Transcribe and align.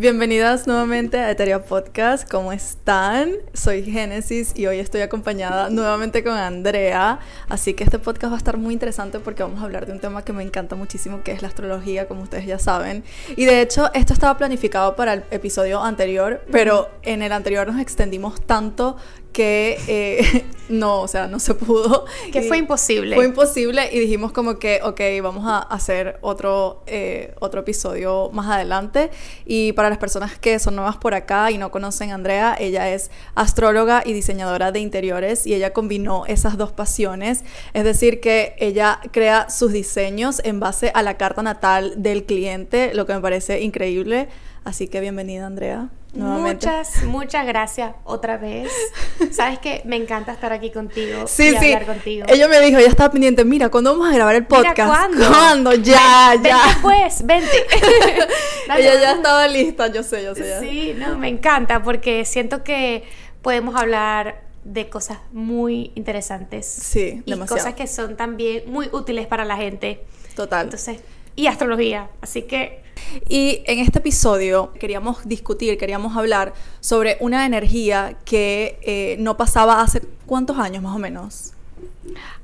Bienvenidas 0.00 0.68
nuevamente 0.68 1.18
a 1.18 1.28
Eteria 1.28 1.64
Podcast. 1.64 2.30
¿Cómo 2.30 2.52
están? 2.52 3.32
Soy 3.52 3.82
Génesis 3.82 4.52
y 4.54 4.66
hoy 4.66 4.78
estoy 4.78 5.00
acompañada 5.00 5.70
nuevamente 5.70 6.22
con 6.22 6.34
Andrea. 6.34 7.18
Así 7.48 7.74
que 7.74 7.82
este 7.82 7.98
podcast 7.98 8.30
va 8.30 8.36
a 8.36 8.38
estar 8.38 8.58
muy 8.58 8.74
interesante 8.74 9.18
porque 9.18 9.42
vamos 9.42 9.60
a 9.60 9.64
hablar 9.64 9.86
de 9.86 9.92
un 9.92 9.98
tema 9.98 10.24
que 10.24 10.32
me 10.32 10.44
encanta 10.44 10.76
muchísimo, 10.76 11.24
que 11.24 11.32
es 11.32 11.42
la 11.42 11.48
astrología, 11.48 12.06
como 12.06 12.22
ustedes 12.22 12.46
ya 12.46 12.60
saben. 12.60 13.02
Y 13.36 13.46
de 13.46 13.60
hecho, 13.60 13.92
esto 13.92 14.12
estaba 14.12 14.38
planificado 14.38 14.94
para 14.94 15.14
el 15.14 15.24
episodio 15.32 15.82
anterior, 15.82 16.44
pero 16.52 16.88
en 17.02 17.22
el 17.22 17.32
anterior 17.32 17.66
nos 17.66 17.80
extendimos 17.80 18.40
tanto 18.40 18.98
que 19.32 19.78
eh, 19.88 20.44
no, 20.68 21.02
o 21.02 21.08
sea, 21.08 21.26
no 21.26 21.38
se 21.38 21.54
pudo. 21.54 22.04
Que 22.32 22.42
fue 22.42 22.58
imposible. 22.58 23.16
Fue 23.16 23.24
imposible 23.24 23.88
y 23.92 23.98
dijimos 23.98 24.32
como 24.32 24.58
que, 24.58 24.80
ok, 24.82 25.00
vamos 25.22 25.46
a 25.46 25.58
hacer 25.58 26.18
otro, 26.20 26.82
eh, 26.86 27.34
otro 27.40 27.60
episodio 27.60 28.30
más 28.32 28.46
adelante. 28.48 29.10
Y 29.44 29.72
para 29.72 29.88
las 29.88 29.98
personas 29.98 30.38
que 30.38 30.58
son 30.58 30.76
nuevas 30.76 30.96
por 30.96 31.14
acá 31.14 31.50
y 31.50 31.58
no 31.58 31.70
conocen 31.70 32.10
a 32.10 32.14
Andrea, 32.14 32.56
ella 32.58 32.92
es 32.92 33.10
astróloga 33.34 34.02
y 34.04 34.12
diseñadora 34.12 34.72
de 34.72 34.80
interiores 34.80 35.46
y 35.46 35.54
ella 35.54 35.72
combinó 35.72 36.26
esas 36.26 36.56
dos 36.56 36.72
pasiones. 36.72 37.44
Es 37.74 37.84
decir, 37.84 38.20
que 38.20 38.54
ella 38.58 39.00
crea 39.12 39.50
sus 39.50 39.72
diseños 39.72 40.40
en 40.44 40.60
base 40.60 40.90
a 40.94 41.02
la 41.02 41.16
carta 41.16 41.42
natal 41.42 41.94
del 41.96 42.24
cliente, 42.24 42.92
lo 42.94 43.06
que 43.06 43.14
me 43.14 43.20
parece 43.20 43.60
increíble. 43.60 44.28
Así 44.64 44.88
que 44.88 45.00
bienvenida, 45.00 45.46
Andrea. 45.46 45.90
Muchas, 46.14 47.04
muchas 47.04 47.46
gracias 47.46 47.94
otra 48.04 48.38
vez. 48.38 48.72
Sabes 49.30 49.58
que 49.58 49.82
me 49.84 49.96
encanta 49.96 50.32
estar 50.32 50.52
aquí 50.52 50.70
contigo 50.70 51.26
sí, 51.26 51.50
y 51.50 51.56
hablar 51.56 51.86
contigo. 51.86 52.26
Ella 52.28 52.48
me 52.48 52.60
dijo, 52.60 52.78
ella 52.78 52.88
estaba 52.88 53.10
pendiente, 53.10 53.44
mira, 53.44 53.68
¿cuándo 53.68 53.92
vamos 53.92 54.08
a 54.08 54.14
grabar 54.14 54.34
el 54.34 54.46
podcast? 54.46 54.78
Mira, 54.78 54.88
¿cuándo? 54.88 55.28
¿Cuándo? 55.28 55.74
Ya, 55.74 56.34
ya. 56.42 56.58
Vente 56.64 56.78
pues, 56.80 57.26
vente. 57.26 57.66
ella 58.78 58.94
ya 59.00 59.12
estaba 59.12 59.46
lista, 59.48 59.88
yo 59.88 60.02
sé, 60.02 60.24
yo 60.24 60.34
sé. 60.34 60.60
Sí, 60.60 60.94
no, 60.96 61.18
me 61.18 61.28
encanta 61.28 61.82
porque 61.82 62.24
siento 62.24 62.64
que 62.64 63.04
podemos 63.42 63.76
hablar 63.76 64.42
de 64.64 64.88
cosas 64.88 65.18
muy 65.32 65.92
interesantes. 65.94 66.66
Sí, 66.66 67.22
y 67.24 67.38
cosas 67.40 67.74
que 67.74 67.86
son 67.86 68.16
también 68.16 68.64
muy 68.66 68.88
útiles 68.92 69.26
para 69.26 69.44
la 69.44 69.56
gente. 69.56 70.04
Total. 70.34 70.64
Entonces, 70.64 71.00
y 71.38 71.46
astrología. 71.46 72.10
Así 72.20 72.42
que 72.42 72.82
y 73.28 73.62
en 73.66 73.78
este 73.78 74.00
episodio 74.00 74.72
queríamos 74.78 75.26
discutir, 75.26 75.78
queríamos 75.78 76.16
hablar 76.16 76.52
sobre 76.80 77.16
una 77.20 77.46
energía 77.46 78.18
que 78.24 78.78
eh, 78.82 79.16
no 79.20 79.36
pasaba 79.36 79.80
hace 79.80 80.02
cuántos 80.26 80.58
años 80.58 80.82
más 80.82 80.96
o 80.96 80.98
menos. 80.98 81.52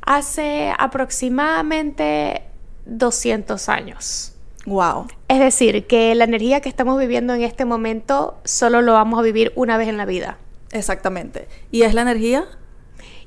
Hace 0.00 0.72
aproximadamente 0.78 2.42
200 2.86 3.68
años. 3.68 4.32
Wow. 4.64 5.08
Es 5.26 5.40
decir, 5.40 5.88
que 5.88 6.14
la 6.14 6.24
energía 6.24 6.60
que 6.60 6.68
estamos 6.68 6.96
viviendo 6.98 7.34
en 7.34 7.42
este 7.42 7.64
momento 7.64 8.38
solo 8.44 8.80
lo 8.80 8.92
vamos 8.92 9.18
a 9.18 9.22
vivir 9.22 9.52
una 9.56 9.76
vez 9.76 9.88
en 9.88 9.96
la 9.96 10.06
vida. 10.06 10.38
Exactamente. 10.70 11.48
¿Y 11.72 11.82
es 11.82 11.94
la 11.94 12.02
energía? 12.02 12.44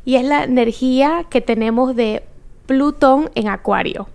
Y 0.05 0.15
es 0.15 0.23
la 0.23 0.45
energía 0.45 1.25
que 1.29 1.41
tenemos 1.41 1.93
de 1.93 2.23
Plutón 2.65 3.29
en 3.35 3.49
Acuario. 3.49 4.07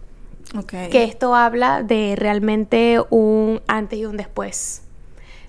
Que 0.91 1.05
esto 1.05 1.35
habla 1.35 1.83
de 1.83 2.15
realmente 2.17 3.03
un 3.11 3.61
antes 3.67 3.99
y 3.99 4.05
un 4.05 4.17
después. 4.17 4.83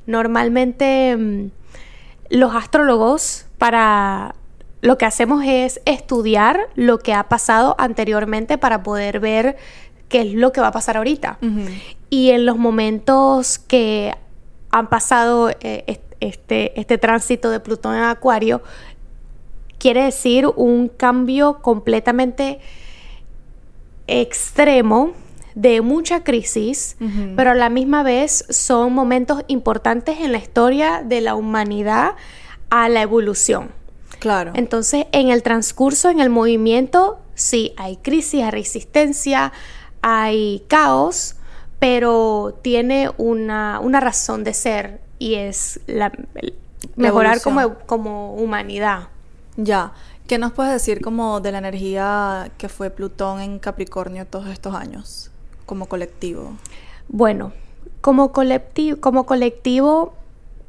Normalmente 0.06 1.16
mm, 1.18 1.52
los 2.30 2.56
astrólogos 2.56 3.46
para 3.58 4.36
lo 4.82 4.98
que 4.98 5.06
hacemos 5.06 5.44
es 5.46 5.82
estudiar 5.86 6.70
lo 6.76 7.00
que 7.00 7.14
ha 7.14 7.24
pasado 7.30 7.76
anteriormente 7.78 8.58
para 8.58 8.84
poder 8.84 9.20
ver 9.20 9.58
qué 10.10 10.22
es 10.22 10.34
lo 10.34 10.52
que 10.52 10.62
va 10.62 10.68
a 10.68 10.72
pasar 10.72 10.98
ahorita. 10.98 11.38
Y 12.10 12.32
en 12.32 12.46
los 12.46 12.58
momentos 12.58 13.60
que 13.60 14.14
han 14.72 14.88
pasado 14.90 15.52
eh, 15.62 16.02
este, 16.20 16.80
este 16.80 16.98
tránsito 16.98 17.50
de 17.50 17.60
Plutón 17.60 17.96
en 17.96 18.04
Acuario, 18.04 18.62
quiere 19.78 20.04
decir 20.04 20.48
un 20.56 20.90
cambio 20.90 21.62
completamente 21.62 22.60
extremo 24.08 25.14
de 25.56 25.82
mucha 25.82 26.24
crisis, 26.24 26.98
pero 27.36 27.52
a 27.52 27.56
la 27.56 27.70
misma 27.70 28.04
vez 28.04 28.46
son 28.50 28.94
momentos 28.94 29.44
importantes 29.48 30.20
en 30.20 30.32
la 30.32 30.40
historia 30.40 31.04
de 31.06 31.22
la 31.22 31.36
humanidad 31.36 32.14
a 32.70 32.90
la 32.90 33.02
evolución. 33.02 33.70
Claro. 34.20 34.52
Entonces, 34.56 35.06
en 35.12 35.30
el 35.30 35.44
transcurso, 35.44 36.10
en 36.10 36.20
el 36.20 36.30
movimiento, 36.30 37.20
sí, 37.36 37.74
hay 37.78 37.98
crisis, 37.98 38.42
hay 38.44 38.52
resistencia, 38.52 39.52
hay 40.02 40.64
caos, 40.68 41.36
pero 41.80 42.58
tiene 42.62 43.12
una, 43.18 43.80
razón 44.00 44.44
de 44.44 44.54
ser 44.54 45.02
y 45.20 45.36
es 45.36 45.82
la, 45.86 46.12
mejorar 46.96 47.42
como, 47.42 47.76
como 47.86 48.34
humanidad. 48.36 49.10
Ya. 49.56 49.94
¿Qué 50.34 50.40
nos 50.40 50.52
puedes 50.52 50.74
decir 50.74 51.00
como 51.00 51.42
de 51.42 51.52
la 51.52 51.60
energía 51.60 52.52
que 52.58 52.68
fue 52.68 52.90
Plutón 52.90 53.40
en 53.40 53.60
Capricornio 53.60 54.26
todos 54.26 54.48
estos 54.48 54.74
años, 54.74 55.30
como 55.68 55.86
colectivo? 55.86 56.54
Bueno, 57.08 57.54
como 58.02 58.32
colectivo, 58.32 59.00
como 59.00 59.28
colectivo 59.28 60.16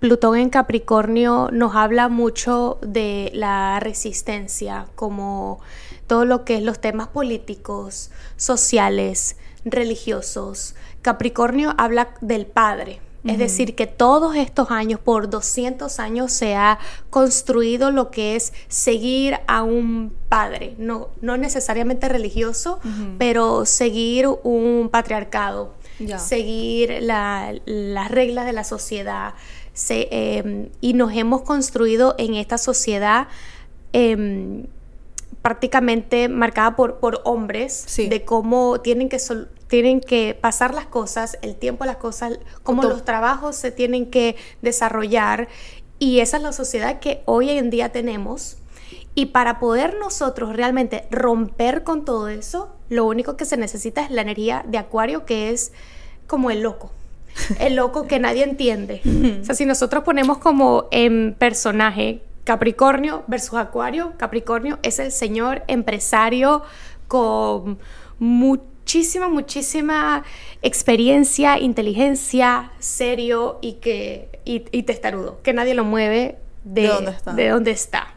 Plutón 0.01 0.37
en 0.37 0.51
Capricornio 0.51 1.49
nos 1.51 1.75
habla 1.77 2.11
mucho 2.11 2.77
de 2.83 3.31
la 3.33 3.81
resistencia, 3.81 4.87
como 4.97 5.61
todo 6.07 6.27
lo 6.27 6.45
que 6.45 6.57
es 6.57 6.63
los 6.63 6.79
temas 6.79 7.09
políticos, 7.09 8.11
sociales, 8.37 9.39
religiosos. 9.65 10.75
Capricornio 11.01 11.73
habla 11.79 12.11
del 12.21 12.45
padre, 12.45 13.01
es 13.25 13.39
decir, 13.39 13.75
que 13.75 13.87
todos 13.87 14.37
estos 14.37 14.71
años, 14.71 15.01
por 15.01 15.31
200 15.31 15.99
años, 15.99 16.33
se 16.33 16.55
ha 16.55 16.79
construido 17.09 17.91
lo 17.91 18.11
que 18.11 18.37
es 18.37 18.53
seguir 18.69 19.39
a 19.47 19.63
un 19.63 20.13
padre, 20.29 20.75
no, 20.79 21.09
no 21.23 21.37
necesariamente 21.37 22.09
religioso, 22.09 22.81
pero 23.19 23.65
seguir 23.65 24.29
un 24.43 24.91
patriarcado, 24.93 25.75
seguir 26.19 26.99
las 27.01 28.11
reglas 28.11 28.45
de 28.45 28.53
la 28.53 28.65
sociedad. 28.65 29.35
Em, 29.89 30.69
y 30.81 30.93
nos 30.93 31.13
hemos 31.15 31.43
construido 31.43 32.15
en 32.19 32.35
esta 32.35 32.59
sociedad 32.59 33.27
em, 33.93 34.67
prácticamente 35.43 36.29
marcada 36.29 36.77
por, 36.77 37.01
por 37.01 37.21
hombres, 37.25 37.87
de 37.97 38.25
cómo 38.25 38.81
tienen 38.81 39.09
que 39.09 39.19
tienen 39.75 40.01
que 40.01 40.39
pasar 40.41 40.73
las 40.73 40.87
cosas, 40.87 41.37
el 41.43 41.57
tiempo 41.57 41.85
las 41.85 41.97
cosas, 41.97 42.39
cómo 42.63 42.85
los 42.85 43.05
trabajos 43.05 43.57
se 43.57 43.73
tienen 43.73 44.09
que 44.09 44.37
desarrollar. 44.63 45.49
Y 45.99 46.21
esa 46.21 46.37
es 46.37 46.45
la 46.45 46.53
sociedad 46.53 47.01
que 47.01 47.23
hoy 47.25 47.51
en 47.51 47.71
día 47.71 47.91
tenemos. 47.91 48.57
Y 49.17 49.27
para 49.27 49.59
poder 49.59 49.97
nosotros 49.99 50.55
realmente 50.55 51.09
romper 51.11 51.83
con 51.83 52.05
todo 52.05 52.29
eso, 52.29 52.73
lo 52.89 53.05
único 53.05 53.37
que 53.37 53.47
se 53.47 53.57
necesita 53.57 54.05
es 54.05 54.13
la 54.13 54.23
energía 54.23 54.65
de 54.65 54.79
Acuario, 54.79 55.27
que 55.27 55.51
es 55.51 55.73
como 56.29 56.53
el 56.53 56.61
loco. 56.61 56.93
El 57.59 57.75
loco 57.75 58.07
que 58.07 58.21
nadie 58.21 58.45
entiende. 58.45 59.01
o 59.43 59.45
sea, 59.45 59.57
si 59.57 59.67
nosotros 59.67 60.05
ponemos 60.05 60.39
como 60.39 60.87
en 60.93 61.35
personaje 61.37 62.23
Capricornio 62.45 63.25
versus 63.27 63.59
Acuario, 63.59 64.13
Capricornio 64.19 64.79
es 64.85 65.01
el 65.01 65.11
señor 65.11 65.65
empresario 65.67 66.63
con 67.09 67.81
mucho 68.21 68.74
muchísima, 68.85 69.29
muchísima 69.29 70.25
experiencia, 70.61 71.59
inteligencia, 71.59 72.71
serio 72.79 73.59
y 73.63 73.75
que 73.75 74.29
y, 74.45 74.61
testarudo, 74.83 75.41
que 75.43 75.55
nadie 75.55 75.75
lo 75.75 75.85
mueve 75.85 76.37
de, 76.65 76.93
de 77.35 77.49
dónde 77.49 77.71
está. 77.71 78.15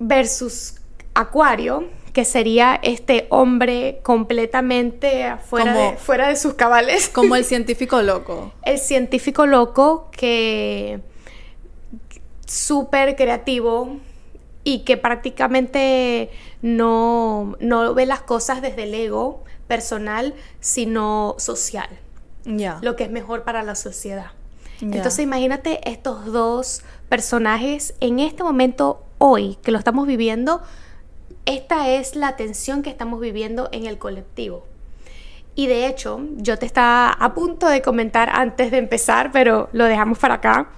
Versus 0.00 0.80
Acuario, 1.14 1.88
que 2.12 2.24
sería 2.24 2.80
este 2.82 3.28
hombre 3.30 4.00
completamente 4.02 5.36
fuera, 5.48 5.72
de, 5.72 5.96
fuera 5.96 6.28
de 6.28 6.34
sus 6.34 6.54
cabales. 6.54 7.08
Como 7.12 7.36
el 7.36 7.44
científico 7.52 8.02
loco. 8.02 8.52
el 8.64 8.78
científico 8.80 9.46
loco 9.46 10.10
que 10.10 10.98
súper 12.44 13.14
creativo, 13.14 13.98
y 14.66 14.80
que 14.80 14.96
prácticamente 14.96 16.28
no, 16.60 17.54
ve 17.94 18.04
las 18.04 18.22
cosas 18.22 18.60
desde 18.60 18.82
el 18.82 18.94
ego 18.94 19.44
personal, 19.68 20.34
sino 20.58 21.36
social. 21.38 21.88
Lo 22.82 22.96
que 22.96 23.04
es 23.04 23.10
mejor 23.12 23.44
para 23.44 23.62
la 23.62 23.76
sociedad. 23.76 24.32
Entonces 24.80 25.20
imagínate 25.20 25.88
estos 25.88 26.26
dos 26.32 26.82
personajes 27.08 27.94
en 28.00 28.18
este 28.18 28.42
momento 28.42 29.04
hoy 29.18 29.56
que 29.62 29.70
lo 29.70 29.78
estamos 29.78 30.04
viviendo. 30.08 30.60
Esta 31.44 31.88
es 31.90 32.16
la 32.16 32.34
tensión 32.34 32.82
que 32.82 32.90
estamos 32.90 33.20
viviendo 33.20 33.68
en 33.70 33.86
el 33.86 33.98
colectivo. 33.98 34.66
Y 35.54 35.68
de 35.68 35.86
hecho, 35.86 36.20
yo 36.38 36.58
te 36.58 36.66
estaba 36.66 37.12
a 37.12 37.34
punto 37.34 37.68
de 37.68 37.82
comentar 37.82 38.30
antes 38.30 38.72
de 38.72 38.78
empezar, 38.78 39.30
pero 39.30 39.68
lo 39.72 39.84
dejamos 39.84 40.18
para 40.18 40.34
acá, 40.34 40.70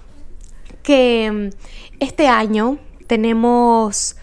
que 0.82 1.30
mm, 1.32 2.00
este 2.00 2.28
año 2.28 2.78
tenemos 3.08 4.16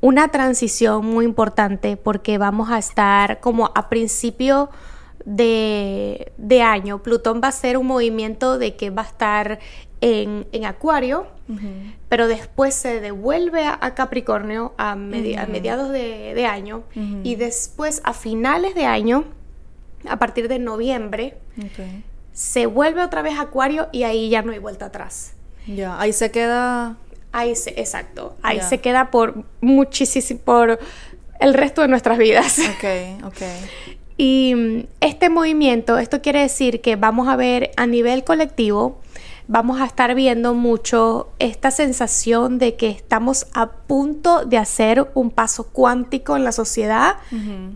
una 0.00 0.28
transición 0.28 1.06
muy 1.06 1.24
importante 1.24 1.96
porque 1.96 2.36
vamos 2.36 2.70
a 2.70 2.78
estar 2.78 3.38
como 3.40 3.70
a 3.74 3.88
principio 3.88 4.70
de, 5.24 6.32
de 6.36 6.62
año. 6.62 7.02
Plutón 7.02 7.40
va 7.42 7.48
a 7.48 7.52
ser 7.52 7.78
un 7.78 7.86
movimiento 7.86 8.58
de 8.58 8.76
que 8.76 8.90
va 8.90 9.02
a 9.02 9.06
estar 9.06 9.60
en, 10.00 10.46
en 10.52 10.64
Acuario, 10.66 11.26
pero 12.08 12.28
después 12.28 12.74
se 12.74 13.00
devuelve 13.00 13.66
a, 13.66 13.94
Capricornio 13.94 14.74
a, 14.76 14.94
mediados 14.96 15.90
de, 15.90 16.46
año 16.46 16.84
y 17.22 17.36
después 17.36 18.02
a 18.04 18.12
finales 18.12 18.74
de 18.74 18.84
año, 18.84 19.24
a 20.06 20.18
partir 20.18 20.48
de 20.48 20.58
noviembre, 20.58 21.38
se 22.32 22.66
vuelve 22.66 23.02
otra 23.02 23.22
vez 23.22 23.38
a 23.38 23.42
Acuario 23.42 23.88
y 23.92 24.02
ahí 24.02 24.28
ya 24.28 24.42
no 24.42 24.52
hay 24.52 24.58
vuelta 24.58 24.86
atrás. 24.86 25.34
Ya, 25.66 25.98
ahí 25.98 26.12
se 26.12 26.30
queda. 26.30 26.98
Ahí 27.34 27.56
se, 27.56 27.70
exacto. 27.80 28.36
Ahí 28.42 28.60
se 28.60 28.78
queda 28.78 29.10
por 29.10 29.44
muchísimo, 29.60 30.40
por 30.44 30.78
el 31.40 31.54
resto 31.54 31.82
de 31.82 31.88
nuestras 31.88 32.16
vidas. 32.16 32.58
Ok, 32.58 33.24
ok. 33.26 33.42
Y 34.16 34.54
mm, 34.54 34.86
este 35.00 35.28
movimiento, 35.28 35.98
esto 35.98 36.22
quiere 36.22 36.40
decir 36.40 36.80
que 36.80 36.96
vamos 36.96 37.28
a 37.28 37.36
ver 37.36 37.72
a 37.76 37.86
nivel 37.86 38.24
colectivo 38.24 39.00
vamos 39.46 39.80
a 39.80 39.84
estar 39.84 40.14
viendo 40.14 40.54
mucho 40.54 41.28
esta 41.38 41.70
sensación 41.70 42.58
de 42.58 42.76
que 42.76 42.88
estamos 42.88 43.46
a 43.52 43.70
punto 43.72 44.44
de 44.44 44.58
hacer 44.58 45.10
un 45.14 45.30
paso 45.30 45.68
cuántico 45.68 46.36
en 46.36 46.44
la 46.44 46.52
sociedad 46.52 47.16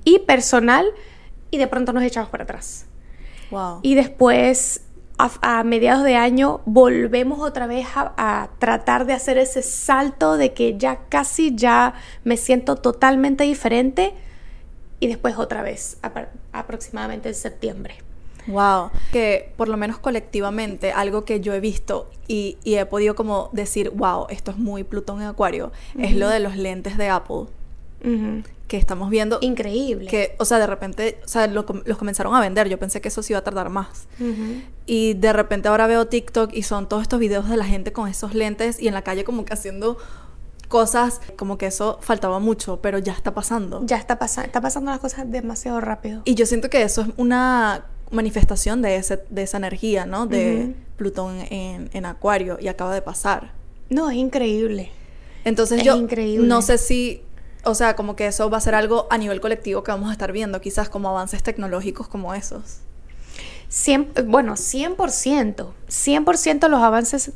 y 0.05 0.21
personal 0.21 0.87
y 1.51 1.59
de 1.59 1.67
pronto 1.67 1.93
nos 1.93 2.03
echamos 2.03 2.31
para 2.31 2.45
atrás. 2.45 2.87
Y 3.83 3.95
después, 3.95 4.83
a, 5.19 5.65
mediados 5.65 6.05
de 6.05 6.17
año, 6.17 6.61
volvemos 6.65 7.41
otra 7.41 7.67
vez 7.67 7.87
a, 7.95 8.51
tratar 8.59 9.05
de 9.07 9.13
hacer 9.13 9.39
ese 9.39 9.63
salto 9.63 10.37
de 10.37 10.53
que 10.53 10.79
ya 10.79 11.01
casi 11.09 11.55
ya 11.55 11.95
me 12.25 12.37
siento 12.37 12.77
totalmente 12.77 13.45
diferente 13.45 14.15
y 15.01 15.09
después 15.09 15.37
otra 15.37 15.63
vez, 15.63 15.99
aproximadamente 16.53 17.29
en 17.29 17.35
septiembre. 17.35 17.97
Wow, 18.47 18.91
que 19.13 19.53
por 19.57 19.69
lo 19.69 19.77
menos 19.77 19.99
colectivamente, 19.99 20.91
algo 20.93 21.25
que 21.25 21.41
yo 21.41 21.53
he 21.53 21.61
visto 21.61 22.11
y, 22.29 22.57
he 22.65 22.85
podido 22.87 23.15
como 23.15 23.51
decir, 23.53 23.91
wow, 23.91 24.27
esto 24.31 24.53
es 24.53 24.57
muy 24.57 24.85
Plutón 24.85 25.21
en 25.21 25.29
Acuario, 25.29 25.73
es 25.99 26.17
lo 26.17 26.29
de 26.29 26.41
los 26.41 26.57
lentes 26.57 26.97
de 26.97 27.09
Apple. 27.11 27.47
Que 28.69 28.77
estamos 28.77 29.11
viendo. 29.11 29.39
Increíble. 29.41 30.09
Que, 30.09 30.37
o 30.39 30.45
sea, 30.45 30.59
de 30.59 30.67
repente, 30.67 31.21
o 31.25 31.29
sea, 31.29 31.47
los 31.47 31.65
comenzaron 31.65 32.35
a 32.35 32.41
vender. 32.41 32.69
Yo 32.69 32.79
pensé 32.79 33.01
que 33.01 33.09
eso 33.09 33.23
sí 33.23 33.33
iba 33.33 33.41
a 33.41 33.45
tardar 33.45 33.71
más. 33.71 34.07
Y 34.87 35.15
de 35.15 35.33
repente 35.33 35.69
ahora 35.69 35.87
veo 35.87 36.07
TikTok 36.07 36.53
y 36.55 36.63
son 36.63 36.89
todos 36.89 37.03
estos 37.03 37.19
videos 37.19 37.49
de 37.49 37.57
la 37.57 37.65
gente 37.65 37.93
con 37.93 38.09
esos 38.09 38.35
lentes 38.35 38.81
y 38.81 38.89
en 38.89 38.95
la 38.95 39.03
calle 39.03 39.25
como 39.25 39.45
que 39.45 39.55
haciendo 39.55 39.99
cosas 40.69 41.21
como 41.37 41.59
que 41.59 41.67
eso 41.67 41.99
faltaba 42.01 42.39
mucho, 42.39 42.81
pero 42.81 42.99
ya 42.99 43.13
está 43.13 43.35
pasando. 43.35 43.83
Ya 43.85 43.97
está 43.97 44.19
pasando, 44.19 44.47
está 44.47 44.61
pasando 44.61 44.91
las 44.91 45.01
cosas 45.01 45.31
demasiado 45.31 45.81
rápido. 45.81 46.23
Y 46.25 46.35
yo 46.35 46.47
siento 46.47 46.71
que 46.71 46.83
eso 46.83 47.03
es 47.03 47.09
una 47.17 47.87
manifestación 48.11 48.83
de, 48.83 48.97
ese, 48.97 49.23
de 49.31 49.43
esa 49.43 49.57
energía, 49.57 50.07
¿no? 50.07 50.27
De 50.27 50.75
Plutón 50.97 51.41
en, 51.51 51.91
en, 51.93 52.07
Acuario 52.07 52.59
y 52.61 52.69
acaba 52.69 52.95
de 52.95 53.03
pasar. 53.03 53.53
No, 53.91 54.11
es 54.11 54.17
increíble. 54.17 54.91
Entonces 55.45 55.83
yo 55.83 55.97
no 56.41 56.63
sé 56.63 56.79
si, 56.79 57.23
o 57.65 57.75
sea, 57.75 57.97
como 57.97 58.17
que 58.17 58.27
eso 58.27 58.49
va 58.51 58.59
a 58.59 58.61
ser 58.61 58.75
algo 58.75 59.07
a 59.11 59.19
nivel 59.19 59.41
colectivo 59.41 59.83
que 59.83 59.91
vamos 59.91 60.11
a 60.11 60.13
estar 60.13 60.33
viendo, 60.33 60.61
quizás 60.61 60.89
como 60.89 61.09
avances 61.09 61.43
tecnológicos 61.43 62.09
como 62.09 62.35
esos. 62.35 62.81
bueno, 64.27 64.55
100%, 64.55 65.67
100% 65.89 66.69
los 66.69 66.83
avances 66.83 67.33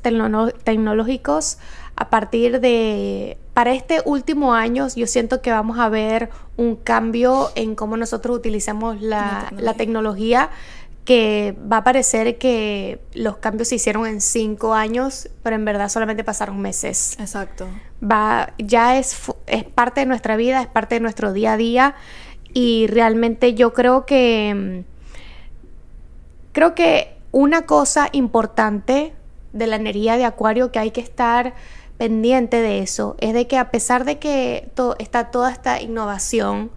tecnológicos 0.65 1.59
a 1.95 2.09
partir 2.09 2.61
de, 2.61 3.39
para 3.53 3.75
este 3.75 4.01
último 4.05 4.55
año, 4.55 4.89
yo 4.97 5.07
siento 5.07 5.43
que 5.43 5.51
vamos 5.51 5.79
a 5.79 5.89
ver 5.89 6.31
un 6.57 6.77
cambio 6.77 7.51
en 7.55 7.75
cómo 7.75 7.97
nosotros 7.97 8.37
utilizamos 8.37 9.01
la, 9.03 9.53
tecnología. 9.77 10.51
Que 11.05 11.57
va 11.71 11.79
a 11.79 11.85
parecer 11.85 12.39
que 12.39 13.01
los 13.13 13.39
cambios 13.39 13.69
se 13.69 13.75
hicieron 13.75 14.07
en 14.07 14.21
cinco 14.21 14.75
años, 14.75 15.29
pero 15.43 15.57
en 15.57 15.65
verdad 15.65 15.89
solamente 15.89 16.23
pasaron 16.23 16.61
meses. 16.61 17.17
Exacto. 17.19 17.67
Va, 18.03 18.53
ya 18.59 18.99
es, 18.99 19.17
es 19.47 19.65
parte 19.65 20.01
de 20.01 20.07
nuestra 20.07 20.37
vida, 20.37 20.63
es 20.63 20.69
parte 20.69 20.97
de 20.97 21.01
nuestro 21.01 21.33
día 21.33 21.55
a 21.55 21.57
día 21.57 21.95
y 22.55 22.87
realmente 22.87 23.55
yo 23.55 23.73
creo 23.73 24.07
que 24.07 24.85
creo 26.53 26.75
que 26.75 27.17
una 27.33 27.63
cosa 27.63 28.09
importante 28.13 29.15
de 29.53 29.67
la 29.67 29.77
energía 29.77 30.17
de 30.17 30.25
Acuario 30.25 30.71
que 30.71 30.79
hay 30.79 30.91
que 30.91 31.01
estar 31.01 31.55
pendiente 31.99 32.61
de 32.61 32.81
eso 32.81 33.17
es 33.21 33.33
de 33.33 33.47
que 33.47 33.59
a 33.59 33.71
pesar 33.71 34.05
de 34.05 34.19
que 34.19 34.71
está 34.99 35.31
toda 35.31 35.51
esta 35.51 35.81
innovación, 35.81 36.71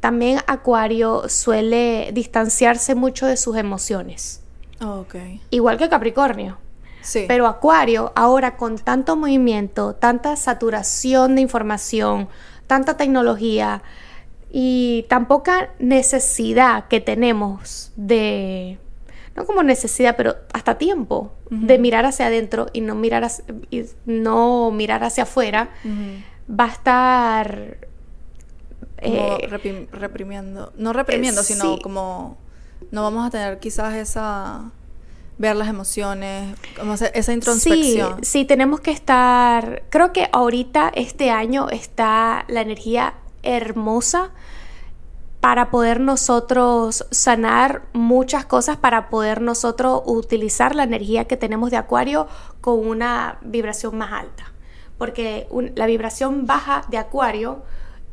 también 0.00 0.40
Acuario 0.46 1.28
suele 1.28 2.10
distanciarse 2.12 2.94
mucho 2.94 3.26
de 3.26 3.36
sus 3.36 3.56
emociones. 3.56 4.42
Oh, 4.80 5.04
Igual 5.50 5.76
que 5.76 5.88
Capricornio. 5.88 6.58
Sí. 7.00 7.24
Pero 7.26 7.46
Acuario, 7.46 8.12
ahora 8.14 8.56
con 8.56 8.78
tanto 8.78 9.16
movimiento, 9.16 9.94
tanta 9.94 10.36
saturación 10.36 11.34
de 11.34 11.42
información, 11.42 12.28
tanta 12.66 12.96
tecnología 12.96 13.82
y 14.50 15.06
tan 15.08 15.26
poca 15.26 15.70
necesidad 15.78 16.86
que 16.88 17.00
tenemos 17.00 17.92
de 17.96 18.78
no 19.38 19.46
como 19.46 19.62
necesidad, 19.62 20.16
pero 20.16 20.34
hasta 20.52 20.78
tiempo 20.78 21.32
de 21.48 21.78
mirar 21.78 22.04
hacia 22.04 22.26
adentro 22.26 22.66
y 22.72 22.80
no 22.80 22.94
mirar 22.96 23.24
hacia, 23.24 23.44
y 23.70 23.84
no 24.04 24.72
mirar 24.72 25.04
hacia 25.04 25.22
afuera, 25.22 25.70
va 26.48 26.64
a 26.64 26.68
estar... 26.68 27.87
Eh, 29.00 29.48
reprimiendo, 29.92 30.72
no 30.76 30.92
reprimiendo, 30.92 31.40
eh, 31.40 31.44
sino 31.44 31.78
como 31.78 32.36
no 32.90 33.02
vamos 33.02 33.26
a 33.26 33.30
tener 33.30 33.58
quizás 33.58 33.94
esa 33.94 34.70
ver 35.38 35.54
las 35.54 35.68
emociones, 35.68 36.56
como 36.76 36.94
esa 36.94 37.32
introspección. 37.32 38.16
Sí, 38.22 38.40
sí, 38.40 38.44
tenemos 38.44 38.80
que 38.80 38.90
estar, 38.90 39.84
creo 39.88 40.12
que 40.12 40.28
ahorita 40.32 40.90
este 40.94 41.30
año 41.30 41.68
está 41.70 42.44
la 42.48 42.60
energía 42.60 43.14
hermosa 43.42 44.32
para 45.40 45.70
poder 45.70 46.00
nosotros 46.00 47.06
sanar 47.12 47.82
muchas 47.92 48.44
cosas, 48.44 48.76
para 48.76 49.08
poder 49.08 49.40
nosotros 49.40 50.02
utilizar 50.06 50.74
la 50.74 50.82
energía 50.82 51.26
que 51.26 51.36
tenemos 51.36 51.70
de 51.70 51.76
Acuario 51.76 52.26
con 52.60 52.84
una 52.84 53.38
vibración 53.42 53.96
más 53.96 54.12
alta. 54.12 54.52
Porque 54.98 55.46
la 55.76 55.86
vibración 55.86 56.46
baja 56.46 56.84
de 56.88 56.98
Acuario 56.98 57.62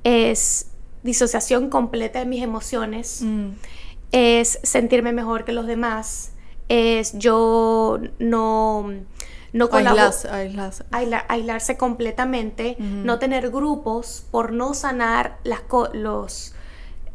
es 0.03 0.67
disociación 1.05 1.69
completa 1.69 2.19
de 2.19 2.25
mis 2.25 2.43
emociones, 2.43 3.21
mm. 3.21 3.49
es 4.11 4.59
sentirme 4.63 5.13
mejor 5.13 5.45
que 5.45 5.53
los 5.53 5.67
demás, 5.67 6.33
es 6.67 7.17
yo 7.17 7.99
no 8.19 8.89
no 9.53 9.69
aislarse 11.29 11.77
completamente, 11.77 12.75
no 12.77 13.19
tener 13.19 13.51
grupos 13.51 14.25
por 14.29 14.51
no 14.51 14.73
sanar 14.73 15.37
las 15.45 15.61
los 15.93 16.53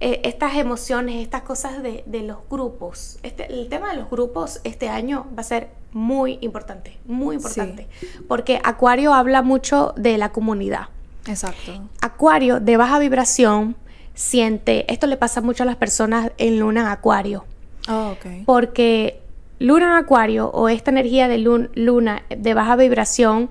eh, 0.00 0.22
estas 0.24 0.54
emociones, 0.54 1.16
estas 1.22 1.42
cosas 1.42 1.82
de, 1.82 2.22
los 2.22 2.38
grupos. 2.48 3.18
Este, 3.22 3.52
el 3.52 3.68
tema 3.68 3.90
de 3.90 3.96
los 3.96 4.08
grupos 4.08 4.62
este 4.64 4.88
año 4.88 5.26
va 5.36 5.42
a 5.42 5.44
ser 5.44 5.68
muy 5.92 6.38
importante, 6.40 6.98
muy 7.04 7.36
importante, 7.36 7.88
porque 8.26 8.58
Acuario 8.64 9.12
habla 9.12 9.42
mucho 9.42 9.92
de 9.98 10.16
la 10.16 10.32
comunidad. 10.32 10.88
Exacto. 11.26 11.88
Acuario 12.00 12.60
de 12.60 12.76
baja 12.76 12.98
vibración 12.98 13.76
siente, 14.14 14.90
esto 14.92 15.06
le 15.06 15.16
pasa 15.16 15.40
mucho 15.40 15.62
a 15.62 15.66
las 15.66 15.76
personas 15.76 16.32
en 16.38 16.58
luna 16.58 16.82
en 16.82 16.86
Acuario. 16.88 17.44
Oh, 17.88 18.14
okay. 18.16 18.42
Porque 18.44 19.20
luna 19.58 19.86
en 19.86 20.04
Acuario 20.04 20.50
o 20.50 20.68
esta 20.68 20.90
energía 20.90 21.28
de 21.28 21.38
luna 21.38 22.22
de 22.28 22.54
baja 22.54 22.76
vibración 22.76 23.50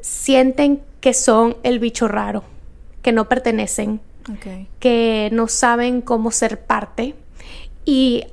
sienten 0.00 0.82
que 1.00 1.14
son 1.14 1.56
el 1.62 1.78
bicho 1.78 2.08
raro, 2.08 2.44
que 3.02 3.12
no 3.12 3.28
pertenecen, 3.28 4.00
que 4.78 5.30
no 5.32 5.48
saben 5.48 6.02
cómo 6.02 6.30
ser 6.30 6.60
parte 6.60 7.14
y 7.84 8.26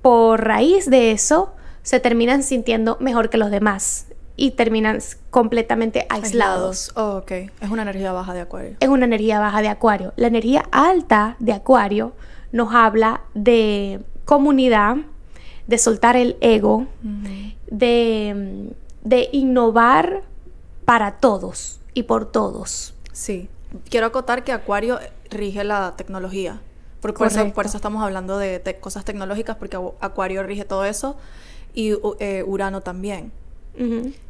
por 0.00 0.44
raíz 0.44 0.88
de 0.88 1.12
eso 1.12 1.54
se 1.82 2.00
terminan 2.00 2.42
sintiendo 2.42 2.96
mejor 3.00 3.28
que 3.28 3.38
los 3.38 3.50
demás 3.50 4.06
y 4.36 4.52
terminan 4.52 4.98
completamente 5.30 6.06
aislados. 6.08 6.92
Oh, 6.96 7.18
ok. 7.18 7.30
Es 7.60 7.70
una 7.70 7.82
energía 7.82 8.12
baja 8.12 8.34
de 8.34 8.40
Acuario. 8.40 8.76
Es 8.80 8.88
una 8.88 9.04
energía 9.04 9.38
baja 9.40 9.62
de 9.62 9.68
Acuario. 9.68 10.12
La 10.16 10.26
energía 10.26 10.64
alta 10.70 11.36
de 11.38 11.52
Acuario 11.52 12.12
nos 12.50 12.74
habla 12.74 13.22
de 13.34 14.00
comunidad, 14.24 14.96
de 15.66 15.78
soltar 15.78 16.16
el 16.16 16.36
ego, 16.40 16.86
de, 17.70 18.74
de 19.02 19.28
innovar 19.32 20.22
para 20.84 21.18
todos 21.18 21.80
y 21.94 22.04
por 22.04 22.30
todos. 22.30 22.94
Sí. 23.12 23.48
Quiero 23.88 24.06
acotar 24.06 24.44
que 24.44 24.52
Acuario 24.52 24.98
rige 25.30 25.64
la 25.64 25.94
tecnología. 25.96 26.60
Por, 27.00 27.14
por, 27.14 27.26
eso, 27.26 27.52
por 27.52 27.66
eso, 27.66 27.76
estamos 27.76 28.02
hablando 28.02 28.38
de, 28.38 28.78
cosas 28.80 29.04
tecnológicas, 29.04 29.56
porque 29.56 29.76
Acuario 30.00 30.42
rige 30.44 30.64
todo 30.64 30.84
eso 30.84 31.16
y 31.74 31.94
eh, 32.20 32.44
Urano 32.46 32.80
también. 32.80 33.32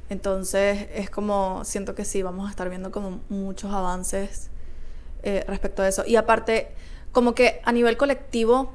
Entonces 0.08 0.88
es 0.94 1.11
como, 1.11 1.64
siento 1.64 1.94
que 1.94 2.04
sí, 2.04 2.22
vamos 2.22 2.46
a 2.46 2.50
estar 2.50 2.68
viendo 2.68 2.90
como 2.90 3.20
muchos 3.28 3.72
avances 3.72 4.50
eh, 5.22 5.44
respecto 5.46 5.82
a 5.82 5.88
eso. 5.88 6.04
Y 6.06 6.16
aparte, 6.16 6.68
como 7.12 7.34
que 7.34 7.61
a 7.64 7.72
nivel 7.72 7.96
colectivo, 7.96 8.72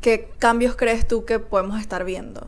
¿qué 0.00 0.30
cambios 0.38 0.76
crees 0.76 1.06
tú 1.08 1.24
que 1.24 1.38
podemos 1.38 1.80
estar 1.80 2.04
viendo? 2.04 2.46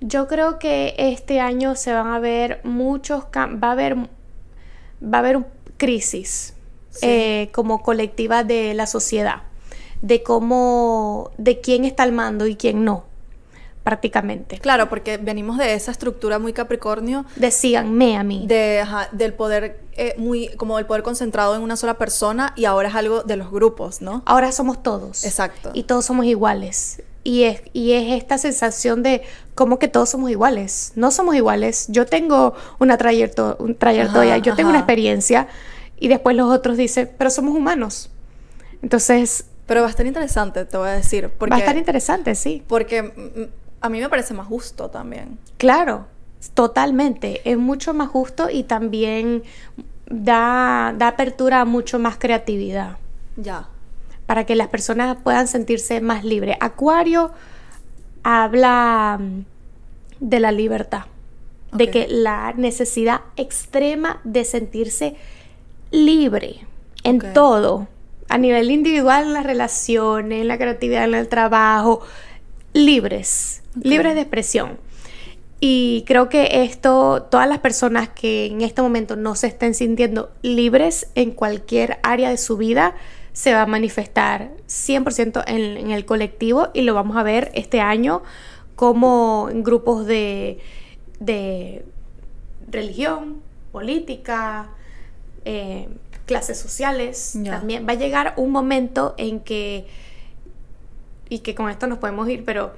Yo 0.00 0.26
creo 0.28 0.58
que 0.58 0.94
este 0.98 1.40
año 1.40 1.74
se 1.74 1.92
van 1.92 2.08
a 2.08 2.18
ver 2.18 2.60
muchos 2.64 3.24
va 3.34 3.68
a 3.68 3.72
haber 3.72 3.96
va 3.96 5.18
a 5.18 5.18
haber 5.18 5.46
crisis 5.76 6.52
Sí. 6.90 7.06
eh, 7.06 7.50
como 7.52 7.82
colectiva 7.82 8.42
de 8.42 8.72
la 8.72 8.86
sociedad, 8.86 9.42
de 10.00 10.22
cómo, 10.22 11.30
de 11.36 11.60
quién 11.60 11.84
está 11.84 12.04
al 12.04 12.12
mando 12.12 12.46
y 12.46 12.56
quién 12.56 12.84
no, 12.84 13.04
prácticamente. 13.86 14.58
Claro, 14.58 14.88
porque 14.88 15.16
venimos 15.16 15.58
de 15.58 15.74
esa 15.74 15.92
estructura 15.92 16.40
muy 16.40 16.52
Capricornio 16.52 17.24
Decíganme 17.36 18.16
a 18.16 18.24
mí. 18.24 18.44
de, 18.48 18.80
ajá, 18.80 19.08
del 19.12 19.32
poder 19.32 19.78
eh, 19.96 20.14
muy, 20.18 20.48
como 20.56 20.80
el 20.80 20.86
poder 20.86 21.04
concentrado 21.04 21.54
en 21.54 21.62
una 21.62 21.76
sola 21.76 21.94
persona 21.96 22.52
y 22.56 22.64
ahora 22.64 22.88
es 22.88 22.96
algo 22.96 23.22
de 23.22 23.36
los 23.36 23.52
grupos, 23.52 24.02
¿no? 24.02 24.22
Ahora 24.26 24.50
somos 24.50 24.82
todos. 24.82 25.24
Exacto. 25.24 25.70
Y 25.72 25.84
todos 25.84 26.04
somos 26.04 26.26
iguales. 26.26 27.00
Y 27.22 27.44
es, 27.44 27.62
y 27.72 27.92
es 27.92 28.12
esta 28.20 28.38
sensación 28.38 29.04
de 29.04 29.22
como 29.54 29.78
que 29.78 29.86
todos 29.86 30.08
somos 30.10 30.30
iguales. 30.32 30.90
No 30.96 31.12
somos 31.12 31.36
iguales. 31.36 31.86
Yo 31.88 32.06
tengo 32.06 32.54
una 32.80 32.98
trayecto- 32.98 33.56
un 33.60 33.76
trayectoria, 33.76 34.34
Ajá, 34.34 34.42
yo 34.42 34.56
tengo 34.56 34.70
una 34.70 34.78
experiencia 34.80 35.46
y 36.00 36.08
después 36.08 36.34
los 36.36 36.50
otros 36.52 36.76
dicen, 36.76 37.08
pero 37.18 37.30
somos 37.30 37.54
humanos. 37.56 38.10
Entonces, 38.82 39.44
Pero 39.66 39.80
va 39.82 39.86
a 39.88 39.90
estar 39.90 40.06
interesante, 40.06 40.64
te 40.64 40.76
voy 40.76 40.88
a 40.88 40.92
decir. 40.92 41.28
Porque, 41.38 41.50
va 41.50 41.56
a 41.56 41.60
estar 41.60 41.76
interesante, 41.76 42.34
sí. 42.36 42.62
Porque 42.68 43.02
mm, 43.02 43.65
a 43.86 43.88
mí 43.88 44.00
me 44.00 44.08
parece 44.08 44.34
más 44.34 44.46
justo 44.46 44.90
también. 44.90 45.38
Claro, 45.56 46.06
totalmente. 46.54 47.40
Es 47.50 47.56
mucho 47.58 47.94
más 47.94 48.08
justo 48.08 48.48
y 48.50 48.64
también 48.64 49.42
da, 50.10 50.94
da 50.96 51.08
apertura 51.08 51.62
a 51.62 51.64
mucho 51.64 51.98
más 51.98 52.16
creatividad. 52.18 52.98
Ya. 53.36 53.68
para 54.24 54.44
que 54.44 54.56
las 54.56 54.68
personas 54.68 55.18
puedan 55.22 55.46
sentirse 55.46 56.00
más 56.00 56.24
libres. 56.24 56.56
Acuario 56.60 57.32
habla 58.22 59.18
mm, 59.20 59.44
de 60.20 60.40
la 60.40 60.52
libertad, 60.52 61.04
de 61.72 61.90
que 61.90 62.08
la 62.08 62.52
necesidad 62.56 63.20
extrema 63.36 64.20
de 64.24 64.44
sentirse 64.44 65.16
libre 65.90 66.66
en 67.04 67.20
todo, 67.34 67.86
a 68.28 68.38
nivel 68.38 68.70
individual, 68.70 69.26
en 69.26 69.32
las 69.34 69.46
relaciones, 69.46 70.40
en 70.40 70.48
la 70.48 70.58
creatividad, 70.58 71.04
en 71.04 71.14
el 71.14 71.28
trabajo, 71.28 72.00
libres, 72.76 73.62
libres 73.80 74.14
de 74.14 74.20
expresión. 74.20 74.78
Y 75.58 76.04
creo 76.06 76.28
que 76.28 76.62
esto, 76.62 77.22
todas 77.30 77.48
las 77.48 77.60
personas 77.60 78.10
que 78.10 78.46
en 78.46 78.60
este 78.60 78.82
momento 78.82 79.16
no 79.16 79.34
se 79.34 79.46
estén 79.46 79.74
sintiendo 79.74 80.30
libres 80.42 81.08
en 81.14 81.30
cualquier 81.30 81.98
área 82.02 82.28
de 82.28 82.36
su 82.36 82.56
vida, 82.56 82.94
se 83.32 83.52
va 83.52 83.62
a 83.62 83.66
manifestar 83.66 84.50
100% 84.68 85.44
en, 85.46 85.76
en 85.76 85.90
el 85.90 86.04
colectivo 86.04 86.68
y 86.74 86.82
lo 86.82 86.94
vamos 86.94 87.16
a 87.16 87.22
ver 87.22 87.50
este 87.54 87.80
año 87.80 88.22
como 88.76 89.48
en 89.50 89.62
grupos 89.62 90.06
de, 90.06 90.58
de 91.18 91.84
religión, 92.68 93.42
política, 93.72 94.68
eh, 95.44 95.88
clases 96.26 96.58
sociales. 96.58 97.38
También 97.44 97.86
va 97.88 97.92
a 97.92 97.96
llegar 97.96 98.34
un 98.36 98.50
momento 98.50 99.14
en 99.16 99.40
que, 99.40 99.86
y 101.28 101.40
que 101.40 101.54
con 101.54 101.70
esto 101.70 101.86
nos 101.86 101.98
podemos 101.98 102.28
ir, 102.28 102.44
pero 102.44 102.72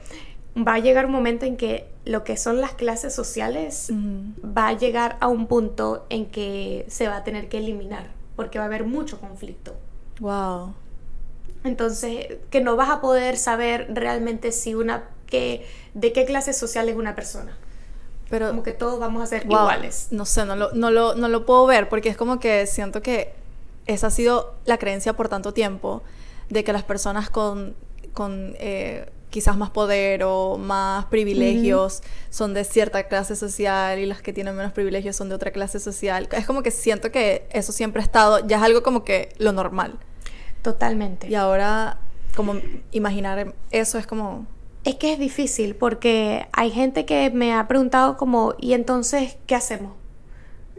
va 0.56 0.74
a 0.74 0.78
llegar 0.78 1.06
un 1.06 1.12
momento 1.12 1.46
en 1.46 1.56
que 1.56 1.88
lo 2.04 2.24
que 2.24 2.36
son 2.36 2.60
las 2.60 2.72
clases 2.72 3.14
sociales 3.14 3.90
va 3.92 4.68
a 4.68 4.72
llegar 4.72 5.16
a 5.20 5.28
un 5.28 5.46
punto 5.46 6.06
en 6.08 6.26
que 6.26 6.86
se 6.88 7.08
va 7.08 7.18
a 7.18 7.24
tener 7.24 7.48
que 7.48 7.58
eliminar, 7.58 8.10
porque 8.36 8.58
va 8.58 8.64
a 8.64 8.68
haber 8.68 8.84
mucho 8.84 9.20
conflicto. 9.20 9.74
Wow. 10.20 10.74
Entonces, 11.64 12.38
que 12.50 12.60
no 12.60 12.76
vas 12.76 12.90
a 12.90 13.00
poder 13.00 13.36
saber 13.36 13.88
realmente 13.90 14.52
si 14.52 14.74
una 14.74 15.04
que 15.26 15.66
de 15.94 16.12
qué 16.12 16.24
clase 16.24 16.52
social 16.52 16.88
es 16.88 16.96
una 16.96 17.14
persona. 17.14 17.56
Pero 18.30 18.48
Como 18.48 18.62
que 18.62 18.72
todos 18.72 18.98
vamos 18.98 19.22
a 19.22 19.26
ser 19.26 19.46
Wow, 19.46 19.58
iguales. 19.58 20.08
No 20.10 20.24
sé, 20.24 20.44
no 20.44 20.54
lo, 20.54 20.72
no, 20.72 20.90
lo, 20.90 21.14
no 21.14 21.28
lo 21.28 21.46
puedo 21.46 21.66
ver 21.66 21.88
porque 21.88 22.08
es 22.08 22.16
como 22.16 22.40
que 22.40 22.66
siento 22.66 23.02
que 23.02 23.32
esa 23.86 24.08
ha 24.08 24.10
sido 24.10 24.54
la 24.66 24.78
creencia 24.78 25.14
por 25.14 25.28
tanto 25.28 25.52
tiempo 25.54 26.02
de 26.50 26.62
que 26.62 26.72
las 26.72 26.82
personas 26.82 27.30
con, 27.30 27.74
con 28.18 28.56
eh, 28.58 29.06
quizás 29.30 29.56
más 29.56 29.70
poder 29.70 30.24
o 30.24 30.58
más 30.58 31.04
privilegios 31.04 32.02
son 32.30 32.52
de 32.52 32.64
cierta 32.64 33.04
clase 33.04 33.36
social 33.36 33.96
y 34.00 34.06
las 34.06 34.22
que 34.22 34.32
tienen 34.32 34.56
menos 34.56 34.72
privilegios 34.72 35.14
son 35.14 35.28
de 35.28 35.36
otra 35.36 35.52
clase 35.52 35.78
social. 35.78 36.28
Es 36.32 36.44
como 36.44 36.64
que 36.64 36.72
siento 36.72 37.12
que 37.12 37.46
eso 37.52 37.70
siempre 37.70 38.02
ha 38.02 38.04
estado, 38.04 38.44
ya 38.44 38.56
es 38.56 38.62
algo 38.64 38.82
como 38.82 39.04
que 39.04 39.28
lo 39.38 39.52
normal. 39.52 40.00
Totalmente. 40.62 41.28
Y 41.28 41.36
ahora, 41.36 42.00
como 42.34 42.54
imaginar 42.90 43.54
eso 43.70 43.98
es 43.98 44.06
como... 44.08 44.48
Es 44.82 44.96
que 44.96 45.12
es 45.12 45.20
difícil 45.20 45.76
porque 45.76 46.48
hay 46.50 46.72
gente 46.72 47.06
que 47.06 47.30
me 47.30 47.54
ha 47.54 47.68
preguntado 47.68 48.16
como, 48.16 48.56
¿y 48.58 48.72
entonces 48.72 49.36
qué 49.46 49.54
hacemos? 49.54 49.92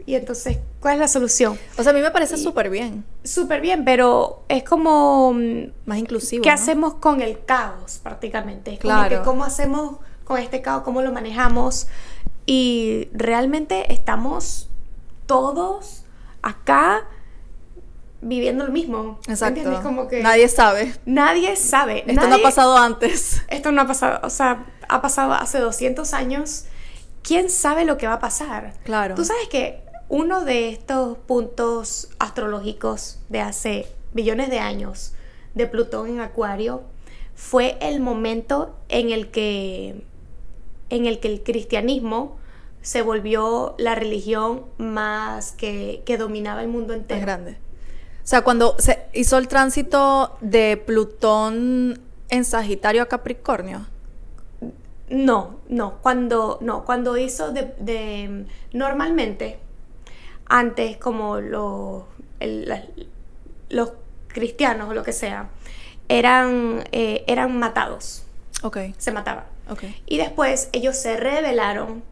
Y 0.06 0.14
entonces, 0.14 0.58
¿cuál 0.80 0.94
es 0.94 1.00
la 1.00 1.08
solución? 1.08 1.58
O 1.76 1.82
sea, 1.82 1.90
a 1.92 1.94
mí 1.94 2.00
me 2.00 2.10
parece 2.10 2.36
súper 2.36 2.70
bien, 2.70 3.04
Súper 3.24 3.60
bien, 3.60 3.84
pero 3.84 4.44
es 4.48 4.62
como, 4.64 5.32
mm, 5.34 5.72
más 5.86 5.98
inclusivo. 5.98 6.42
¿qué 6.42 6.48
¿no? 6.50 6.54
hacemos 6.54 6.94
con 6.94 7.20
el 7.20 7.44
caos 7.44 8.00
prácticamente? 8.02 8.72
Es 8.74 8.80
como 8.80 8.94
Claro. 8.94 9.18
que 9.18 9.24
cómo 9.24 9.44
hacemos 9.44 9.96
con 10.24 10.38
este 10.38 10.62
caos, 10.62 10.82
cómo 10.84 11.02
lo 11.02 11.12
manejamos. 11.12 11.86
Y 12.46 13.08
realmente 13.12 13.92
estamos 13.92 14.68
todos 15.26 16.04
acá 16.42 17.04
viviendo 18.22 18.66
lo 18.66 18.72
mismo. 18.72 19.18
¿me 19.26 19.32
Exacto. 19.34 19.60
entiendes? 19.60 19.80
Como 19.82 20.08
que 20.08 20.22
Nadie 20.22 20.48
sabe. 20.48 20.94
nadie 21.06 21.56
sabe. 21.56 22.04
Esto 22.06 22.26
no 22.26 22.34
ha 22.36 22.42
pasado 22.42 22.76
antes. 22.76 23.42
Esto 23.48 23.72
no 23.72 23.82
ha 23.82 23.86
pasado, 23.86 24.20
o 24.22 24.30
sea, 24.30 24.66
ha 24.88 25.00
pasado 25.02 25.32
hace 25.34 25.58
200 25.58 26.12
años. 26.14 26.64
¿Quién 27.22 27.50
sabe 27.50 27.84
lo 27.84 27.96
que 27.98 28.06
va 28.06 28.14
a 28.14 28.18
pasar? 28.18 28.72
Claro. 28.84 29.14
Tú 29.14 29.24
sabes 29.24 29.46
que 29.48 29.82
uno 30.10 30.44
de 30.44 30.68
estos 30.68 31.16
puntos 31.18 32.08
astrológicos 32.18 33.18
de 33.28 33.40
hace 33.40 33.86
billones 34.12 34.50
de 34.50 34.58
años 34.58 35.14
de 35.54 35.66
Plutón 35.66 36.08
en 36.08 36.20
Acuario 36.20 36.82
fue 37.34 37.78
el 37.80 38.00
momento 38.00 38.74
en 38.88 39.10
el 39.10 39.30
que 39.30 40.04
en 40.90 41.06
el 41.06 41.20
que 41.20 41.28
el 41.28 41.42
cristianismo 41.44 42.36
se 42.82 43.02
volvió 43.02 43.76
la 43.78 43.94
religión 43.94 44.64
más 44.78 45.52
que, 45.52 46.02
que 46.04 46.18
dominaba 46.18 46.62
el 46.62 46.68
mundo 46.68 46.92
Es 46.92 47.00
entero. 47.00 47.20
grande. 47.20 47.52
O 47.52 48.26
sea, 48.30 48.42
cuando 48.42 48.74
se 48.80 48.98
hizo 49.14 49.38
el 49.38 49.46
tránsito 49.46 50.36
de 50.40 50.76
Plutón 50.76 52.00
en 52.28 52.44
Sagitario 52.44 53.02
a 53.02 53.06
Capricornio. 53.06 53.86
No, 55.08 55.56
no, 55.68 55.94
cuando, 56.02 56.58
no, 56.60 56.84
cuando 56.84 57.16
hizo 57.16 57.52
de, 57.52 57.72
de- 57.78 58.46
normalmente, 58.72 59.58
antes 60.50 60.96
como 60.98 61.40
los, 61.40 62.02
el- 62.40 62.68
la- 62.68 62.84
los 63.70 63.92
cristianos 64.28 64.90
o 64.90 64.94
lo 64.94 65.02
que 65.02 65.12
sea, 65.12 65.48
eran, 66.08 66.84
eh, 66.92 67.24
eran 67.28 67.58
matados, 67.58 68.24
Ok, 68.62 68.78
se 68.98 69.12
mataban. 69.12 69.44
ok. 69.70 69.84
Y 70.06 70.18
después 70.18 70.68
ellos 70.72 70.96
se 70.96 71.16
rebelaron 71.16 72.02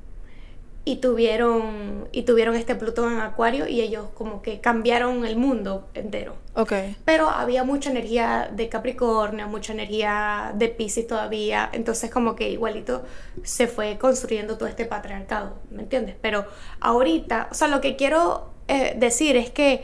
y 0.89 0.97
tuvieron, 0.97 2.09
y 2.13 2.23
tuvieron 2.23 2.57
este 2.57 2.75
Plutón 2.75 3.13
en 3.13 3.21
Acuario 3.21 3.69
y 3.69 3.83
ellos 3.83 4.07
como 4.15 4.41
que 4.41 4.63
cambiaron 4.63 5.27
el 5.27 5.37
mundo 5.37 5.87
entero. 5.93 6.35
Ok. 6.55 6.73
Pero 7.05 7.29
había 7.29 7.63
mucha 7.63 7.91
energía 7.91 8.51
de 8.51 8.71
Capricornio, 8.71 9.47
mucha 9.49 9.75
energía 9.75 10.53
de 10.55 10.69
Pisces 10.69 11.07
todavía. 11.07 11.69
Entonces 11.75 12.11
como 12.11 12.35
que 12.35 12.49
igualito 12.49 13.03
se 13.43 13.67
fue 13.67 13.99
construyendo 13.99 14.57
todo 14.57 14.67
este 14.67 14.87
patriarcado, 14.87 15.59
¿me 15.71 15.83
entiendes? 15.83 16.17
Pero 16.23 16.47
ahorita, 16.81 17.49
o 17.51 17.55
sea, 17.55 17.69
lo 17.69 17.83
que 17.83 17.95
quiero 17.97 18.49
eh, 18.67 18.95
decir 18.97 19.37
es 19.37 19.51
que 19.51 19.83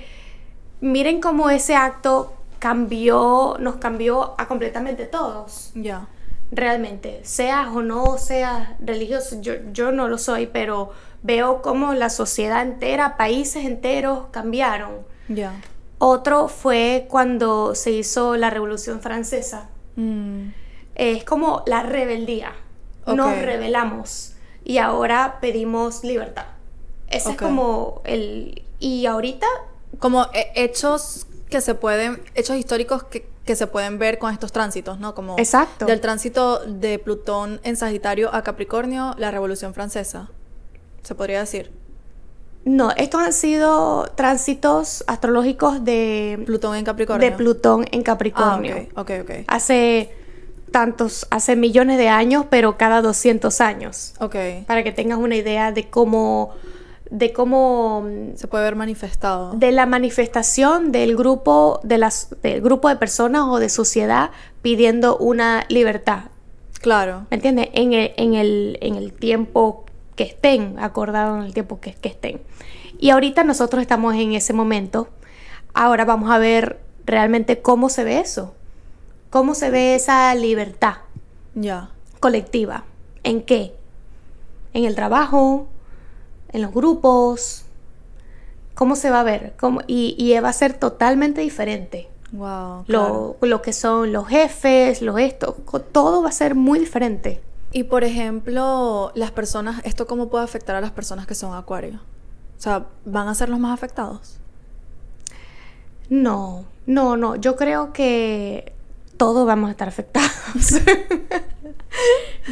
miren 0.81 1.21
cómo 1.21 1.51
ese 1.51 1.77
acto 1.77 2.33
cambió, 2.59 3.59
nos 3.61 3.77
cambió 3.77 4.35
a 4.39 4.49
completamente 4.49 5.05
todos. 5.05 5.71
Ya. 5.75 6.09
Realmente, 6.51 7.21
seas 7.25 7.69
o 7.75 7.83
no 7.83 8.19
seas 8.19 8.69
religioso, 8.81 9.41
yo, 9.41 9.55
yo 9.73 9.93
no 9.93 10.09
lo 10.09 10.19
soy, 10.19 10.47
pero 10.47 10.93
veo 11.23 11.63
cómo 11.63 11.95
la 11.95 12.11
sociedad 12.11 12.63
entera, 12.63 13.17
países 13.17 13.65
enteros 13.65 14.27
cambiaron. 14.31 14.99
Ya. 15.29 15.53
Otro 15.99 16.49
fue 16.49 17.07
cuando 17.09 17.75
se 17.75 17.91
hizo 17.91 18.37
la 18.37 18.51
Revolución 18.51 19.01
Francesa. 19.01 19.69
Mm, 19.97 20.49
Es 20.95 21.25
como 21.25 21.63
la 21.67 21.83
rebeldía. 21.83 22.53
Nos 23.07 23.37
rebelamos 23.39 24.35
y 24.65 24.79
ahora 24.79 25.39
pedimos 25.41 26.05
libertad. 26.05 26.47
Ese 27.09 27.33
es 27.33 27.37
como 27.37 28.01
el... 28.05 28.63
Y 28.79 29.07
ahorita, 29.07 29.47
Como 29.99 30.27
hechos 30.55 31.27
que 31.55 31.61
se 31.61 31.77
pueden, 31.77 32.21
hechos 32.35 32.57
históricos 32.57 33.05
que, 33.05 33.29
que 33.45 33.55
se 33.55 33.69
pueden 33.69 33.97
ver 34.01 34.19
con 34.19 34.33
estos 34.33 34.51
tránsitos, 34.51 34.99
¿no? 34.99 35.15
Como 35.15 35.37
Exacto. 35.39 35.87
del 35.87 36.01
tránsito 36.01 36.65
de 36.67 36.99
Plutón 36.99 37.61
en 37.63 37.77
Sagitario 37.77 38.35
a 38.35 38.43
Capricornio, 38.43 39.15
la 39.19 39.31
Revolución 39.31 39.73
Francesa. 39.73 40.31
Se 41.05 41.15
podría 41.15 41.39
decir. 41.39 41.71
no, 42.65 42.91
estos 42.97 43.21
han 43.23 43.33
sido 43.33 44.11
tránsitos 44.17 45.05
astrológicos 45.07 45.85
de, 45.85 46.43
Plutón 46.45 46.75
en 46.75 46.85
Capricornio. 46.85 47.31
de 47.31 47.37
Plutón 47.37 47.87
en 47.93 48.01
Ah, 48.01 48.05
Capricornio. 48.05 48.77
ok, 48.97 48.99
ok, 48.99 49.11
ok. 49.23 49.31
Hace 49.47 50.11
tantos, 50.73 51.29
hace 51.31 51.55
millones 51.55 51.99
de 51.99 52.09
años, 52.09 52.47
pero 52.51 52.77
cada 52.77 53.01
200 53.01 53.61
años. 53.61 54.15
Ok. 54.19 54.35
Para 54.67 54.83
que 54.83 54.91
tengas 54.91 55.19
una 55.19 55.37
idea 55.37 55.71
de 55.71 55.89
cómo, 55.89 56.53
de 57.15 57.33
cómo, 57.33 58.05
Se 58.35 58.49
puede 58.49 58.65
ver 58.65 58.75
manifestado. 58.75 59.53
de 59.55 59.71
la 59.71 59.87
manifestación 59.87 60.91
del 60.91 61.17
grupo, 61.17 61.79
de 61.85 61.97
las, 61.99 62.35
del 62.43 62.61
grupo 62.61 62.89
de 62.89 62.97
personas 62.97 63.45
o 63.47 63.61
de 63.61 63.69
sociedad 63.69 64.31
pidiendo 64.63 65.17
una 65.19 65.65
libertad. 65.69 66.25
Claro. 66.81 67.27
¿Me 67.31 67.37
entiendes? 67.37 67.69
En 67.73 67.93
el, 67.93 68.13
en 68.17 68.35
el, 68.35 68.79
en 68.81 68.97
el 68.97 69.13
tiempo 69.13 69.85
que 70.17 70.25
estén, 70.25 70.77
acordado 70.81 71.37
en 71.39 71.45
el 71.45 71.55
tiempo 71.55 71.79
que, 71.81 71.95
que 71.95 72.09
estén. 72.09 72.41
Y 72.99 73.11
ahorita 73.11 73.45
nosotros 73.45 73.81
estamos 73.81 74.17
en 74.17 74.33
ese 74.33 74.53
momento. 74.53 75.09
Ahora 75.73 76.05
vamos 76.05 76.31
a 76.33 76.39
ver 76.39 76.81
realmente 77.07 77.63
cómo 77.63 77.91
se 77.91 78.03
ve 78.03 78.19
eso. 78.19 78.55
Cómo 79.31 79.55
se 79.55 79.71
ve 79.71 79.95
esa 79.95 80.35
libertad 80.35 80.95
Ya. 81.55 81.91
colectiva. 82.19 82.85
¿En 83.23 83.43
qué? 83.43 83.73
En 84.73 84.85
el 84.85 84.95
trabajo, 84.97 85.69
en 86.55 86.63
los 86.63 86.73
grupos. 86.73 87.65
¿Cómo 88.75 88.97
se 88.97 89.11
va 89.11 89.21
a 89.21 89.25
ver? 89.25 89.55
¿Cómo? 89.61 89.83
Y, 89.87 90.17
y 90.19 90.39
va 90.41 90.49
a 90.49 90.53
ser 90.53 90.75
totalmente 90.75 91.43
diferente. 91.43 92.09
Wow. 92.33 92.85
Lo, 92.87 93.37
lo 93.41 93.63
que 93.63 93.73
son 93.73 94.13
los 94.13 94.27
jefes, 94.27 95.03
los 95.03 95.21
esto, 95.21 95.57
todo 95.93 96.23
va 96.23 96.31
a 96.31 96.33
ser 96.33 96.55
muy 96.55 96.79
diferente. 96.79 97.43
Y 97.73 97.85
por 97.85 98.05
ejemplo, 98.05 99.13
las 99.15 99.33
personas, 99.33 99.83
¿esto 99.85 100.07
cómo 100.07 100.31
puede 100.31 100.45
afectar 100.45 100.77
a 100.77 100.81
las 100.81 100.93
personas 100.93 101.27
que 101.27 101.35
son 101.35 101.55
acuario? 101.55 102.01
O 102.57 102.61
sea, 102.61 102.87
¿van 103.05 103.29
a 103.29 103.35
ser 103.35 103.49
los 103.49 103.59
más 103.59 103.75
afectados? 103.75 104.39
No, 106.09 106.65
no, 106.87 107.17
no. 107.17 107.37
Yo 107.37 107.57
creo 107.57 107.93
que 107.93 108.73
todos 109.17 109.47
vamos 109.47 109.69
a 109.69 109.71
estar 109.73 109.89
afectados. 109.89 110.31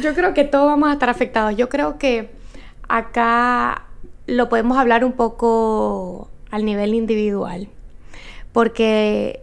Yo 0.01 0.13
creo 0.13 0.33
que 0.33 0.43
todos 0.43 0.65
vamos 0.65 0.89
a 0.89 0.93
estar 0.93 1.09
afectados. 1.09 1.55
Yo 1.55 1.69
creo 1.69 1.97
que 1.97 2.31
acá 2.87 3.85
lo 4.27 4.49
podemos 4.49 4.77
hablar 4.77 5.03
un 5.03 5.13
poco 5.13 6.29
al 6.51 6.65
nivel 6.65 6.93
individual. 6.93 7.67
Porque 8.51 9.41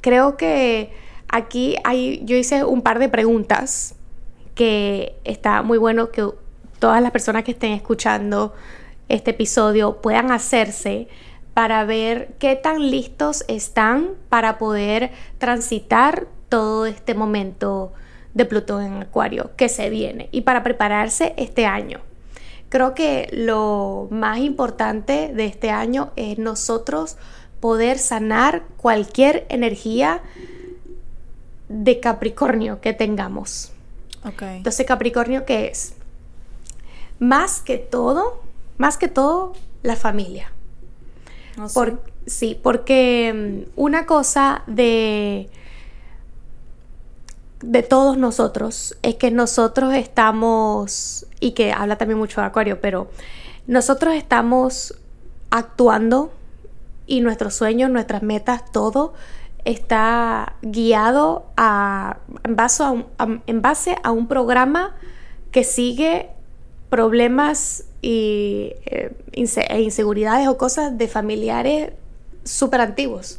creo 0.00 0.36
que 0.36 0.92
aquí 1.28 1.76
hay, 1.84 2.22
yo 2.24 2.36
hice 2.36 2.64
un 2.64 2.82
par 2.82 2.98
de 2.98 3.08
preguntas 3.08 3.94
que 4.54 5.14
está 5.24 5.62
muy 5.62 5.78
bueno 5.78 6.10
que 6.10 6.28
todas 6.78 7.02
las 7.02 7.10
personas 7.10 7.44
que 7.44 7.52
estén 7.52 7.72
escuchando 7.72 8.54
este 9.08 9.30
episodio 9.30 10.00
puedan 10.02 10.30
hacerse 10.30 11.08
para 11.54 11.84
ver 11.84 12.34
qué 12.38 12.56
tan 12.56 12.90
listos 12.90 13.44
están 13.48 14.10
para 14.28 14.58
poder 14.58 15.10
transitar 15.38 16.26
todo 16.48 16.86
este 16.86 17.14
momento 17.14 17.92
de 18.34 18.44
Plutón 18.44 18.84
en 18.84 19.02
Acuario 19.02 19.50
que 19.56 19.68
se 19.68 19.90
viene 19.90 20.28
y 20.30 20.42
para 20.42 20.62
prepararse 20.62 21.34
este 21.36 21.66
año. 21.66 22.00
Creo 22.68 22.94
que 22.94 23.28
lo 23.32 24.08
más 24.10 24.38
importante 24.38 25.32
de 25.34 25.46
este 25.46 25.70
año 25.70 26.12
es 26.16 26.38
nosotros 26.38 27.16
poder 27.60 27.98
sanar 27.98 28.64
cualquier 28.76 29.46
energía 29.48 30.20
de 31.68 32.00
Capricornio 32.00 32.80
que 32.80 32.92
tengamos. 32.92 33.72
Ok. 34.24 34.42
Entonces, 34.42 34.86
Capricornio, 34.86 35.44
¿qué 35.44 35.66
es? 35.68 35.94
Más 37.18 37.60
que 37.60 37.78
todo, 37.78 38.42
más 38.76 38.96
que 38.96 39.08
todo, 39.08 39.54
la 39.82 39.96
familia. 39.96 40.52
Por- 41.74 42.02
sí, 42.26 42.58
porque 42.62 43.64
mm, 43.66 43.70
una 43.80 44.06
cosa 44.06 44.62
de, 44.66 45.48
de 47.60 47.82
todos 47.82 48.16
nosotros 48.16 48.96
es 49.02 49.16
que 49.16 49.30
nosotros 49.30 49.94
estamos, 49.94 51.26
y 51.40 51.52
que 51.52 51.72
habla 51.72 51.96
también 51.96 52.18
mucho 52.18 52.40
de 52.40 52.46
Acuario, 52.46 52.80
pero 52.80 53.08
nosotros 53.66 54.14
estamos 54.14 54.94
actuando 55.50 56.32
y 57.06 57.20
nuestros 57.20 57.54
sueños, 57.54 57.90
nuestras 57.90 58.22
metas, 58.22 58.70
todo 58.70 59.14
está 59.64 60.54
guiado 60.62 61.46
a, 61.56 62.18
en, 62.44 62.56
base 62.56 62.82
a 62.82 62.90
un, 62.90 63.06
en 63.46 63.62
base 63.62 63.96
a 64.02 64.12
un 64.12 64.28
programa 64.28 64.94
que 65.50 65.64
sigue 65.64 66.30
problemas 66.90 67.84
y, 68.00 68.72
eh, 68.86 69.12
e 69.32 69.80
inseguridades 69.82 70.48
o 70.48 70.56
cosas 70.56 70.96
de 70.96 71.08
familiares 71.08 71.92
súper 72.44 72.80
antiguos. 72.80 73.38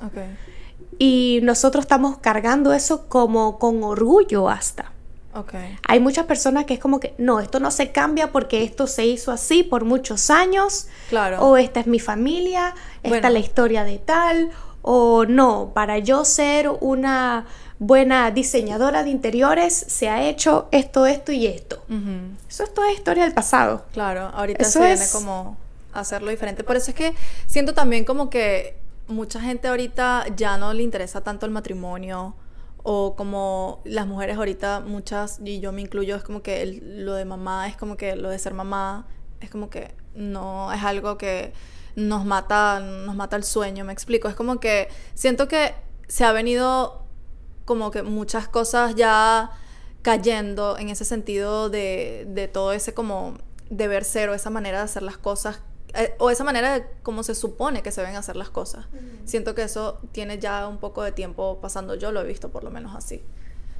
Y 0.99 1.39
nosotros 1.43 1.85
estamos 1.85 2.17
cargando 2.17 2.73
eso 2.73 3.07
como 3.07 3.57
con 3.57 3.81
orgullo 3.83 4.49
hasta. 4.49 4.91
Ok. 5.33 5.53
Hay 5.87 5.99
muchas 5.99 6.25
personas 6.25 6.65
que 6.65 6.73
es 6.73 6.79
como 6.79 6.99
que, 6.99 7.13
no, 7.17 7.39
esto 7.39 7.59
no 7.59 7.71
se 7.71 7.91
cambia 7.91 8.31
porque 8.31 8.63
esto 8.63 8.85
se 8.85 9.05
hizo 9.05 9.31
así 9.31 9.63
por 9.63 9.85
muchos 9.85 10.29
años, 10.29 10.87
Claro. 11.09 11.39
o 11.41 11.55
esta 11.55 11.79
es 11.79 11.87
mi 11.87 11.99
familia, 11.99 12.73
esta 12.97 13.09
Bueno. 13.09 13.27
es 13.27 13.33
la 13.33 13.39
historia 13.39 13.83
de 13.85 13.97
tal, 13.99 14.49
o 14.81 15.25
no, 15.25 15.71
para 15.73 15.99
yo 15.99 16.25
ser 16.25 16.69
una 16.81 17.45
buena 17.77 18.31
diseñadora 18.31 19.03
de 19.03 19.11
interiores 19.11 19.73
se 19.73 20.09
ha 20.09 20.23
hecho 20.27 20.67
esto, 20.71 21.05
esto 21.05 21.31
y 21.31 21.47
esto. 21.47 21.77
Ujú. 21.87 22.35
Eso 22.49 22.63
es 22.63 22.73
toda 22.73 22.91
historia 22.91 23.23
del 23.23 23.33
pasado. 23.33 23.85
Claro, 23.93 24.31
ahorita 24.33 24.63
Eso 24.63 24.79
se 24.79 24.79
viene 24.79 24.93
es- 24.95 25.11
como 25.13 25.55
a 25.93 26.01
hacerlo 26.01 26.29
diferente. 26.31 26.63
Por 26.65 26.75
eso 26.75 26.91
es 26.91 26.95
que 26.97 27.13
siento 27.47 27.73
también 27.73 28.03
como 28.03 28.29
que 28.29 28.75
mucha 29.09 29.41
gente 29.41 29.67
ahorita 29.67 30.25
ya 30.35 30.57
no 30.57 30.73
le 30.73 30.83
interesa 30.83 31.21
tanto 31.21 31.45
el 31.45 31.51
matrimonio 31.51 32.35
o 32.83 33.15
como 33.15 33.81
las 33.83 34.07
mujeres 34.07 34.37
ahorita, 34.37 34.79
muchas, 34.79 35.39
y 35.43 35.59
yo 35.59 35.71
me 35.71 35.81
incluyo, 35.81 36.15
es 36.15 36.23
como 36.23 36.41
que 36.41 36.79
lo 36.81 37.13
de 37.13 37.25
mamá 37.25 37.67
es 37.67 37.75
como 37.75 37.97
que 37.97 38.15
lo 38.15 38.29
de 38.29 38.39
ser 38.39 38.53
mamá 38.53 39.05
es 39.41 39.49
como 39.49 39.69
que 39.69 39.93
no 40.15 40.71
es 40.71 40.83
algo 40.83 41.17
que 41.17 41.53
nos 41.95 42.25
mata, 42.25 42.79
nos 42.79 43.15
mata 43.15 43.35
el 43.35 43.43
sueño, 43.43 43.83
me 43.83 43.93
explico. 43.93 44.27
Es 44.27 44.35
como 44.35 44.59
que 44.59 44.87
siento 45.13 45.47
que 45.47 45.73
se 46.07 46.23
ha 46.23 46.31
venido 46.31 47.05
como 47.65 47.91
que 47.91 48.03
muchas 48.03 48.47
cosas 48.47 48.95
ya 48.95 49.51
cayendo 50.01 50.77
en 50.77 50.89
ese 50.89 51.05
sentido 51.05 51.69
de, 51.69 52.25
de 52.29 52.47
todo 52.47 52.73
ese 52.73 52.93
como 52.93 53.37
deber 53.69 54.03
ser 54.05 54.29
o 54.29 54.33
esa 54.33 54.49
manera 54.49 54.79
de 54.79 54.83
hacer 54.85 55.03
las 55.03 55.17
cosas 55.17 55.61
eh, 55.93 56.15
o 56.19 56.29
esa 56.29 56.43
manera 56.43 56.73
de 56.79 56.85
cómo 57.03 57.23
se 57.23 57.35
supone 57.35 57.81
que 57.81 57.91
se 57.91 58.01
deben 58.01 58.15
hacer 58.15 58.35
las 58.35 58.49
cosas. 58.49 58.85
Siento 59.25 59.55
que 59.55 59.63
eso 59.63 59.99
tiene 60.11 60.39
ya 60.39 60.67
un 60.67 60.77
poco 60.77 61.03
de 61.03 61.11
tiempo 61.11 61.59
pasando, 61.61 61.95
yo 61.95 62.11
lo 62.11 62.21
he 62.21 62.25
visto 62.25 62.49
por 62.49 62.63
lo 62.63 62.71
menos 62.71 62.95
así. 62.95 63.23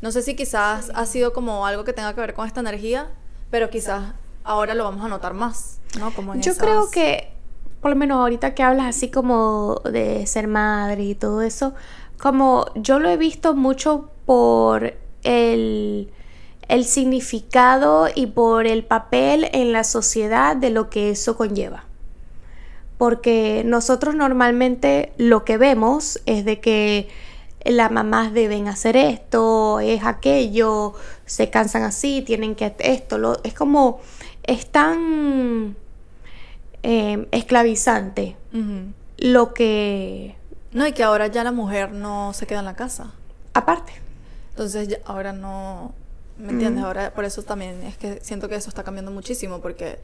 No 0.02 0.12
sé 0.12 0.22
si 0.22 0.36
quizás 0.36 0.92
ha 0.96 1.06
sido 1.06 1.34
como 1.34 1.66
algo 1.66 1.84
que 1.84 1.94
tenga 1.94 2.14
que 2.16 2.22
ver 2.22 2.34
con 2.34 2.48
esta 2.48 2.62
energía, 2.62 3.10
pero 3.52 3.70
quizás 3.70 4.14
ahora 4.44 4.74
lo 4.74 4.84
vamos 4.86 5.04
a 5.04 5.08
notar 5.10 5.34
más, 5.34 5.80
¿no? 6.00 6.14
Como 6.14 6.34
en 6.34 6.42
Yo 6.42 6.52
esas- 6.52 6.64
creo 6.64 6.90
que, 6.90 7.34
por 7.82 7.92
lo 7.92 7.98
menos 7.98 8.18
ahorita 8.20 8.56
que 8.56 8.64
hablas 8.64 8.86
así 8.96 9.10
como 9.12 9.82
de 9.84 10.26
ser 10.26 10.48
madre 10.48 11.04
y 11.04 11.16
todo 11.16 11.42
eso, 11.42 11.74
como 12.20 12.66
yo 12.76 13.00
lo 13.00 13.10
he 13.10 13.18
visto 13.18 13.56
mucho 13.56 14.10
por 14.26 14.94
el, 15.24 16.12
el 16.68 16.86
significado 16.86 18.08
y 18.14 18.28
por 18.28 18.68
el 18.68 18.86
papel 18.86 19.50
en 19.54 19.72
la 19.74 19.84
sociedad 19.84 20.56
de 20.56 20.70
lo 20.70 20.90
que 20.90 21.10
eso 21.12 21.36
conlleva. 21.36 21.84
Porque 23.00 23.64
nosotros 23.66 24.14
normalmente 24.14 25.14
lo 25.18 25.46
que 25.46 25.58
vemos 25.58 26.20
es 26.28 26.44
de 26.46 26.60
que 26.60 27.08
las 27.66 27.92
mamás 27.92 28.34
deben 28.34 28.68
hacer 28.68 28.96
esto, 28.98 29.80
es 29.80 30.04
aquello, 30.04 30.94
se 31.26 31.50
cansan 31.50 31.84
así, 31.84 32.22
tienen 32.22 32.56
que 32.56 32.76
esto, 32.80 33.18
lo, 33.18 33.42
es 33.44 33.54
como, 33.54 34.02
es 34.44 34.66
tan 34.70 35.76
eh, 36.84 37.28
esclavizante 37.32 38.36
lo 39.18 39.54
que, 39.54 40.36
No, 40.74 40.86
y 40.86 40.92
que 40.94 41.04
ahora 41.04 41.28
ya 41.28 41.44
la 41.44 41.52
mujer 41.54 41.92
no 41.94 42.34
se 42.34 42.48
queda 42.48 42.60
en 42.60 42.66
la 42.66 42.76
casa. 42.76 43.14
aparte, 43.54 43.94
Entonces 44.52 44.90
ya- 44.90 45.00
ahora 45.06 45.32
no, 45.34 45.94
¿me 46.38 46.52
entiendes? 46.52 46.84
Ahora 46.84 47.14
por 47.14 47.24
eso 47.26 47.44
también 47.44 47.82
es 47.84 47.98
que 47.98 48.20
siento 48.22 48.50
que 48.50 48.56
eso 48.56 48.68
está 48.70 48.84
cambiando 48.84 49.12
muchísimo 49.12 49.60
porque 49.62 50.00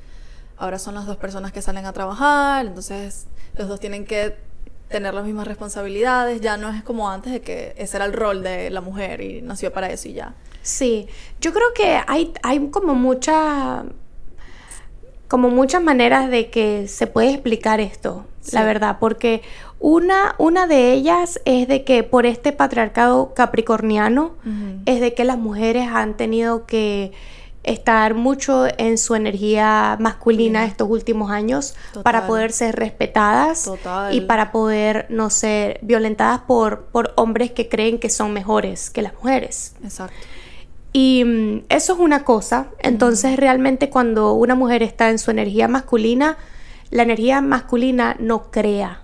ahora 0.57 0.79
son 0.79 0.95
las 0.95 1.05
dos 1.05 1.17
personas 1.17 1.51
que 1.51 1.61
salen 1.61 1.85
a 1.85 1.93
trabajar, 1.93 2.65
entonces 2.65 3.27
los 3.57 3.67
dos 3.67 3.79
tienen 3.79 4.05
que 4.05 4.37
tener 4.87 5.13
las 5.13 5.25
mismas 5.25 5.47
responsabilidades, 5.47 6.41
ya 6.41 6.57
no 6.57 6.69
es 6.69 6.83
como 6.83 7.09
antes 7.09 7.33
de 7.33 7.41
que 7.41 7.73
ese 7.77 7.97
era 7.97 8.05
el 8.05 8.13
rol 8.13 8.43
de 8.43 8.69
la 8.69 8.81
mujer 8.81 9.21
y 9.21 9.41
nació 9.41 9.73
para 9.73 9.89
eso 9.89 10.07
y 10.07 10.13
ya. 10.13 10.33
Sí, 10.61 11.07
yo 11.41 11.51
creo 11.53 11.73
que 11.75 11.99
hay, 12.07 12.33
hay 12.43 12.67
como 12.69 12.93
mucha, 12.95 13.83
como 15.27 15.49
muchas 15.49 15.81
maneras 15.81 16.29
de 16.29 16.49
que 16.49 16.87
se 16.87 17.07
puede 17.07 17.31
explicar 17.31 17.79
esto, 17.79 18.25
Sí. 18.41 18.55
la 18.55 18.63
verdad, 18.63 18.97
porque 18.99 19.41
una, 19.79 20.35
una 20.37 20.67
de 20.67 20.93
ellas 20.93 21.39
es 21.45 21.67
de 21.67 21.83
que 21.83 22.03
por 22.03 22.27
este 22.27 22.51
patriarcado 22.51 23.33
capricorniano 23.33 24.35
es 24.85 25.01
de 25.01 25.15
que 25.15 25.23
las 25.23 25.39
mujeres 25.39 25.87
han 25.91 26.15
tenido 26.15 26.67
que 26.67 27.11
estar 27.65 28.13
mucho 28.13 28.65
en 28.77 28.97
su 28.97 29.15
energía 29.15 29.97
masculina 29.99 30.65
estos 30.65 30.89
últimos 30.89 31.31
años 31.31 31.75
para 32.03 32.27
poder 32.27 32.51
ser 32.51 32.75
respetadas 32.75 33.69
y 34.11 34.21
para 34.21 34.51
poder 34.51 35.07
no 35.09 35.29
ser 35.29 35.79
violentadas 35.81 36.41
por, 36.41 36.85
por 36.85 37.13
hombres 37.17 37.51
que 37.51 37.67
creen 37.67 37.99
que 37.99 38.09
son 38.09 38.33
mejores 38.33 38.89
que 38.89 39.01
las 39.01 39.13
mujeres. 39.15 39.75
Exacto. 39.83 40.15
Y 40.93 41.23
mm, 41.25 41.63
eso 41.67 41.93
es 41.93 41.99
una 41.99 42.23
cosa. 42.23 42.67
Entonces, 42.79 43.35
realmente 43.35 43.89
cuando 43.89 44.33
una 44.33 44.55
mujer 44.55 44.81
está 44.81 45.09
en 45.09 45.19
su 45.19 45.29
energía 45.29 45.67
masculina, 45.67 46.37
la 46.89 47.03
energía 47.03 47.41
masculina 47.41 48.15
no 48.19 48.49
crea, 48.49 49.01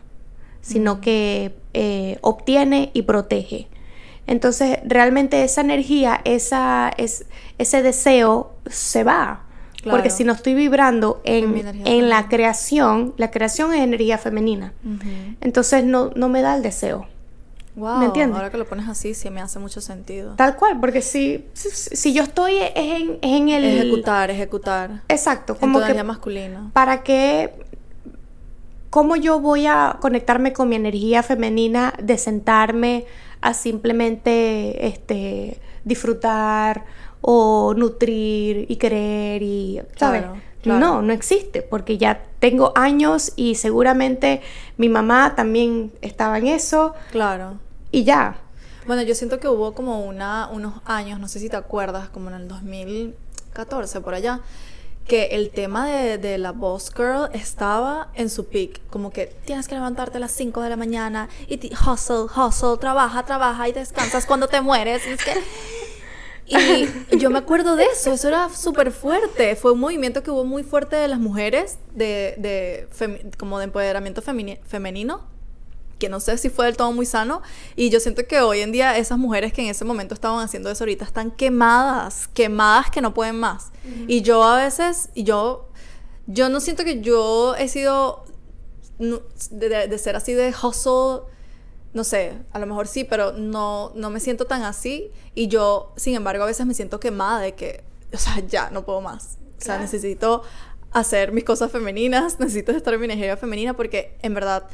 sino 0.61 1.01
que 1.01 1.53
eh, 1.73 2.17
obtiene 2.21 2.91
y 2.93 3.01
protege. 3.01 3.67
Entonces, 4.27 4.79
realmente 4.85 5.43
esa 5.43 5.61
energía, 5.61 6.21
esa, 6.23 6.91
es, 6.97 7.25
ese 7.57 7.81
deseo 7.81 8.53
se 8.67 9.03
va. 9.03 9.43
Porque 9.89 10.11
si 10.11 10.23
no 10.23 10.33
estoy 10.33 10.53
vibrando 10.53 11.21
en, 11.23 11.81
en 11.85 12.09
la 12.09 12.27
creación, 12.27 13.15
la 13.17 13.31
creación 13.31 13.73
es 13.73 13.81
energía 13.81 14.19
femenina. 14.19 14.73
Entonces 15.41 15.83
no, 15.83 16.11
no 16.15 16.29
me 16.29 16.43
da 16.43 16.55
el 16.55 16.61
deseo. 16.61 17.07
Wow, 17.75 17.97
¿Me 17.99 18.05
entiendes? 18.05 18.35
Ahora 18.35 18.51
que 18.51 18.57
lo 18.57 18.65
pones 18.65 18.87
así, 18.89 19.13
sí 19.13 19.29
me 19.29 19.41
hace 19.41 19.57
mucho 19.57 19.81
sentido. 19.81 20.35
Tal 20.35 20.57
cual, 20.57 20.79
porque 20.79 21.01
si, 21.01 21.47
si, 21.53 22.13
yo 22.13 22.21
estoy 22.21 22.57
en, 22.75 23.17
en, 23.21 23.49
el... 23.49 23.63
Ejecutar, 23.63 24.29
ejecutar. 24.29 25.01
Exacto. 25.07 25.57
Como 25.57 25.81
en 25.81 25.95
que 25.95 26.03
masculina. 26.03 26.69
¿Para 26.73 27.01
qué 27.01 27.53
¿Cómo 28.91 29.15
yo 29.15 29.39
voy 29.39 29.67
a 29.67 29.99
conectarme 30.01 30.51
con 30.51 30.67
mi 30.67 30.75
energía 30.75 31.23
femenina 31.23 31.93
de 32.03 32.17
sentarme 32.17 33.05
a 33.41 33.53
simplemente 33.53 34.87
este, 34.87 35.59
disfrutar 35.83 36.85
o 37.21 37.73
nutrir 37.75 38.65
y 38.69 38.75
querer 38.77 39.41
y, 39.43 39.81
¿sabes? 39.95 40.23
No, 40.63 41.01
no 41.01 41.11
existe, 41.11 41.63
porque 41.63 41.97
ya 41.97 42.23
tengo 42.39 42.71
años 42.75 43.33
y 43.35 43.55
seguramente 43.55 44.41
mi 44.77 44.89
mamá 44.89 45.33
también 45.35 45.91
estaba 46.01 46.37
en 46.37 46.47
eso. 46.47 46.93
Claro. 47.11 47.57
Y 47.91 48.03
ya. 48.03 48.37
Bueno, 48.85 49.01
yo 49.01 49.15
siento 49.15 49.39
que 49.39 49.47
hubo 49.47 49.73
como 49.73 50.05
una, 50.05 50.49
unos 50.51 50.75
años, 50.85 51.19
no 51.19 51.27
sé 51.27 51.39
si 51.39 51.49
te 51.49 51.55
acuerdas, 51.55 52.09
como 52.09 52.29
en 52.29 52.35
el 52.35 52.47
2014, 52.47 54.01
por 54.01 54.13
allá, 54.13 54.41
que 55.11 55.25
el 55.35 55.49
tema 55.49 55.89
de, 55.89 56.37
la 56.37 56.53
boss 56.53 56.89
girl 56.95 57.29
estaba 57.33 58.07
en 58.15 58.29
su 58.29 58.45
peak. 58.45 58.79
Como 58.89 59.11
que 59.11 59.25
tienes 59.43 59.67
que 59.67 59.75
levantarte 59.75 60.15
a 60.15 60.19
las 60.21 60.31
5 60.31 60.61
de 60.61 60.69
la 60.69 60.77
mañana 60.77 61.27
y 61.49 61.55
hustle, 61.73 62.27
hustle, 62.33 62.77
trabaja, 62.79 63.25
trabaja 63.25 63.67
y 63.67 63.73
descansas 63.73 64.25
cuando 64.25 64.47
te 64.47 64.61
mueres. 64.61 65.01
Y 66.45 67.17
yo 67.17 67.29
me 67.29 67.39
acuerdo 67.39 67.75
de 67.75 67.85
eso, 67.85 68.13
eso 68.13 68.29
era 68.29 68.49
súper 68.49 68.91
fuerte. 68.91 69.57
Fue 69.57 69.73
un 69.73 69.81
movimiento 69.81 70.23
que 70.23 70.31
hubo 70.31 70.45
muy 70.45 70.63
fuerte 70.63 70.95
de 70.95 71.09
las 71.09 71.19
mujeres, 71.19 71.77
de, 71.93 72.35
de 72.37 72.87
como 73.37 73.59
de 73.59 73.65
empoderamiento 73.65 74.21
femenino 74.21 75.30
que 76.01 76.09
no 76.09 76.19
sé 76.19 76.37
si 76.39 76.49
fue 76.49 76.65
del 76.65 76.75
todo 76.75 76.91
muy 76.91 77.05
sano. 77.05 77.43
Y 77.75 77.91
yo 77.91 77.99
siento 77.99 78.25
que 78.27 78.41
hoy 78.41 78.61
en 78.61 78.71
día 78.71 78.97
esas 78.97 79.19
mujeres 79.19 79.53
que 79.53 79.61
en 79.61 79.67
ese 79.67 79.85
momento 79.85 80.15
estaban 80.15 80.43
haciendo 80.43 80.69
eso 80.71 80.83
ahorita 80.83 81.05
están 81.05 81.29
quemadas, 81.29 82.27
quemadas 82.27 82.89
que 82.89 83.01
no 83.01 83.13
pueden 83.13 83.39
más. 83.39 83.71
Y 84.07 84.23
yo 84.23 84.43
a 84.43 84.57
veces, 84.57 85.09
yo, 85.15 85.69
yo 86.25 86.49
no 86.49 86.59
siento 86.59 86.83
que 86.83 87.01
yo 87.01 87.55
he 87.55 87.67
sido 87.67 88.25
de, 89.51 89.97
ser 89.97 90.15
así 90.15 90.33
de 90.33 90.49
hustle. 90.49 91.29
No 91.93 92.03
sé, 92.03 92.33
a 92.51 92.57
lo 92.59 92.65
mejor 92.65 92.87
sí, 92.87 93.03
pero 93.03 93.33
no, 93.33 93.91
no 93.95 94.09
me 94.09 94.19
siento 94.19 94.45
tan 94.45 94.63
así. 94.63 95.11
Y 95.35 95.47
yo, 95.49 95.93
sin 95.97 96.15
embargo, 96.15 96.43
a 96.43 96.47
veces 96.47 96.65
me 96.65 96.73
siento 96.73 96.99
quemada 96.99 97.39
de 97.39 97.53
que, 97.53 97.83
o 98.11 98.17
sea, 98.17 98.39
ya 98.47 98.71
no 98.71 98.83
puedo 98.85 99.01
más. 99.01 99.37
O 99.59 99.63
sea, 99.63 99.77
necesito 99.77 100.41
hacer 100.91 101.31
mis 101.31 101.43
cosas 101.43 101.71
femeninas, 101.71 102.39
necesito 102.39 102.71
estar 102.71 102.93
en 102.95 102.99
mi 102.99 103.05
energía 103.05 103.37
femenina 103.37 103.75
porque 103.75 104.17
en 104.23 104.33
verdad 104.33 104.67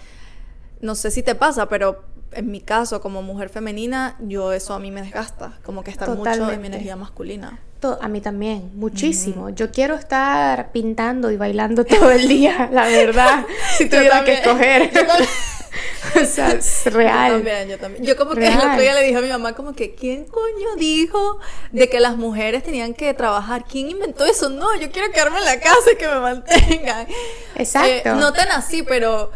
no 0.82 0.96
sé 0.96 1.12
si 1.12 1.24
te 1.24 1.36
pasa, 1.36 1.68
pero 1.70 2.04
en 2.32 2.52
mi 2.52 2.62
caso, 2.62 3.02
como 3.02 3.22
mujer 3.22 3.50
femenina, 3.50 4.16
yo 4.20 4.52
eso 4.52 4.74
a 4.74 4.80
mí 4.80 4.92
me 4.92 5.02
desgasta, 5.02 5.58
como 5.64 5.84
que 5.84 5.92
estar 5.92 6.10
mucho 6.10 6.52
en 6.52 6.62
mi 6.62 6.68
energía 6.68 6.96
masculina. 6.96 7.60
a 8.02 8.08
mí 8.08 8.22
también, 8.22 8.72
muchísimo. 8.76 9.50
Yo 9.50 9.72
quiero 9.72 9.96
estar 9.96 10.72
pintando 10.72 11.32
y 11.32 11.38
bailando 11.38 11.86
todo 11.86 12.12
el 12.12 12.28
día, 12.28 12.70
la 12.74 12.88
verdad, 12.88 13.46
si 13.78 13.90
tuviera 13.90 14.24
que 14.24 14.34
escoger. 14.34 14.92
o 16.22 16.26
sea, 16.26 16.52
es 16.52 16.86
real. 16.94 17.32
Yo 17.32 17.38
también, 17.38 17.70
yo 17.70 17.78
también. 17.78 18.06
Yo 18.06 18.18
como 18.18 18.32
que 18.36 18.48
el 18.48 18.58
otro 18.58 18.80
día 18.80 18.94
le 18.94 19.04
dije 19.04 19.18
a 19.18 19.22
mi 19.22 19.30
mamá 19.30 19.54
como 19.54 19.74
que, 19.74 19.96
¿quién 19.96 20.26
coño 20.26 20.76
dijo 20.78 21.40
de 21.72 21.90
que 21.90 22.00
las 22.00 22.18
mujeres 22.18 22.64
tenían 22.64 22.94
que 22.94 23.14
trabajar? 23.14 23.66
¿Quién 23.66 23.90
inventó 23.90 24.26
eso? 24.26 24.50
No, 24.50 24.76
yo 24.80 24.92
quiero 24.92 25.12
quedarme 25.12 25.40
en 25.40 25.46
la 25.46 25.60
casa 25.60 25.92
y 25.94 25.96
que 25.96 26.08
me 26.08 26.20
mantengan. 26.20 27.08
Exacto. 27.56 28.10
Eh, 28.10 28.16
no 28.16 28.34
tan 28.34 28.52
así, 28.52 28.84
pero, 28.84 29.24
o 29.24 29.32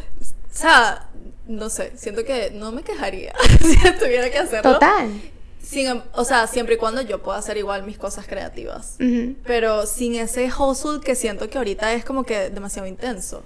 sea 0.52 1.08
no 1.52 1.70
sé, 1.70 1.94
siento 1.96 2.24
que 2.24 2.52
no 2.52 2.72
me 2.72 2.84
quejaría 2.84 3.34
si 3.60 3.78
tuviera 4.00 4.30
que 4.30 4.40
hacerlo. 4.40 4.74
Total. 4.74 5.10
Sin, 5.62 6.02
o 6.14 6.26
sea, 6.26 6.48
siempre 6.48 6.76
y 6.76 6.78
cuando 6.78 7.02
yo 7.02 7.22
pueda 7.22 7.38
hacer 7.38 7.58
igual 7.58 7.84
mis 7.84 7.98
cosas 7.98 8.26
creativas. 8.26 8.98
Pero 9.46 9.86
sin 9.86 10.16
ese 10.16 10.52
hustle 10.52 11.00
que 11.00 11.16
siento 11.16 11.50
que 11.50 11.58
ahorita 11.58 11.94
es 11.94 12.04
como 12.04 12.24
que 12.24 12.50
demasiado 12.50 12.88
intenso. 12.88 13.44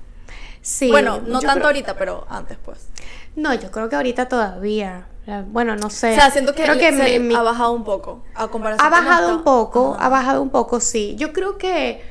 Sí. 0.62 0.90
Bueno, 0.90 1.22
no 1.28 1.42
tanto 1.42 1.68
ahorita, 1.68 1.96
pero 1.98 2.26
antes 2.30 2.58
pues. 2.64 2.88
No, 3.36 3.54
yo 3.54 3.70
creo 3.70 3.90
que 3.90 3.96
ahorita 3.96 4.28
todavía. 4.28 5.08
Bueno, 5.52 5.76
no 5.76 5.90
sé. 5.90 6.14
O 6.14 6.16
sea, 6.16 6.32
siento 6.32 6.56
que, 6.56 6.64
creo 6.64 6.78
que 6.78 7.36
ha 7.36 7.42
bajado 7.42 7.74
un 7.74 7.84
poco 7.84 8.24
a 8.34 8.48
comparación 8.48 8.86
Ha 8.86 8.90
bajado 8.90 9.36
un 9.36 9.44
poco, 9.44 9.98
ha 10.00 10.10
bajado 10.10 10.42
un 10.42 10.50
poco, 10.50 10.80
sí. 10.80 11.16
Yo 11.18 11.34
creo 11.34 11.58
que 11.58 12.02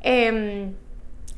em, 0.00 0.74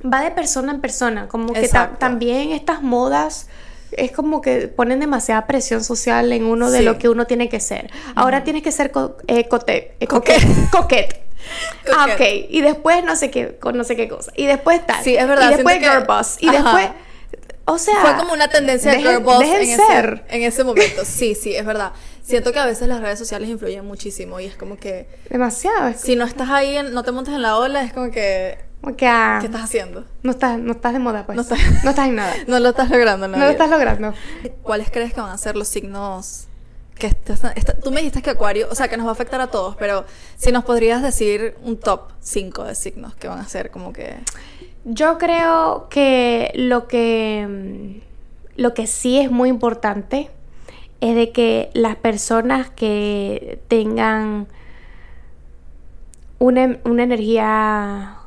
va 0.03 0.21
de 0.23 0.31
persona 0.31 0.73
en 0.73 0.81
persona. 0.81 1.27
Como 1.27 1.53
que 1.53 1.69
también 1.99 2.51
estas 2.51 2.83
modas 2.83 3.49
es 3.93 4.13
como 4.13 4.41
que 4.41 4.69
ponen 4.69 5.01
demasiada 5.01 5.47
presión 5.47 5.83
social 5.83 6.33
en 6.33 6.45
uno 6.45 6.71
de 6.71 6.83
lo 6.83 6.99
que 6.99 7.09
uno 7.09 7.27
tiene 7.27 7.49
que 7.49 7.61
ser. 7.61 7.91
Ahora 8.15 8.45
tienes 8.45 8.63
que 8.63 8.73
ser 8.73 8.93
eh, 9.27 9.49
coquet. 9.49 9.95
Eh, 10.01 10.07
coquet. 10.71 11.21
Ah, 11.93 12.09
ok. 12.15 12.21
Y 12.49 12.61
después 12.61 13.05
no 13.05 13.17
sé 13.17 13.31
qué, 13.31 13.59
no 13.75 13.85
sé 13.85 13.97
qué 13.97 14.09
cosa. 14.09 14.33
Y 14.37 14.47
después 14.47 14.85
tal. 14.87 15.03
Sí, 15.03 15.17
es 15.17 15.27
verdad. 15.27 15.51
Y 15.51 15.55
después 15.55 15.79
girl 15.79 16.05
boss. 16.07 16.37
Y 16.41 16.51
después... 16.51 16.89
O 17.67 17.79
sea... 17.79 18.01
Fue 18.01 18.17
como 18.17 18.33
una 18.33 18.49
tendencia 18.49 18.93
de 18.93 18.99
girl 18.99 19.21
boss 19.21 19.45
en, 19.45 19.63
Ese, 19.63 20.23
en 20.29 20.43
ese 20.43 20.65
momento. 20.65 21.05
Sí, 21.05 21.35
sí, 21.35 21.55
es 21.55 21.65
verdad. 21.65 21.93
Siento 22.23 22.53
que 22.53 22.59
a 22.59 22.67
veces 22.67 22.89
las 22.89 23.01
redes 23.01 23.19
sociales 23.19 23.49
influyen 23.49 23.85
muchísimo 23.85 24.41
y 24.41 24.47
es 24.47 24.57
como 24.57 24.77
que... 24.77 25.09
Demasiado. 25.29 25.95
Si 25.97 26.17
no 26.17 26.25
estás 26.25 26.51
ahí, 26.51 26.79
no 26.91 27.03
te 27.03 27.13
montas 27.13 27.35
en 27.35 27.43
la 27.43 27.57
ola, 27.57 27.83
es 27.83 27.93
como 27.93 28.11
que 28.11 28.70
Ah, 28.83 29.39
¿Qué 29.41 29.47
estás 29.47 29.63
haciendo? 29.63 30.05
No 30.23 30.31
estás, 30.31 30.59
no 30.59 30.73
estás 30.73 30.93
de 30.93 30.99
moda, 30.99 31.27
pues. 31.27 31.37
No 31.37 31.43
estás, 31.43 31.59
no 31.85 31.91
estás 31.91 32.09
en 32.09 32.15
nada. 32.17 32.35
no 32.47 32.59
lo 32.61 32.71
estás 32.71 32.91
logrando, 32.91 33.29
No 33.29 33.39
lo 33.39 33.51
estás 33.51 33.71
logrando. 33.71 34.15
¿Cuáles 34.63 34.91
crees 34.91 35.13
que 35.13 35.21
van 35.21 35.31
a 35.31 35.39
ser 35.39 35.57
los 35.57 35.69
signos 35.69 36.49
que 37.01 37.15
tú 37.83 37.91
me 37.91 38.01
dijiste 38.01 38.23
que 38.23 38.31
Acuario, 38.31 38.69
o 38.71 38.75
sea, 38.75 38.89
que 38.89 38.97
nos 38.97 39.07
va 39.07 39.11
a 39.11 39.13
afectar 39.15 39.41
a 39.41 39.49
todos, 39.49 39.75
pero 39.77 40.05
si 40.37 40.53
nos 40.53 40.65
podrías 40.65 41.03
decir 41.03 41.57
un 41.65 41.79
top 41.79 42.13
5 42.21 42.65
de 42.65 42.75
signos 42.75 43.15
que 43.15 43.27
van 43.27 43.39
a 43.39 43.49
ser 43.49 43.71
como 43.71 43.93
que... 43.93 44.19
Yo 44.85 45.19
creo 45.19 45.89
que 45.89 46.53
lo 46.55 46.87
que, 46.89 48.03
lo 48.57 48.75
que 48.75 48.87
sí 48.87 49.19
es 49.19 49.31
muy 49.31 49.49
importante 49.49 50.31
es 51.01 51.15
de 51.15 51.33
que 51.33 51.71
las 51.73 51.97
personas 51.97 52.71
que 52.71 53.61
tengan 53.69 54.47
una, 56.39 56.79
una 56.85 57.03
energía 57.03 58.20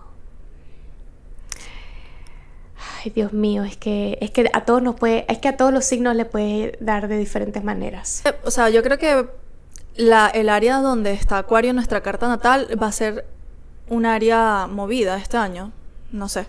Ay, 3.04 3.12
Dios 3.12 3.34
mío, 3.34 3.64
es 3.64 3.76
que, 3.76 4.18
es 4.22 4.32
que 4.32 4.50
a 4.54 4.66
todos 4.66 4.82
nos 4.82 4.96
puede, 4.96 5.26
es 5.28 5.40
que 5.40 5.50
a 5.50 5.58
todos 5.58 5.74
los 5.74 5.84
signos 5.84 6.16
le 6.16 6.26
puede 6.26 6.78
dar 6.80 7.08
de 7.08 7.18
diferentes 7.18 7.64
maneras. 7.64 8.24
O 8.46 8.52
sea, 8.52 8.70
yo 8.70 8.82
creo 8.84 8.98
que 8.98 9.28
la, 9.96 10.28
el 10.28 10.50
área 10.50 10.78
donde 10.78 11.12
está 11.12 11.38
Acuario 11.38 11.74
nuestra 11.74 12.02
carta 12.02 12.28
natal 12.28 12.68
va 12.82 12.88
a 12.88 12.92
ser 12.92 13.26
un 13.90 14.06
área 14.06 14.68
movida 14.68 15.18
este 15.18 15.38
año. 15.38 15.72
No 16.12 16.30
sé. 16.30 16.46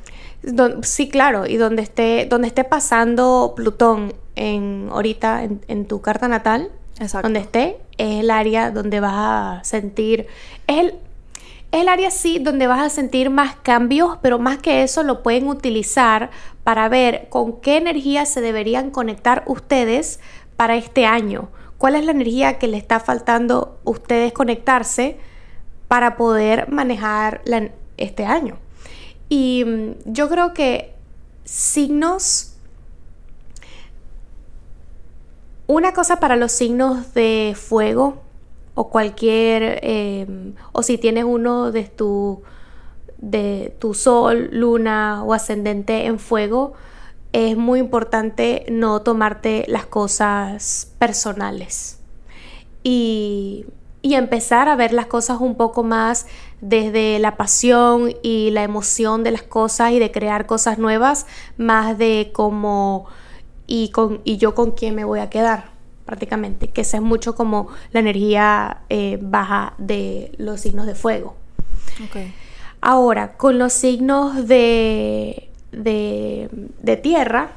sí, 0.82 1.08
claro, 1.08 1.46
y 1.46 1.56
donde 1.56 1.82
esté, 1.82 2.26
donde 2.26 2.48
esté 2.48 2.64
pasando 2.64 3.54
Plutón 3.56 4.12
en 4.36 4.88
ahorita 4.92 5.42
en, 5.42 5.64
en 5.68 5.86
tu 5.86 6.02
carta 6.02 6.28
natal, 6.28 6.70
Exacto. 7.00 7.26
donde 7.26 7.40
esté, 7.40 7.78
es 7.96 8.20
el 8.20 8.30
área 8.30 8.70
donde 8.70 9.00
vas 9.00 9.14
a 9.14 9.60
sentir. 9.64 10.26
Es 10.66 10.78
el, 10.78 10.94
es 11.74 11.80
el 11.80 11.88
área 11.88 12.12
sí 12.12 12.38
donde 12.38 12.68
vas 12.68 12.80
a 12.80 12.88
sentir 12.88 13.30
más 13.30 13.56
cambios, 13.56 14.18
pero 14.22 14.38
más 14.38 14.58
que 14.58 14.84
eso 14.84 15.02
lo 15.02 15.24
pueden 15.24 15.48
utilizar 15.48 16.30
para 16.62 16.88
ver 16.88 17.26
con 17.30 17.60
qué 17.60 17.76
energía 17.78 18.26
se 18.26 18.40
deberían 18.40 18.92
conectar 18.92 19.42
ustedes 19.46 20.20
para 20.56 20.76
este 20.76 21.04
año. 21.04 21.48
¿Cuál 21.76 21.96
es 21.96 22.04
la 22.04 22.12
energía 22.12 22.60
que 22.60 22.68
le 22.68 22.76
está 22.76 23.00
faltando 23.00 23.80
a 23.84 23.90
ustedes 23.90 24.32
conectarse 24.32 25.18
para 25.88 26.16
poder 26.16 26.70
manejar 26.70 27.42
este 27.96 28.24
año? 28.24 28.56
Y 29.28 29.64
mm, 29.66 30.12
yo 30.12 30.28
creo 30.28 30.54
que 30.54 30.94
signos... 31.44 32.52
Una 35.66 35.92
cosa 35.92 36.20
para 36.20 36.36
los 36.36 36.52
signos 36.52 37.14
de 37.14 37.56
fuego 37.58 38.23
o 38.74 38.90
cualquier, 38.90 39.80
em, 39.82 40.54
o 40.72 40.82
si 40.82 40.98
tienes 40.98 41.24
uno 41.24 41.70
de 41.72 41.84
tu, 41.84 42.42
de 43.18 43.74
tu 43.78 43.94
sol, 43.94 44.48
luna 44.52 45.22
o 45.24 45.32
ascendente 45.32 46.06
en 46.06 46.18
fuego, 46.18 46.74
es 47.32 47.56
muy 47.56 47.80
importante 47.80 48.64
no 48.70 49.02
tomarte 49.02 49.64
las 49.66 49.86
cosas 49.86 50.92
personales 50.98 51.98
y, 52.82 53.66
y 54.02 54.14
empezar 54.14 54.68
a 54.68 54.76
ver 54.76 54.92
las 54.92 55.06
cosas 55.06 55.40
un 55.40 55.56
poco 55.56 55.82
más 55.82 56.26
desde 56.60 57.18
la 57.18 57.36
pasión 57.36 58.14
y 58.22 58.50
la 58.50 58.62
emoción 58.62 59.24
de 59.24 59.32
las 59.32 59.42
cosas 59.42 59.92
y 59.92 59.98
de 59.98 60.12
crear 60.12 60.46
cosas 60.46 60.78
nuevas, 60.78 61.26
más 61.56 61.98
de 61.98 62.30
cómo 62.32 63.06
y, 63.66 63.90
con, 63.90 64.20
y 64.24 64.36
yo 64.36 64.54
con 64.54 64.72
quién 64.72 64.94
me 64.94 65.04
voy 65.04 65.20
a 65.20 65.30
quedar 65.30 65.73
prácticamente, 66.04 66.68
que 66.68 66.82
esa 66.82 66.98
es 66.98 67.02
mucho 67.02 67.34
como 67.34 67.68
la 67.92 68.00
energía 68.00 68.78
eh, 68.88 69.18
baja 69.20 69.74
de 69.78 70.32
los 70.38 70.60
signos 70.60 70.86
de 70.86 70.94
fuego. 70.94 71.36
Ahora, 72.80 73.36
con 73.36 73.58
los 73.58 73.72
signos 73.72 74.46
de, 74.46 75.48
de, 75.72 77.00
tierra, 77.02 77.52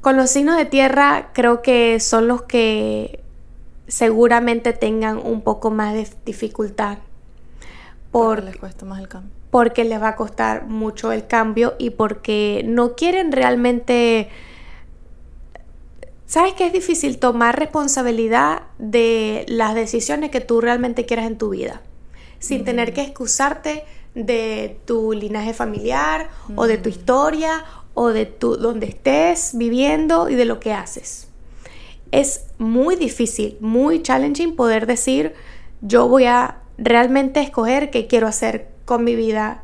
con 0.00 0.16
los 0.16 0.30
signos 0.30 0.56
de 0.56 0.66
tierra 0.66 1.28
creo 1.32 1.62
que 1.62 1.98
son 2.00 2.28
los 2.28 2.42
que 2.42 3.20
seguramente 3.86 4.74
tengan 4.74 5.18
un 5.18 5.40
poco 5.40 5.70
más 5.70 5.94
de 5.94 6.06
dificultad. 6.26 6.98
porque 8.10 8.42
les 8.42 8.56
cuesta 8.56 8.84
más 8.84 9.00
el 9.00 9.08
cambio. 9.08 9.32
Porque 9.50 9.84
les 9.84 10.00
va 10.02 10.08
a 10.08 10.16
costar 10.16 10.66
mucho 10.66 11.10
el 11.10 11.26
cambio 11.26 11.74
y 11.78 11.90
porque 11.90 12.62
no 12.66 12.94
quieren 12.94 13.32
realmente 13.32 14.28
¿Sabes 16.28 16.52
que 16.52 16.66
es 16.66 16.74
difícil 16.74 17.18
tomar 17.18 17.58
responsabilidad 17.58 18.64
de 18.76 19.46
las 19.48 19.74
decisiones 19.74 20.30
que 20.30 20.42
tú 20.42 20.60
realmente 20.60 21.06
quieras 21.06 21.26
en 21.26 21.38
tu 21.38 21.48
vida? 21.48 21.80
Sin 22.38 22.66
tener 22.66 22.92
que 22.92 23.00
excusarte 23.00 23.84
de 24.14 24.78
tu 24.84 25.14
linaje 25.14 25.54
familiar 25.54 26.28
o 26.54 26.66
de 26.66 26.76
tu 26.76 26.90
historia 26.90 27.64
o 27.94 28.08
de 28.08 28.26
tu 28.26 28.58
donde 28.58 28.88
estés 28.88 29.52
viviendo 29.54 30.28
y 30.28 30.34
de 30.34 30.44
lo 30.44 30.60
que 30.60 30.74
haces. 30.74 31.28
Es 32.10 32.44
muy 32.58 32.96
difícil, 32.96 33.56
muy 33.60 34.02
challenging 34.02 34.54
poder 34.54 34.86
decir 34.86 35.32
yo 35.80 36.08
voy 36.08 36.26
a 36.26 36.58
realmente 36.76 37.40
escoger 37.40 37.90
qué 37.90 38.06
quiero 38.06 38.26
hacer 38.26 38.68
con 38.84 39.02
mi 39.02 39.16
vida 39.16 39.62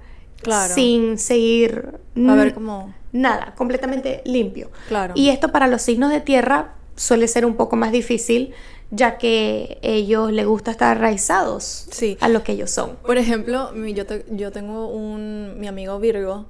sin 0.74 1.18
seguir 1.18 1.98
a 2.16 2.34
ver 2.34 2.54
cómo 2.54 2.94
nada, 3.14 3.54
completamente 3.56 4.20
limpio. 4.26 4.70
Claro. 4.88 5.14
Y 5.16 5.30
esto 5.30 5.50
para 5.52 5.68
los 5.68 5.80
signos 5.80 6.10
de 6.10 6.20
tierra 6.20 6.74
suele 6.96 7.28
ser 7.28 7.46
un 7.46 7.54
poco 7.54 7.76
más 7.76 7.92
difícil, 7.92 8.52
ya 8.90 9.16
que 9.18 9.78
ellos 9.82 10.30
les 10.32 10.46
gusta 10.46 10.72
estar 10.72 10.96
arraizados 10.96 11.88
a 12.20 12.28
lo 12.28 12.42
que 12.42 12.52
ellos 12.52 12.70
son. 12.70 12.96
Por 12.96 13.16
ejemplo, 13.16 13.72
yo, 13.74 14.04
yo 14.30 14.52
tengo 14.52 14.88
un, 14.88 15.58
mi 15.58 15.68
amigo 15.68 15.98
Virgo, 15.98 16.46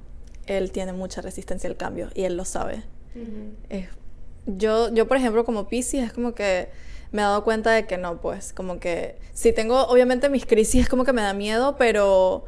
él 0.47 0.71
tiene 0.71 0.91
mucha 0.91 1.21
resistencia 1.21 1.69
al 1.69 1.77
cambio 1.77 2.09
y 2.13 2.23
él 2.23 2.35
lo 2.35 2.45
sabe. 2.45 2.83
yo, 4.45 4.93
yo, 4.93 5.07
por 5.07 5.17
ejemplo, 5.17 5.45
como 5.45 5.67
Pisces, 5.67 6.03
es 6.03 6.13
como 6.13 6.33
que 6.33 6.69
me 7.11 7.21
he 7.21 7.25
dado 7.25 7.43
cuenta 7.43 7.71
de 7.71 7.85
que 7.85 7.97
no, 7.97 8.19
pues, 8.21 8.53
como 8.53 8.79
que 8.79 9.17
si 9.33 9.53
tengo, 9.53 9.83
obviamente 9.83 10.29
mis 10.29 10.45
crisis 10.45 10.83
es 10.83 10.89
como 10.89 11.05
que 11.05 11.13
me 11.13 11.21
da 11.21 11.33
miedo, 11.33 11.75
pero 11.77 12.45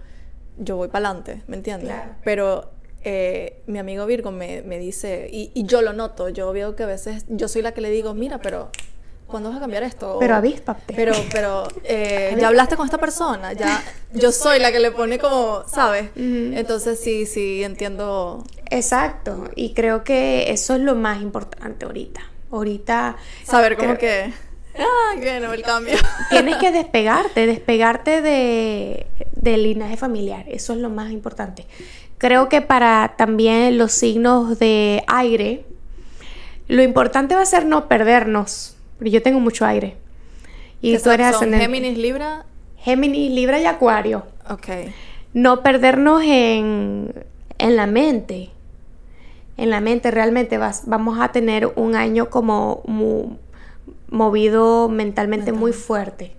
yo 0.58 0.76
voy 0.76 0.88
para 0.88 1.10
adelante, 1.10 1.44
¿me 1.48 1.56
entiendes? 1.56 1.94
Pero 2.24 2.72
eh, 3.04 3.62
mi 3.68 3.80
amigo 3.80 4.06
Virgo 4.06 4.32
me, 4.32 4.62
me 4.64 4.80
dice, 4.80 5.30
y, 5.32 5.52
y, 5.54 5.66
yo 5.66 5.82
lo 5.82 5.94
noto, 5.94 6.30
yo 6.30 6.52
veo 6.52 6.76
que 6.76 6.84
a 6.84 6.88
veces 6.88 7.26
yo 7.30 7.48
soy 7.48 7.62
la 7.62 7.74
que 7.74 7.82
le 7.82 7.90
digo, 7.90 8.14
mira, 8.14 8.40
pero 8.40 8.70
¿cuándo 9.28 9.50
vas 9.50 9.58
a 9.58 9.62
cambiar 9.62 9.84
esto? 9.84 10.18
Pero 10.20 10.36
avíspate. 10.36 10.94
Pero, 10.94 11.14
pero, 11.32 11.68
eh, 11.84 12.36
ya 12.40 12.48
hablaste 12.48 12.76
con 12.76 12.86
esta 12.86 12.98
persona, 12.98 13.54
ya, 13.54 13.84
yo 14.14 14.32
soy 14.32 14.60
la 14.60 14.72
que 14.72 14.80
le 14.80 14.92
pone 14.92 15.20
como, 15.20 15.64
¿sabes? 15.68 16.10
Entonces 16.16 17.00
sí, 17.00 17.26
sí, 17.26 17.64
entiendo. 17.64 18.44
Exacto, 18.70 19.50
y 19.56 19.74
creo 19.74 20.04
que 20.04 20.52
eso 20.52 20.76
es 20.76 20.82
lo 20.82 20.96
más 20.96 21.22
importante 21.22 21.86
ahorita. 21.86 22.22
Ahorita... 22.52 23.18
Saber 23.44 23.78
como 23.78 23.98
que... 23.98 24.34
Ah, 24.80 25.20
que 25.20 25.40
no, 25.40 25.54
el 25.54 25.64
cambio. 25.64 25.96
Tienes 26.30 26.58
que 26.58 26.72
despegarte, 26.72 27.48
despegarte 27.48 28.22
de, 28.22 29.08
del 29.32 29.64
linaje 29.64 29.98
familiar. 29.98 30.46
Eso 30.48 30.74
es 30.74 30.80
lo 30.80 30.90
más 30.90 31.12
importante. 31.12 31.66
Creo 32.18 32.50
que 32.50 32.62
para 32.62 33.14
también 33.18 33.78
los 33.78 33.92
signos 33.92 34.58
de 34.60 35.04
aire, 35.08 35.66
lo 36.68 36.82
importante 36.82 37.36
va 37.36 37.42
a 37.42 37.46
ser 37.46 37.66
no 37.66 37.88
perdernos. 37.88 38.76
Yo 39.00 39.22
tengo 39.22 39.40
mucho 39.40 39.66
aire. 39.66 39.98
Y 40.82 40.98
tú 40.98 41.12
eres 41.12 41.28
ascendente. 41.28 41.66
Géminis, 41.66 41.98
Libra. 41.98 42.46
Géminis, 42.78 43.32
Libra 43.32 43.60
y 43.60 43.66
Acuario. 43.66 44.26
Ok. 44.50 44.68
No 45.34 45.62
perdernos 45.62 46.24
en, 46.24 47.14
en 47.58 47.76
la 47.76 47.86
mente. 47.86 48.50
En 49.58 49.70
la 49.70 49.82
mente 49.82 50.12
realmente 50.12 50.58
vas, 50.58 50.84
vamos 50.86 51.20
a 51.20 51.32
tener 51.32 51.72
un 51.76 51.96
año 51.96 52.30
como 52.30 52.84
movido 54.10 54.90
mentalmente 54.90 55.52
muy 55.52 55.74
fuerte. 55.74 56.36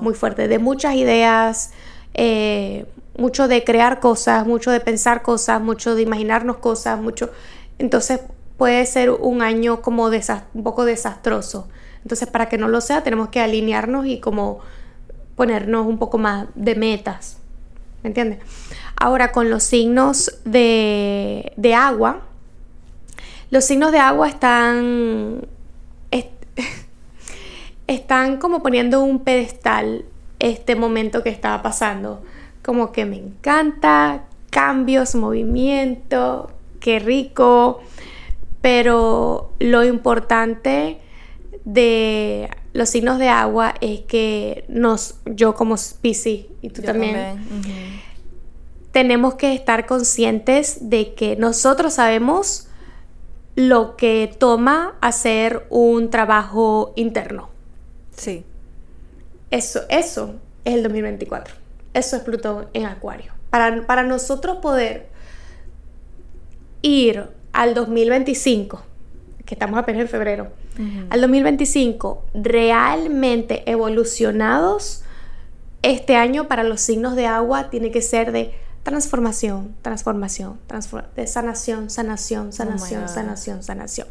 Muy 0.00 0.14
fuerte. 0.14 0.46
De 0.46 0.58
muchas 0.60 0.94
ideas, 0.94 1.72
eh, 2.14 2.86
mucho 3.16 3.48
de 3.48 3.64
crear 3.64 4.00
cosas, 4.00 4.46
mucho 4.46 4.70
de 4.70 4.80
pensar 4.80 5.22
cosas, 5.22 5.60
mucho 5.60 5.94
de 5.94 6.02
imaginarnos 6.02 6.58
cosas, 6.58 7.00
mucho... 7.00 7.30
Entonces 7.78 8.20
puede 8.56 8.86
ser 8.86 9.10
un 9.10 9.42
año 9.42 9.82
como 9.82 10.06
un 10.06 10.62
poco 10.62 10.84
desastroso. 10.84 11.68
Entonces 12.02 12.28
para 12.28 12.48
que 12.48 12.58
no 12.58 12.68
lo 12.68 12.80
sea 12.80 13.02
tenemos 13.02 13.28
que 13.28 13.40
alinearnos 13.40 14.06
y 14.06 14.20
como 14.20 14.60
ponernos 15.36 15.86
un 15.86 15.98
poco 15.98 16.18
más 16.18 16.46
de 16.54 16.74
metas. 16.74 17.38
¿Me 18.02 18.08
entiendes? 18.08 18.38
Ahora 18.96 19.32
con 19.32 19.50
los 19.50 19.62
signos 19.62 20.40
de, 20.44 21.52
de 21.56 21.74
agua, 21.74 22.22
los 23.50 23.64
signos 23.64 23.92
de 23.92 23.98
agua 23.98 24.28
están, 24.28 25.46
están 27.86 28.38
como 28.38 28.62
poniendo 28.62 29.02
un 29.02 29.20
pedestal 29.20 30.04
este 30.38 30.74
momento 30.74 31.22
que 31.22 31.30
estaba 31.30 31.62
pasando 31.62 32.22
como 32.62 32.92
que 32.92 33.04
me 33.04 33.16
encanta, 33.16 34.24
cambios, 34.50 35.14
movimiento, 35.14 36.50
qué 36.80 36.98
rico, 36.98 37.80
pero 38.60 39.52
lo 39.58 39.84
importante 39.84 40.98
de 41.64 42.48
los 42.72 42.88
signos 42.88 43.18
de 43.18 43.28
agua 43.28 43.74
es 43.80 44.00
que 44.00 44.64
nos, 44.68 45.16
yo 45.26 45.54
como 45.54 45.76
Pisces 46.00 46.46
y 46.60 46.68
tú 46.70 46.82
también, 46.82 47.40
tenemos 48.92 49.34
que 49.34 49.54
estar 49.54 49.86
conscientes 49.86 50.88
de 50.90 51.14
que 51.14 51.36
nosotros 51.36 51.94
sabemos 51.94 52.68
lo 53.56 53.96
que 53.96 54.34
toma 54.38 54.94
hacer 55.00 55.66
un 55.70 56.10
trabajo 56.10 56.92
interno. 56.96 57.50
Sí. 58.16 58.44
Eso, 59.50 59.80
eso 59.88 60.34
es 60.64 60.74
el 60.74 60.82
2024. 60.82 61.61
Eso 61.94 62.16
es 62.16 62.22
Plutón 62.22 62.68
en 62.72 62.86
Acuario. 62.86 63.32
Para, 63.50 63.86
para 63.86 64.02
nosotros 64.02 64.58
poder 64.58 65.08
ir 66.80 67.28
al 67.52 67.74
2025, 67.74 68.82
que 69.44 69.54
estamos 69.54 69.78
apenas 69.78 70.02
en 70.02 70.08
febrero, 70.08 70.52
al 71.10 71.20
2025 71.20 72.24
realmente 72.32 73.70
evolucionados, 73.70 75.02
este 75.82 76.16
año 76.16 76.48
para 76.48 76.62
los 76.62 76.80
signos 76.80 77.14
de 77.14 77.26
agua 77.26 77.68
tiene 77.68 77.90
que 77.90 78.00
ser 78.00 78.32
de 78.32 78.54
transformación, 78.82 79.74
transformación, 79.82 80.58
de 81.14 81.26
sanación, 81.26 81.90
sanación, 81.90 82.48
oh 82.48 82.52
sanación, 82.52 83.08
sanación, 83.08 83.62
sanación. 83.62 84.08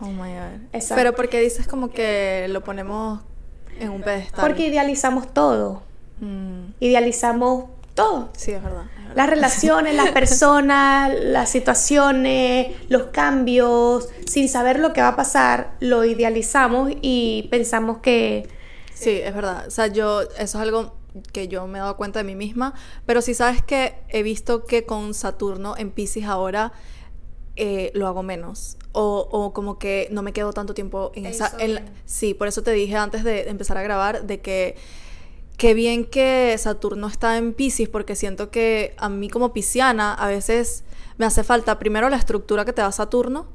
Oh 0.00 0.06
my 0.06 0.32
God. 0.32 0.60
Exacto. 0.72 0.94
Pero 0.96 1.14
porque 1.14 1.40
dices 1.40 1.66
como 1.66 1.90
que 1.90 2.46
lo 2.48 2.62
ponemos 2.62 3.20
en 3.78 3.90
un 3.90 4.02
pedestal. 4.02 4.44
Porque 4.44 4.66
idealizamos 4.66 5.32
todo. 5.32 5.82
Mm. 6.20 6.72
Idealizamos 6.80 7.64
todo. 7.94 8.28
Sí, 8.36 8.52
es 8.52 8.62
verdad, 8.62 8.84
Las 9.16 9.28
relaciones, 9.28 9.94
las 9.94 10.10
personas, 10.10 11.12
las 11.20 11.50
situaciones, 11.50 12.76
los 12.88 13.06
cambios, 13.06 14.08
sin 14.26 14.48
saber 14.48 14.78
lo 14.78 14.92
que 14.92 15.00
va 15.00 15.08
a 15.08 15.16
pasar, 15.16 15.74
lo 15.80 16.04
idealizamos 16.04 16.92
y 17.02 17.48
pensamos 17.50 17.98
que... 17.98 18.48
Sí, 18.94 19.10
es 19.10 19.34
verdad. 19.34 19.66
O 19.66 19.70
sea, 19.70 19.88
yo, 19.88 20.22
eso 20.22 20.38
es 20.38 20.54
algo 20.54 20.94
que 21.32 21.48
yo 21.48 21.66
me 21.66 21.78
he 21.78 21.80
dado 21.80 21.96
cuenta 21.96 22.20
de 22.20 22.24
mí 22.24 22.36
misma, 22.36 22.74
pero 23.06 23.20
si 23.20 23.34
sabes 23.34 23.62
que 23.62 23.94
he 24.08 24.22
visto 24.22 24.64
que 24.64 24.84
con 24.84 25.14
Saturno 25.14 25.74
en 25.76 25.90
Pisces 25.90 26.24
ahora 26.24 26.72
eh, 27.56 27.90
lo 27.94 28.06
hago 28.06 28.22
menos. 28.22 28.76
O, 28.92 29.28
o, 29.30 29.52
como 29.52 29.78
que 29.78 30.08
no 30.12 30.22
me 30.22 30.32
quedo 30.32 30.52
tanto 30.52 30.74
tiempo 30.74 31.10
en 31.14 31.26
esa... 31.26 31.52
sí, 32.04 32.34
por 32.34 32.46
eso 32.46 32.62
te 32.62 32.70
dije 32.70 32.96
antes 32.96 33.24
de 33.24 33.48
empezar 33.48 33.76
a 33.76 33.82
grabar 33.82 34.24
de 34.24 34.40
que 34.40 34.76
qué 35.58 35.74
bien 35.74 36.04
que 36.04 36.56
Saturno 36.56 37.08
está 37.08 37.36
en 37.36 37.52
Pisces, 37.52 37.88
porque 37.88 38.16
siento 38.16 38.50
que 38.50 38.94
a 38.96 39.10
mí 39.10 39.28
como 39.28 39.52
pisciana 39.52 40.14
a 40.14 40.28
veces 40.28 40.84
me 41.18 41.26
hace 41.26 41.44
falta 41.44 41.78
primero 41.78 42.08
la 42.08 42.16
estructura 42.16 42.64
que 42.64 42.72
te 42.72 42.80
da 42.80 42.92
Saturno, 42.92 43.46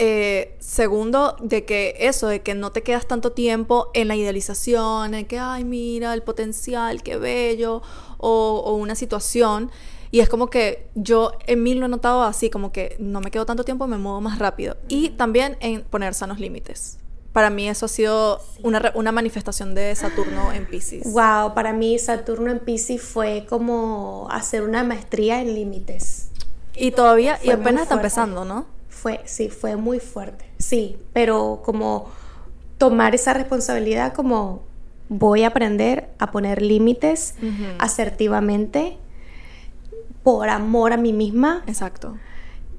eh, 0.00 0.56
segundo, 0.60 1.36
de 1.40 1.64
que 1.64 1.94
eso, 1.98 2.28
de 2.28 2.42
que 2.42 2.54
no 2.54 2.70
te 2.70 2.82
quedas 2.82 3.06
tanto 3.06 3.32
tiempo 3.32 3.90
en 3.94 4.06
la 4.08 4.16
idealización, 4.16 5.14
en 5.14 5.26
que, 5.26 5.38
ay, 5.38 5.64
mira, 5.64 6.14
el 6.14 6.22
potencial, 6.22 7.02
qué 7.02 7.16
bello, 7.16 7.82
o, 8.18 8.62
o 8.64 8.74
una 8.74 8.94
situación. 8.94 9.70
Y 10.10 10.20
es 10.20 10.28
como 10.28 10.50
que 10.50 10.88
yo 10.94 11.32
en 11.46 11.62
mí 11.62 11.74
lo 11.74 11.86
he 11.86 11.88
notado 11.88 12.22
así, 12.22 12.48
como 12.48 12.70
que 12.70 12.96
no 12.98 13.20
me 13.20 13.30
quedo 13.30 13.44
tanto 13.46 13.64
tiempo, 13.64 13.86
me 13.86 13.98
muevo 13.98 14.20
más 14.20 14.38
rápido. 14.38 14.76
Y 14.88 15.10
también 15.10 15.56
en 15.60 15.82
poner 15.82 16.14
sanos 16.14 16.38
límites. 16.38 16.98
Para 17.32 17.50
mí 17.50 17.68
eso 17.68 17.86
ha 17.86 17.88
sido 17.88 18.40
una, 18.62 19.12
manifestación 19.12 19.74
de 19.74 19.94
Saturno 19.94 20.52
en 20.52 20.66
Pisces. 20.66 21.12
Wow, 21.12 21.54
para 21.54 21.72
mí 21.72 21.98
Saturno 21.98 22.50
en 22.50 22.58
Pisces 22.58 23.02
fue 23.02 23.46
como 23.48 24.28
hacer 24.30 24.62
una 24.62 24.82
maestría 24.82 25.40
en 25.40 25.54
límites. 25.54 26.28
Y 26.74 26.92
todavía, 26.92 27.38
y 27.42 27.46
Fue 27.46 27.54
apenas 27.54 27.82
está 27.82 27.96
empezando, 27.96 28.44
¿no? 28.44 28.66
Fue, 28.88 29.20
sí, 29.24 29.50
fue 29.50 29.76
muy 29.76 30.00
fuerte. 30.00 30.46
Sí, 30.58 30.96
pero 31.12 31.60
como 31.64 32.10
tomar 32.78 33.14
esa 33.14 33.34
responsabilidad 33.34 34.14
como 34.14 34.62
voy 35.08 35.42
a 35.42 35.48
aprender 35.48 36.08
a 36.18 36.30
poner 36.30 36.62
límites 36.62 37.34
asertivamente 37.78 38.96
por 40.22 40.48
amor 40.48 40.92
a 40.92 40.96
mí 40.96 41.12
misma 41.12 41.62
Exacto. 41.66 42.16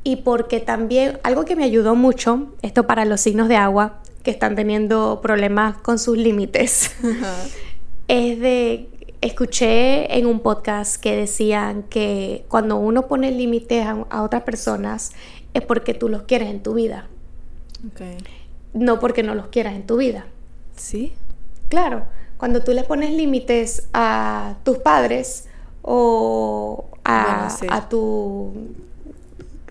y 0.03 0.17
porque 0.17 0.59
también 0.59 1.19
algo 1.23 1.45
que 1.45 1.55
me 1.55 1.63
ayudó 1.63 1.95
mucho, 1.95 2.53
esto 2.61 2.87
para 2.87 3.05
los 3.05 3.21
signos 3.21 3.49
de 3.49 3.57
agua 3.57 3.99
que 4.23 4.31
están 4.31 4.55
teniendo 4.55 5.19
problemas 5.21 5.77
con 5.77 5.97
sus 5.99 6.17
límites, 6.17 6.91
es 8.07 8.39
de, 8.39 8.89
escuché 9.21 10.17
en 10.17 10.25
un 10.25 10.39
podcast 10.39 11.01
que 11.01 11.15
decían 11.15 11.83
que 11.83 12.45
cuando 12.49 12.75
uno 12.77 13.07
pone 13.07 13.31
límites 13.31 13.85
a, 13.85 14.05
a 14.09 14.23
otras 14.23 14.43
personas 14.43 15.11
es 15.53 15.61
porque 15.63 15.93
tú 15.93 16.09
los 16.09 16.23
quieres 16.23 16.49
en 16.49 16.61
tu 16.61 16.73
vida, 16.73 17.07
no 18.73 18.99
porque 18.99 19.23
no 19.23 19.35
los 19.35 19.47
quieras 19.47 19.73
en 19.75 19.85
tu 19.85 19.97
vida. 19.97 20.25
¿Sí? 20.75 21.13
Claro, 21.69 22.05
cuando 22.37 22.63
tú 22.63 22.71
le 22.73 22.83
pones 22.83 23.11
límites 23.11 23.87
a 23.93 24.55
tus 24.63 24.77
padres 24.79 25.47
o 25.81 26.85
a, 27.03 27.23
Bueno, 27.23 27.49
sí. 27.59 27.67
a 27.69 27.89
tu 27.89 28.51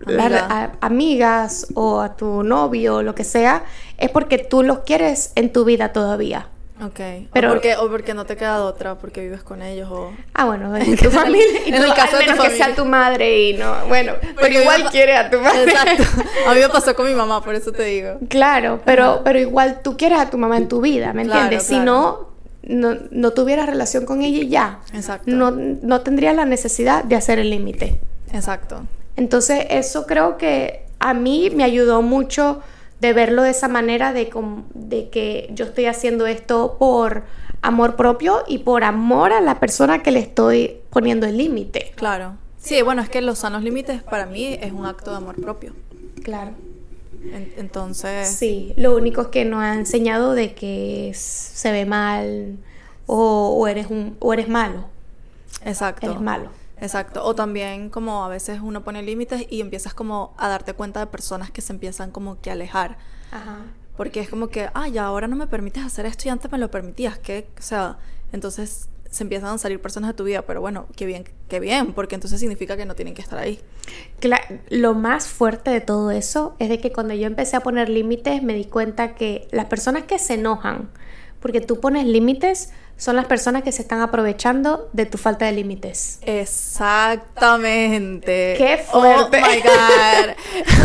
a- 0.06 0.70
amigas 0.80 1.66
o 1.74 2.00
a 2.00 2.16
tu 2.16 2.42
novio, 2.42 3.02
lo 3.02 3.14
que 3.14 3.24
sea, 3.24 3.64
es 3.98 4.10
porque 4.10 4.38
tú 4.38 4.62
los 4.62 4.80
quieres 4.80 5.32
en 5.34 5.52
tu 5.52 5.64
vida 5.64 5.92
todavía. 5.92 6.48
Ok. 6.80 7.00
Pero- 7.32 7.48
o, 7.48 7.52
porque, 7.54 7.74
o 7.76 7.88
porque 7.88 8.14
no 8.14 8.24
te 8.24 8.36
queda 8.36 8.62
otra, 8.62 8.94
porque 8.94 9.20
vives 9.20 9.42
con 9.42 9.62
ellos 9.62 9.88
o... 9.90 10.12
Ah, 10.34 10.44
bueno, 10.44 10.74
en 10.76 10.96
tu 10.96 11.10
familia. 11.10 11.60
En 11.66 11.74
el 11.74 11.92
caso 11.94 12.16
al 12.18 12.26
de 12.26 12.32
tu 12.34 12.42
que 12.42 12.50
sea 12.50 12.72
tu 12.76 12.84
madre 12.84 13.48
y 13.50 13.54
no. 13.54 13.86
Bueno, 13.88 14.12
pero 14.20 14.34
Porque 14.36 14.60
igual 14.62 14.84
pa- 14.84 14.90
quiere 14.90 15.16
a 15.16 15.28
tu 15.28 15.40
madre. 15.40 15.64
Exacto. 15.64 16.04
A 16.48 16.54
mí 16.54 16.60
me 16.60 16.68
pasó 16.68 16.94
con 16.94 17.06
mi 17.08 17.14
mamá, 17.14 17.42
por 17.42 17.56
eso 17.56 17.72
te 17.72 17.82
digo. 17.82 18.18
Claro, 18.28 18.80
pero, 18.84 19.22
pero 19.24 19.40
igual 19.40 19.80
tú 19.82 19.96
quieres 19.96 20.20
a 20.20 20.30
tu 20.30 20.38
mamá 20.38 20.56
en 20.56 20.68
tu 20.68 20.80
vida, 20.80 21.12
¿me 21.12 21.24
Claro, 21.24 21.40
entiendes? 21.42 21.66
Si 21.66 21.74
claro. 21.74 22.28
no, 22.62 22.92
no, 22.94 23.00
no 23.10 23.30
tuvieras 23.32 23.66
relación 23.66 24.06
con 24.06 24.22
ella 24.22 24.38
y 24.38 24.48
ya. 24.48 24.78
Exacto. 24.94 25.24
No, 25.32 25.50
no 25.50 26.00
tendrías 26.02 26.36
la 26.36 26.44
necesidad 26.44 27.02
de 27.02 27.16
hacer 27.16 27.40
el 27.40 27.50
límite. 27.50 28.00
Exacto. 28.32 28.82
Entonces, 29.18 29.66
eso 29.70 30.06
creo 30.06 30.38
que 30.38 30.84
a 31.00 31.12
mí 31.12 31.50
me 31.54 31.64
ayudó 31.64 32.02
mucho 32.02 32.60
de 33.00 33.12
verlo 33.12 33.42
de 33.42 33.50
esa 33.50 33.66
manera, 33.68 34.12
de, 34.12 34.28
com- 34.28 34.62
de 34.74 35.08
que 35.10 35.50
yo 35.52 35.64
estoy 35.64 35.86
haciendo 35.86 36.26
esto 36.26 36.76
por 36.78 37.24
amor 37.60 37.96
propio 37.96 38.44
y 38.46 38.58
por 38.58 38.84
amor 38.84 39.32
a 39.32 39.40
la 39.40 39.58
persona 39.58 40.02
que 40.04 40.12
le 40.12 40.20
estoy 40.20 40.76
poniendo 40.90 41.26
el 41.26 41.36
límite. 41.36 41.92
Claro. 41.96 42.34
Sí, 42.60 42.80
bueno, 42.82 43.02
es 43.02 43.08
que 43.08 43.20
los 43.20 43.38
sanos 43.40 43.62
límites 43.64 44.02
para 44.04 44.26
mí 44.26 44.56
es 44.60 44.72
un 44.72 44.86
acto 44.86 45.10
de 45.10 45.16
amor 45.16 45.34
propio. 45.40 45.74
Claro. 46.22 46.52
En- 47.24 47.52
entonces, 47.56 48.28
Sí, 48.28 48.72
lo 48.76 48.96
único 48.96 49.22
es 49.22 49.26
que 49.28 49.44
nos 49.44 49.60
ha 49.62 49.74
enseñado 49.74 50.34
de 50.34 50.54
que 50.54 51.10
se 51.14 51.72
ve 51.72 51.86
mal 51.86 52.56
o, 53.06 53.56
o 53.58 53.66
eres 53.66 53.88
un 53.90 54.16
o 54.20 54.32
eres 54.32 54.48
malo. 54.48 54.84
exacto. 55.64 56.06
Eres 56.06 56.20
malo. 56.20 56.50
Exacto. 56.80 57.24
O 57.24 57.34
también 57.34 57.90
como 57.90 58.24
a 58.24 58.28
veces 58.28 58.60
uno 58.62 58.84
pone 58.84 59.02
límites 59.02 59.46
y 59.48 59.60
empiezas 59.60 59.94
como 59.94 60.34
a 60.38 60.48
darte 60.48 60.74
cuenta 60.74 61.00
de 61.00 61.06
personas 61.06 61.50
que 61.50 61.60
se 61.60 61.72
empiezan 61.72 62.10
como 62.10 62.40
que 62.40 62.50
a 62.50 62.52
alejar. 62.54 62.98
Ajá. 63.30 63.58
Porque 63.96 64.20
es 64.20 64.28
como 64.28 64.48
que, 64.48 64.70
ah, 64.74 64.88
ya 64.88 65.06
ahora 65.06 65.26
no 65.26 65.36
me 65.36 65.46
permites 65.48 65.84
hacer 65.84 66.06
esto 66.06 66.28
y 66.28 66.30
antes 66.30 66.50
me 66.52 66.58
lo 66.58 66.70
permitías. 66.70 67.18
que 67.18 67.48
O 67.58 67.62
sea, 67.62 67.98
entonces 68.32 68.88
se 69.10 69.22
empiezan 69.22 69.54
a 69.54 69.58
salir 69.58 69.80
personas 69.80 70.08
de 70.08 70.14
tu 70.14 70.24
vida, 70.24 70.42
pero 70.42 70.60
bueno, 70.60 70.86
qué 70.94 71.06
bien, 71.06 71.24
qué 71.48 71.60
bien, 71.60 71.94
porque 71.94 72.14
entonces 72.14 72.38
significa 72.40 72.76
que 72.76 72.84
no 72.84 72.94
tienen 72.94 73.14
que 73.14 73.22
estar 73.22 73.38
ahí. 73.38 73.60
Lo 74.68 74.94
más 74.94 75.28
fuerte 75.28 75.70
de 75.70 75.80
todo 75.80 76.10
eso 76.10 76.54
es 76.58 76.68
de 76.68 76.78
que 76.78 76.92
cuando 76.92 77.14
yo 77.14 77.26
empecé 77.26 77.56
a 77.56 77.60
poner 77.60 77.88
límites 77.88 78.42
me 78.42 78.54
di 78.54 78.66
cuenta 78.66 79.14
que 79.14 79.48
las 79.50 79.66
personas 79.66 80.04
que 80.04 80.18
se 80.18 80.34
enojan 80.34 80.90
porque 81.40 81.60
tú 81.60 81.80
pones 81.80 82.06
límites 82.06 82.70
son 82.98 83.14
las 83.14 83.26
personas 83.26 83.62
que 83.62 83.70
se 83.70 83.82
están 83.82 84.00
aprovechando 84.00 84.90
de 84.92 85.06
tu 85.06 85.18
falta 85.18 85.46
de 85.46 85.52
límites. 85.52 86.18
Exactamente. 86.22 87.36
Qué 88.58 88.78
fuerte. 88.78 89.40
Oh 89.40 89.46
my 89.48 89.60
God. 89.62 90.34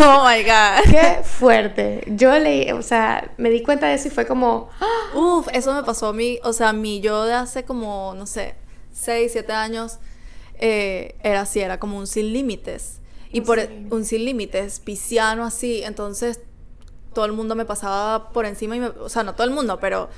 Oh 0.00 0.24
my 0.24 0.44
God. 0.44 0.84
Qué 0.90 1.24
fuerte. 1.24 2.04
Yo 2.06 2.38
leí, 2.38 2.70
o 2.70 2.82
sea, 2.82 3.32
me 3.36 3.50
di 3.50 3.64
cuenta 3.64 3.88
de 3.88 3.94
eso 3.94 4.06
y 4.06 4.12
fue 4.12 4.26
como, 4.26 4.70
¡ah! 4.80 5.16
Uf, 5.16 5.48
eso 5.52 5.74
me 5.74 5.82
pasó 5.82 6.06
a 6.06 6.12
mí, 6.12 6.38
o 6.44 6.52
sea, 6.52 6.68
a 6.68 6.72
mí 6.72 7.00
yo 7.00 7.24
de 7.24 7.34
hace 7.34 7.64
como, 7.64 8.14
no 8.16 8.26
sé, 8.26 8.54
6, 8.92 9.32
7 9.32 9.52
años, 9.52 9.98
eh, 10.60 11.16
era 11.24 11.40
así, 11.40 11.58
era 11.60 11.80
como 11.80 11.98
un 11.98 12.06
sin 12.06 12.32
límites. 12.32 13.00
Y 13.32 13.40
por 13.40 13.58
un 13.90 14.04
sin 14.04 14.24
límites, 14.24 14.78
pisciano 14.78 15.44
así, 15.44 15.82
entonces 15.82 16.38
todo 17.12 17.24
el 17.24 17.32
mundo 17.32 17.56
me 17.56 17.64
pasaba 17.64 18.30
por 18.30 18.46
encima 18.46 18.76
y 18.76 18.80
me, 18.80 18.86
o 18.86 19.08
sea, 19.08 19.24
no 19.24 19.34
todo 19.34 19.48
el 19.48 19.52
mundo, 19.52 19.80
pero 19.80 20.10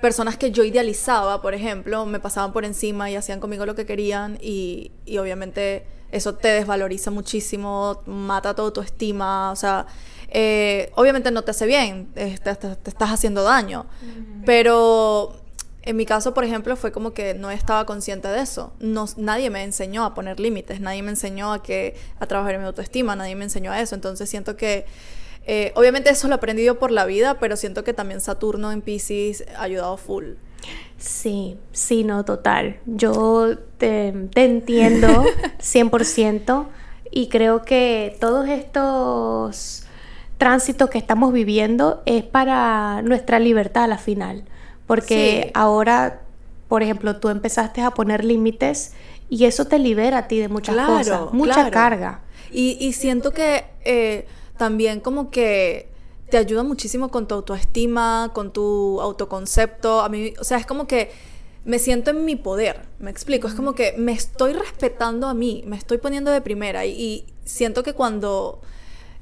personas 0.00 0.36
que 0.36 0.50
yo 0.52 0.64
idealizaba, 0.64 1.42
por 1.42 1.54
ejemplo, 1.54 2.06
me 2.06 2.20
pasaban 2.20 2.52
por 2.52 2.64
encima 2.64 3.10
y 3.10 3.16
hacían 3.16 3.40
conmigo 3.40 3.66
lo 3.66 3.74
que 3.74 3.86
querían 3.86 4.38
y, 4.40 4.92
y 5.06 5.18
obviamente 5.18 5.84
eso 6.12 6.34
te 6.36 6.48
desvaloriza 6.48 7.10
muchísimo, 7.10 8.00
mata 8.06 8.54
toda 8.54 8.72
tu 8.72 8.80
estima, 8.80 9.50
o 9.50 9.56
sea, 9.56 9.86
eh, 10.30 10.90
obviamente 10.94 11.30
no 11.30 11.42
te 11.42 11.50
hace 11.50 11.66
bien, 11.66 12.08
eh, 12.16 12.38
te, 12.42 12.54
te- 12.54 12.76
te 12.76 12.90
estás 12.90 13.10
haciendo 13.10 13.42
daño, 13.42 13.86
pero 14.46 15.34
en 15.82 15.96
mi 15.96 16.04
caso, 16.06 16.34
por 16.34 16.44
ejemplo, 16.44 16.76
fue 16.76 16.92
como 16.92 17.12
que 17.12 17.34
no 17.34 17.50
estaba 17.50 17.86
consciente 17.86 18.28
de 18.28 18.40
eso. 18.40 18.72
No, 18.78 19.06
nadie 19.16 19.48
me 19.48 19.62
enseñó 19.62 20.04
a 20.04 20.14
poner 20.14 20.38
límites, 20.38 20.80
nadie 20.80 21.02
me 21.02 21.10
enseñó 21.10 21.52
a 21.52 21.62
que 21.62 21.96
a 22.20 22.26
trabajar 22.26 22.54
en 22.56 22.60
mi 22.60 22.66
autoestima, 22.66 23.16
nadie 23.16 23.34
me 23.36 23.44
enseñó 23.44 23.72
a 23.72 23.80
eso. 23.80 23.94
Entonces 23.94 24.28
siento 24.28 24.56
que 24.56 24.84
eh, 25.48 25.72
obviamente 25.74 26.10
eso 26.10 26.28
lo 26.28 26.34
he 26.34 26.36
aprendido 26.36 26.78
por 26.78 26.90
la 26.92 27.04
vida, 27.06 27.38
pero 27.40 27.56
siento 27.56 27.82
que 27.82 27.92
también 27.94 28.20
Saturno 28.20 28.70
en 28.70 28.82
Pisces 28.82 29.44
ha 29.56 29.62
ayudado 29.62 29.96
full. 29.96 30.34
Sí, 30.98 31.56
sí, 31.72 32.04
no, 32.04 32.24
total. 32.24 32.78
Yo 32.86 33.56
te, 33.78 34.12
te 34.34 34.44
entiendo 34.44 35.24
100% 35.60 36.66
y 37.10 37.28
creo 37.28 37.62
que 37.62 38.16
todos 38.20 38.48
estos 38.48 39.84
tránsitos 40.38 40.90
que 40.90 40.98
estamos 40.98 41.32
viviendo 41.32 42.02
es 42.06 42.22
para 42.24 43.02
nuestra 43.02 43.38
libertad 43.38 43.84
a 43.84 43.88
la 43.88 43.98
final. 43.98 44.44
Porque 44.86 45.42
Sí. 45.46 45.50
ahora, 45.54 46.22
por 46.68 46.82
ejemplo, 46.82 47.16
tú 47.16 47.28
empezaste 47.28 47.80
a 47.82 47.90
poner 47.92 48.24
límites 48.24 48.92
y 49.30 49.44
eso 49.44 49.66
te 49.66 49.78
libera 49.78 50.18
a 50.18 50.28
ti 50.28 50.38
de 50.38 50.48
muchas 50.48 50.74
Claro, 50.74 50.98
cosas, 50.98 51.32
mucha 51.32 51.54
claro. 51.54 51.70
carga. 51.70 52.20
Y, 52.50 52.76
y 52.80 52.92
siento 52.94 53.32
que 53.32 53.64
eh, 53.84 54.26
también 54.58 55.00
como 55.00 55.30
que 55.30 55.88
te 56.30 56.36
ayuda 56.36 56.62
muchísimo 56.62 57.10
con 57.10 57.26
tu 57.26 57.34
autoestima, 57.34 58.32
con 58.34 58.52
tu 58.52 59.00
autoconcepto. 59.00 60.00
A 60.00 60.08
mí, 60.08 60.34
o 60.38 60.44
sea, 60.44 60.58
es 60.58 60.66
como 60.66 60.86
que 60.86 61.10
me 61.64 61.78
siento 61.78 62.10
en 62.10 62.24
mi 62.24 62.36
poder, 62.36 62.82
me 62.98 63.10
explico. 63.10 63.48
Es 63.48 63.54
como 63.54 63.74
que 63.74 63.94
me 63.96 64.12
estoy 64.12 64.52
respetando 64.52 65.26
a 65.26 65.34
mí, 65.34 65.62
me 65.66 65.76
estoy 65.76 65.98
poniendo 65.98 66.30
de 66.30 66.40
primera. 66.40 66.84
Y, 66.84 66.92
y 66.92 67.26
siento 67.44 67.82
que 67.82 67.94
cuando 67.94 68.60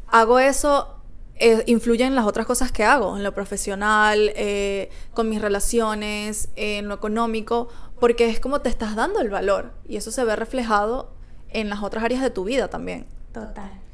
hago 0.08 0.38
eso, 0.38 0.96
eh, 1.38 1.64
influye 1.66 2.04
en 2.04 2.14
las 2.14 2.24
otras 2.24 2.46
cosas 2.46 2.72
que 2.72 2.82
hago, 2.82 3.16
en 3.16 3.22
lo 3.22 3.34
profesional, 3.34 4.32
eh, 4.36 4.90
con 5.12 5.28
mis 5.28 5.42
relaciones, 5.42 6.48
en 6.56 6.88
lo 6.88 6.94
económico, 6.94 7.68
porque 8.00 8.28
es 8.28 8.40
como 8.40 8.62
te 8.62 8.70
estás 8.70 8.96
dando 8.96 9.20
el 9.20 9.28
valor. 9.28 9.72
Y 9.86 9.96
eso 9.96 10.10
se 10.10 10.24
ve 10.24 10.34
reflejado 10.34 11.10
en 11.50 11.68
las 11.68 11.82
otras 11.82 12.04
áreas 12.04 12.22
de 12.22 12.30
tu 12.30 12.44
vida 12.44 12.68
también. 12.68 13.06
Total. 13.32 13.85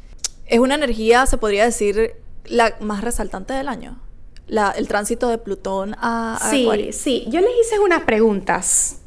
Es 0.47 0.59
una 0.59 0.75
energía, 0.75 1.27
se 1.27 1.39
podría 1.39 1.65
decir, 1.65 2.15
la 2.45 2.75
más 2.81 3.03
resaltante 3.03 3.53
del 3.55 3.69
año. 3.69 3.99
La, 4.47 4.71
el 4.71 4.89
tránsito 4.89 5.29
de 5.29 5.39
Plutón 5.39 5.95
a, 5.99 6.37
a 6.41 6.51
Sí, 6.51 6.63
Acuario. 6.65 6.93
sí. 6.93 7.25
Yo 7.29 7.41
les 7.41 7.51
hice 7.65 7.79
unas 7.79 8.03
preguntas 8.03 8.99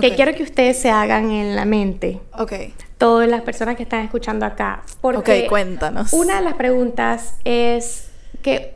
que 0.00 0.14
quiero 0.14 0.34
que 0.34 0.42
ustedes 0.42 0.78
se 0.80 0.90
hagan 0.90 1.30
en 1.30 1.54
la 1.56 1.64
mente. 1.64 2.20
Ok, 2.38 2.52
Todas 2.98 3.28
las 3.28 3.42
personas 3.42 3.76
que 3.76 3.82
están 3.82 4.00
escuchando 4.04 4.46
acá. 4.46 4.82
Porque 5.02 5.42
ok, 5.44 5.48
cuéntanos. 5.50 6.12
Una 6.14 6.36
de 6.36 6.42
las 6.42 6.54
preguntas 6.54 7.34
es 7.44 8.08
que 8.42 8.74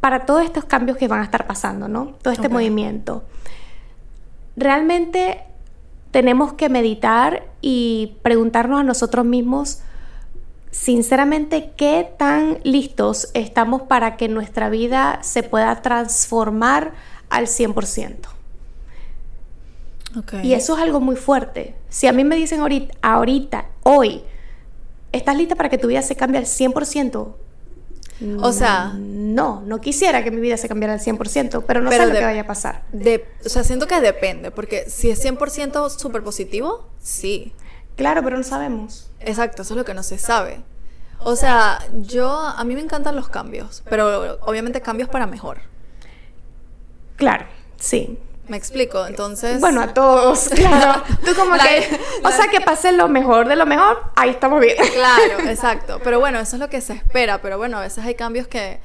para 0.00 0.24
todos 0.26 0.42
estos 0.44 0.64
cambios 0.64 0.96
que 0.96 1.06
van 1.06 1.20
a 1.20 1.24
estar 1.24 1.46
pasando, 1.46 1.86
¿no? 1.86 2.14
Todo 2.22 2.32
este 2.32 2.48
movimiento, 2.48 3.24
realmente 4.56 5.42
tenemos 6.10 6.52
que 6.54 6.68
meditar 6.68 7.44
y 7.60 8.16
preguntarnos 8.22 8.80
a 8.80 8.84
nosotros 8.84 9.24
mismos 9.24 9.80
sinceramente, 10.74 11.70
¿qué 11.76 12.10
tan 12.18 12.58
listos 12.64 13.28
estamos 13.32 13.82
para 13.82 14.16
que 14.16 14.28
nuestra 14.28 14.68
vida 14.68 15.20
se 15.22 15.44
pueda 15.44 15.82
transformar 15.82 16.94
al 17.30 17.46
100%? 17.46 18.16
Okay. 20.18 20.46
Y 20.46 20.54
eso 20.54 20.76
es 20.76 20.82
algo 20.82 21.00
muy 21.00 21.14
fuerte. 21.14 21.76
Si 21.88 22.08
a 22.08 22.12
mí 22.12 22.24
me 22.24 22.34
dicen 22.34 22.60
ahorita, 22.60 22.92
ahorita 23.02 23.66
hoy, 23.84 24.22
¿estás 25.12 25.36
lista 25.36 25.54
para 25.54 25.68
que 25.68 25.78
tu 25.78 25.86
vida 25.86 26.02
se 26.02 26.16
cambie 26.16 26.38
al 26.38 26.46
100%? 26.46 27.34
O 28.40 28.52
sea, 28.52 28.94
no, 28.96 29.62
no 29.66 29.80
quisiera 29.80 30.24
que 30.24 30.30
mi 30.30 30.40
vida 30.40 30.56
se 30.56 30.68
cambiara 30.68 30.94
al 30.94 31.00
100%, 31.00 31.64
pero 31.66 31.82
no 31.82 31.90
sé 31.90 32.04
lo 32.04 32.12
que 32.12 32.24
vaya 32.24 32.42
a 32.42 32.46
pasar. 32.46 32.82
De, 32.92 33.26
o 33.44 33.48
sea, 33.48 33.62
siento 33.62 33.86
que 33.86 34.00
depende, 34.00 34.50
porque 34.50 34.88
si 34.88 35.10
es 35.10 35.24
100% 35.24 35.88
súper 35.90 36.22
positivo, 36.22 36.88
sí. 37.00 37.52
Claro, 37.96 38.22
pero 38.22 38.36
no 38.36 38.42
sabemos. 38.42 39.10
Exacto, 39.20 39.62
eso 39.62 39.74
es 39.74 39.78
lo 39.78 39.84
que 39.84 39.94
no 39.94 40.02
se 40.02 40.18
sabe. 40.18 40.62
O 41.20 41.36
sea, 41.36 41.78
yo, 41.94 42.30
a 42.30 42.62
mí 42.64 42.74
me 42.74 42.80
encantan 42.80 43.16
los 43.16 43.28
cambios, 43.28 43.82
pero 43.88 44.38
obviamente 44.42 44.80
cambios 44.82 45.08
para 45.08 45.26
mejor. 45.26 45.60
Claro, 47.16 47.46
sí. 47.76 48.18
Me 48.46 48.58
explico, 48.58 49.06
entonces. 49.06 49.58
Bueno, 49.58 49.80
a 49.80 49.94
todos, 49.94 50.48
claro. 50.54 51.02
Tú 51.24 51.34
como 51.34 51.54
que. 51.54 51.98
O 52.22 52.30
sea, 52.30 52.48
que 52.48 52.60
pase 52.60 52.92
lo 52.92 53.08
mejor 53.08 53.48
de 53.48 53.56
lo 53.56 53.64
mejor, 53.64 54.02
ahí 54.16 54.30
estamos 54.30 54.60
bien. 54.60 54.76
Claro, 54.92 55.48
exacto. 55.48 56.00
Pero 56.04 56.20
bueno, 56.20 56.38
eso 56.38 56.56
es 56.56 56.60
lo 56.60 56.68
que 56.68 56.82
se 56.82 56.92
espera. 56.92 57.40
Pero 57.40 57.56
bueno, 57.56 57.78
a 57.78 57.80
veces 57.80 58.04
hay 58.04 58.14
cambios 58.14 58.46
que 58.46 58.80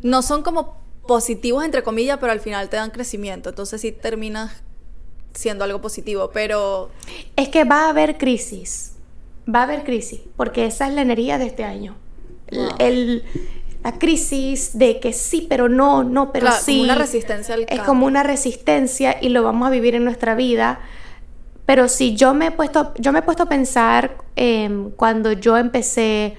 no 0.00 0.22
son 0.22 0.42
como 0.42 0.80
positivos, 1.06 1.62
entre 1.64 1.82
comillas, 1.82 2.16
pero 2.18 2.32
al 2.32 2.40
final 2.40 2.70
te 2.70 2.76
dan 2.76 2.90
crecimiento. 2.90 3.50
Entonces 3.50 3.82
sí 3.82 3.92
terminas 3.92 4.62
siendo 5.36 5.64
algo 5.64 5.80
positivo, 5.80 6.30
pero. 6.32 6.90
Es 7.36 7.48
que 7.48 7.64
va 7.64 7.86
a 7.86 7.88
haber 7.90 8.18
crisis. 8.18 8.94
Va 9.48 9.60
a 9.60 9.62
haber 9.62 9.84
crisis, 9.84 10.20
porque 10.36 10.66
esa 10.66 10.88
es 10.88 10.94
la 10.94 11.02
energía 11.02 11.38
de 11.38 11.46
este 11.46 11.62
año. 11.62 11.94
el 12.78 13.22
la 13.86 14.00
crisis 14.00 14.76
de 14.76 14.98
que 14.98 15.12
sí, 15.12 15.46
pero 15.48 15.68
no, 15.68 16.02
no, 16.02 16.32
pero 16.32 16.50
sí. 16.50 16.72
Como 16.72 16.82
una 16.82 16.94
resistencia 16.96 17.54
al 17.54 17.66
Es 17.68 17.80
como 17.82 18.04
una 18.04 18.24
resistencia 18.24 19.16
y 19.20 19.28
lo 19.28 19.44
vamos 19.44 19.68
a 19.68 19.70
vivir 19.70 19.94
en 19.94 20.02
nuestra 20.02 20.34
vida. 20.34 20.80
Pero 21.66 21.86
si 21.86 22.16
yo 22.16 22.34
me 22.34 22.48
he 22.48 22.50
puesto, 22.50 22.92
yo 22.98 23.12
me 23.12 23.20
he 23.20 23.22
puesto 23.22 23.44
a 23.44 23.48
pensar 23.48 24.16
em, 24.34 24.90
cuando 24.90 25.30
yo 25.30 25.56
empecé 25.56 26.34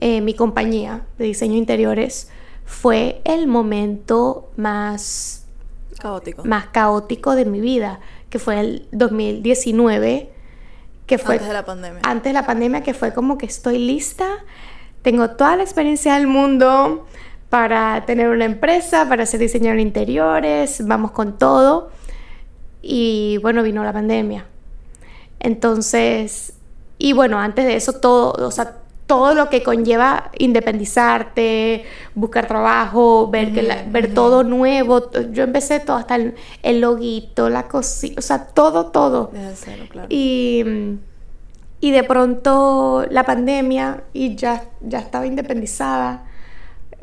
eh, 0.00 0.22
mi 0.22 0.32
compañía 0.32 1.02
de 1.18 1.26
diseño 1.26 1.58
interiores, 1.58 2.30
fue 2.64 3.20
el 3.24 3.46
momento 3.46 4.50
más 4.56 5.43
caótico. 6.04 6.44
más 6.44 6.66
caótico 6.66 7.34
de 7.34 7.44
mi 7.44 7.60
vida, 7.60 8.00
que 8.30 8.38
fue 8.38 8.60
el 8.60 8.88
2019, 8.92 10.30
que 11.06 11.18
fue 11.18 11.34
antes 11.34 11.48
de 11.48 11.54
la 11.54 11.64
pandemia. 11.64 12.00
Antes 12.04 12.30
de 12.30 12.32
la 12.32 12.46
pandemia, 12.46 12.82
que 12.82 12.94
fue 12.94 13.12
como 13.12 13.36
que 13.38 13.46
estoy 13.46 13.78
lista 13.78 14.26
tengo 15.04 15.28
toda 15.32 15.54
la 15.56 15.62
experiencia 15.62 16.14
del 16.14 16.26
mundo 16.26 17.04
para 17.50 18.06
tener 18.06 18.30
una 18.30 18.46
empresa, 18.46 19.06
para 19.06 19.26
ser 19.26 19.38
diseñador 19.38 19.76
de 19.76 19.82
interiores, 19.82 20.82
vamos 20.86 21.10
con 21.10 21.38
todo. 21.38 21.90
Y 22.80 23.36
bueno, 23.42 23.62
vino 23.62 23.84
la 23.84 23.92
pandemia. 23.92 24.46
Entonces, 25.40 26.54
y 26.96 27.12
bueno, 27.12 27.38
antes 27.38 27.66
de 27.66 27.76
eso 27.76 27.92
todo, 28.00 28.32
o 28.32 28.50
sea, 28.50 28.78
todo 29.06 29.34
lo 29.34 29.50
que 29.50 29.62
conlleva 29.62 30.30
independizarte, 30.38 31.84
buscar 32.14 32.46
trabajo, 32.46 33.28
ver, 33.30 33.52
que 33.52 33.84
ver 33.88 34.14
todo 34.14 34.44
nuevo. 34.44 35.10
Yo 35.30 35.44
empecé 35.44 35.80
todo, 35.80 35.96
hasta 35.96 36.16
el, 36.16 36.34
el 36.62 36.80
loguito, 36.80 37.50
la 37.50 37.68
cosita, 37.68 38.18
o 38.18 38.22
sea, 38.22 38.46
todo, 38.46 38.86
todo. 38.86 39.30
claro. 39.90 40.06
Y 40.08 40.98
y 41.84 41.90
de 41.90 42.02
pronto 42.02 43.04
la 43.10 43.24
pandemia 43.24 44.04
y 44.14 44.36
ya, 44.36 44.64
ya 44.80 45.00
estaba 45.00 45.26
independizada. 45.26 46.24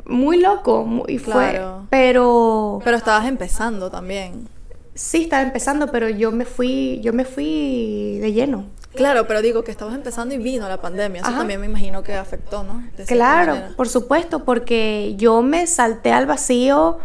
Muy 0.06 0.40
loco, 0.40 1.04
y 1.06 1.18
fue, 1.18 1.60
pero... 1.88 2.80
Pero 2.82 2.96
estabas 2.96 3.28
empezando 3.28 3.92
también. 3.92 4.48
Sí, 4.94 5.22
estaba 5.22 5.42
empezando, 5.42 5.92
pero 5.92 6.08
yo 6.08 6.32
me 6.32 6.44
fui, 6.44 7.00
yo 7.00 7.12
me 7.12 7.24
fui 7.24 8.18
de 8.20 8.32
lleno. 8.32 8.64
Claro, 8.94 9.26
pero 9.26 9.42
digo 9.42 9.64
que 9.64 9.70
estabas 9.70 9.94
empezando 9.94 10.34
y 10.34 10.38
vino 10.38 10.68
la 10.68 10.80
pandemia. 10.80 11.22
Eso 11.22 11.30
también 11.30 11.60
me 11.60 11.66
imagino 11.66 12.02
que 12.02 12.14
afectó, 12.14 12.62
¿no? 12.62 12.82
claro, 13.06 13.56
por 13.76 13.88
supuesto, 13.88 14.44
porque 14.44 15.14
yo 15.16 15.42
me 15.42 15.66
salté 15.66 16.12
al 16.12 16.26
vacío 16.26 16.98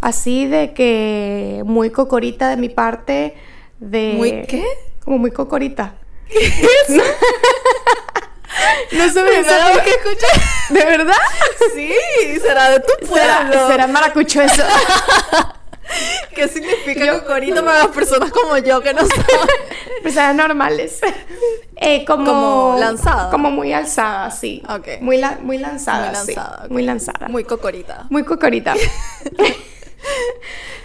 así 0.00 0.46
de 0.46 0.72
que 0.72 1.62
muy 1.64 1.90
cocorita 1.90 2.48
de 2.48 2.56
mi 2.56 2.68
parte. 2.68 3.36
De, 3.80 4.14
¿Muy 4.16 4.42
qué? 4.46 4.64
Como 5.04 5.18
muy 5.18 5.30
cocorita. 5.30 5.94
No 8.92 9.08
sé 9.08 9.22
vez 9.22 9.46
que 9.84 9.90
escuché. 9.90 10.26
¿De 10.68 10.84
verdad? 10.84 11.16
Sí, 11.74 11.92
será 12.40 12.70
de 12.70 12.80
tu 12.80 13.06
pueblo. 13.06 13.50
Será, 13.50 13.66
será 13.66 13.86
maracucho 13.86 14.42
eso. 14.42 14.62
¿Qué 16.34 16.48
significa 16.48 17.04
yo, 17.04 17.20
cocorito 17.20 17.64
para 17.64 17.78
las 17.78 17.88
personas 17.88 18.30
como 18.30 18.58
yo 18.58 18.80
que 18.80 18.94
no 18.94 19.00
saben? 19.00 19.26
Personas 20.02 20.34
normales. 20.34 21.00
Eh, 21.84 22.04
como, 22.04 22.24
como 22.24 22.76
lanzada. 22.78 23.28
Como 23.28 23.50
muy 23.50 23.72
alzada, 23.72 24.30
sí. 24.30 24.62
Ok. 24.68 25.00
Muy, 25.00 25.20
muy 25.42 25.58
lanzada. 25.58 26.04
Muy 26.04 26.12
lanzada. 26.12 26.66
Muy 26.70 26.82
lanzada. 26.82 27.28
Muy 27.28 27.42
cocorita. 27.42 28.06
Muy 28.08 28.22
cocorita. 28.22 28.74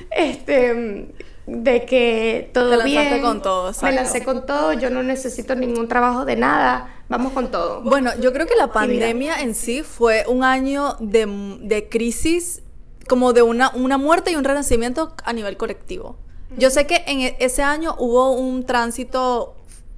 este 0.10 1.08
de 1.48 1.86
que 1.86 2.50
todo 2.54 2.78
Te 2.78 2.84
bien. 2.84 3.22
con 3.22 3.42
todo, 3.42 3.72
Me 3.82 3.94
lancé 3.94 4.24
con 4.24 4.46
todo, 4.46 4.74
yo 4.74 4.90
no 4.90 5.02
necesito 5.02 5.56
ningún 5.56 5.88
trabajo 5.88 6.26
de 6.26 6.36
nada, 6.36 7.04
vamos 7.08 7.32
con 7.32 7.50
todo. 7.50 7.82
Bueno, 7.82 8.12
yo 8.20 8.34
creo 8.34 8.46
que 8.46 8.56
la 8.56 8.72
pandemia 8.74 9.42
en 9.42 9.56
sí 9.56 9.82
fue 9.82 10.26
un 10.28 10.44
año 10.44 10.98
de, 11.00 11.26
de 11.62 11.88
crisis, 11.88 12.64
como 13.08 13.34
de 13.34 13.42
una, 13.42 13.72
una 13.76 13.98
muerte 13.98 14.32
y 14.32 14.36
un 14.36 14.44
renacimiento 14.44 15.14
a 15.24 15.34
nivel 15.34 15.58
colectivo. 15.58 16.18
Yo 16.58 16.70
sé 16.70 16.88
que 16.88 17.04
en 17.08 17.22
e, 17.22 17.36
ese 17.40 17.64
año 17.64 17.96
hubo 17.98 18.32
un 18.32 18.66
tránsito, 18.66 19.56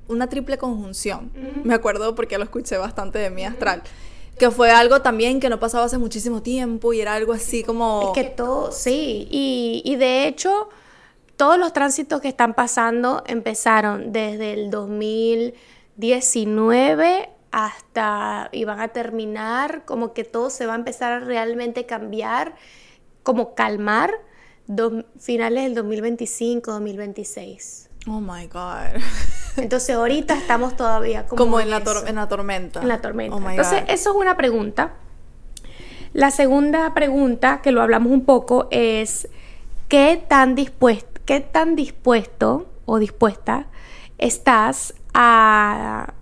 una 0.07 0.27
triple 0.27 0.57
conjunción. 0.57 1.31
Me 1.63 1.73
acuerdo 1.73 2.15
porque 2.15 2.37
lo 2.37 2.43
escuché 2.43 2.77
bastante 2.77 3.19
de 3.19 3.29
mi 3.29 3.45
astral. 3.45 3.83
Que 4.37 4.51
fue 4.51 4.71
algo 4.71 5.01
también 5.01 5.39
que 5.39 5.49
no 5.49 5.59
pasaba 5.59 5.85
hace 5.85 5.97
muchísimo 5.97 6.41
tiempo 6.41 6.93
y 6.93 7.01
era 7.01 7.13
algo 7.13 7.33
así 7.33 7.63
como... 7.63 8.13
Es 8.15 8.23
que 8.23 8.29
todo, 8.29 8.71
sí. 8.71 9.27
Y, 9.29 9.81
y 9.83 9.97
de 9.97 10.27
hecho, 10.27 10.69
todos 11.35 11.59
los 11.59 11.73
tránsitos 11.73 12.21
que 12.21 12.29
están 12.29 12.53
pasando 12.53 13.21
empezaron 13.27 14.13
desde 14.13 14.53
el 14.53 14.71
2019 14.71 17.29
hasta 17.51 18.49
y 18.51 18.65
van 18.65 18.79
a 18.79 18.89
terminar, 18.89 19.85
como 19.85 20.13
que 20.13 20.23
todo 20.23 20.49
se 20.49 20.65
va 20.65 20.73
a 20.73 20.75
empezar 20.75 21.13
a 21.13 21.19
realmente 21.19 21.85
cambiar, 21.85 22.55
como 23.23 23.55
calmar, 23.55 24.11
finales 25.19 25.63
del 25.63 25.75
2025, 25.75 26.71
2026. 26.71 27.89
Oh 28.07 28.19
my 28.21 28.47
God. 28.47 29.01
Entonces 29.57 29.95
ahorita 29.95 30.35
estamos 30.35 30.75
todavía 30.75 31.25
como, 31.25 31.59
en, 31.59 31.69
la 31.69 31.77
en, 32.07 32.15
la 32.15 32.27
tormenta. 32.27 32.81
En 32.81 32.87
la 32.87 33.01
tormenta. 33.01 33.35
Oh 33.35 33.49
Entonces 33.49 33.83
eso 33.87 34.11
es 34.11 34.15
una 34.15 34.37
pregunta. 34.37 34.93
La 36.13 36.31
segunda 36.31 36.93
pregunta, 36.93 37.61
que 37.61 37.71
lo 37.71 37.81
hablamos 37.81 38.11
un 38.11 38.25
poco, 38.25 38.67
es 38.71 39.27
¿qué 39.87 40.23
tan 40.27 40.55
dispuesto 40.55 41.09
qué 41.29 41.41
tan 41.41 41.75
dispuesto 41.75 42.67
o 42.85 42.97
dispuesta 42.97 43.67
estás 44.17 44.95
a, 45.13 46.15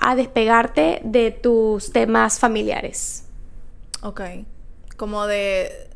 a 0.00 0.16
despegarte 0.16 1.00
de 1.04 1.30
tus 1.30 1.92
temas 1.92 2.40
familiares. 2.40 3.24
Ok. 4.02 4.20
Como 4.96 5.28
de. 5.28 5.89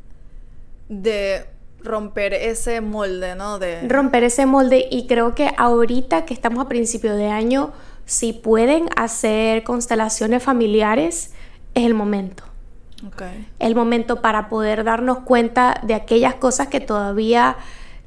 De 1.03 1.47
romper 1.81 2.35
ese 2.35 2.81
molde, 2.81 3.35
¿no? 3.35 3.59
De... 3.59 3.87
Romper 3.89 4.25
ese 4.25 4.47
molde 4.47 4.89
y 4.91 5.07
creo 5.07 5.35
que 5.35 5.51
ahorita 5.57 6.25
que 6.25 6.35
estamos 6.35 6.65
a 6.65 6.69
principio 6.69 7.15
de 7.15 7.29
año, 7.29 7.73
si 8.07 8.33
pueden 8.33 8.89
hacer 8.97 9.63
constelaciones 9.65 10.43
familiares, 10.43 11.33
es 11.75 11.85
el 11.85 11.95
momento. 11.95 12.45
Okay. 13.09 13.47
El 13.59 13.75
momento 13.75 14.23
para 14.23 14.49
poder 14.49 14.83
darnos 14.83 15.19
cuenta 15.21 15.81
de 15.83 15.95
aquellas 15.95 16.35
cosas 16.37 16.69
que 16.69 16.81
todavía 16.81 17.57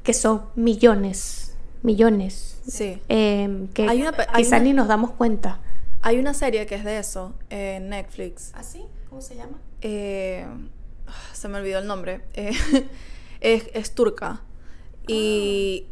que 0.02 0.14
son 0.14 0.44
millones, 0.56 1.56
millones. 1.84 2.60
Sí. 2.68 3.00
Em, 3.10 3.68
que 3.68 3.88
quizás 4.36 4.62
ni 4.62 4.74
nos 4.74 4.88
damos 4.88 5.12
cuenta. 5.12 5.60
Hay 6.02 6.18
una 6.18 6.34
serie 6.34 6.66
que 6.66 6.76
es 6.76 6.84
de 6.84 7.00
eso 7.00 7.34
en 7.50 7.90
Netflix. 7.90 8.52
¿Ah, 8.56 8.64
sí? 8.64 8.86
¿Cómo 9.10 9.22
se 9.22 9.36
llama? 9.36 9.58
Eh, 9.82 10.46
se 11.34 11.48
me 11.48 11.60
olvidó 11.60 11.80
el 11.80 11.88
nombre. 11.88 12.22
Eh, 12.34 12.52
es, 13.42 13.92
turca. 13.94 14.42
Y 15.08 15.86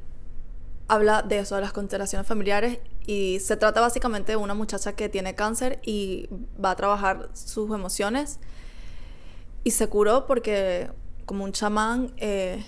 habla 0.88 1.22
de 1.22 1.40
eso, 1.40 1.56
de 1.56 1.62
las 1.62 1.74
constelaciones 1.74 2.28
familiares. 2.28 2.80
Y 3.08 3.40
se 3.40 3.58
trata 3.58 3.82
básicamente 3.82 4.34
de 4.34 4.36
una 4.38 4.54
muchacha 4.54 4.94
que 4.94 5.10
tiene 5.10 5.36
cáncer 5.36 5.80
y 5.84 6.28
va 6.64 6.72
a 6.72 6.76
trabajar 6.76 7.30
sus 7.34 7.70
emociones. 7.74 8.40
Y 9.64 9.72
se 9.72 9.88
curó 9.88 10.26
porque, 10.26 10.90
como 11.26 11.44
un 11.44 11.52
chamán, 11.52 12.14
eh, 12.18 12.64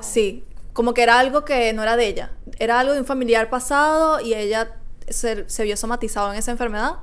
sí, 0.00 0.44
como 0.72 0.92
que 0.92 1.02
era 1.02 1.18
algo 1.18 1.44
que 1.44 1.72
no 1.72 1.82
era 1.82 1.96
de 1.96 2.06
ella, 2.06 2.32
era 2.58 2.78
algo 2.78 2.92
de 2.92 3.00
un 3.00 3.06
familiar 3.06 3.48
pasado 3.48 4.20
y 4.20 4.34
ella 4.34 4.76
se, 5.08 5.46
vio 5.64 5.76
somatizado 5.76 6.32
en 6.32 6.38
esa 6.38 6.50
enfermedad 6.50 6.96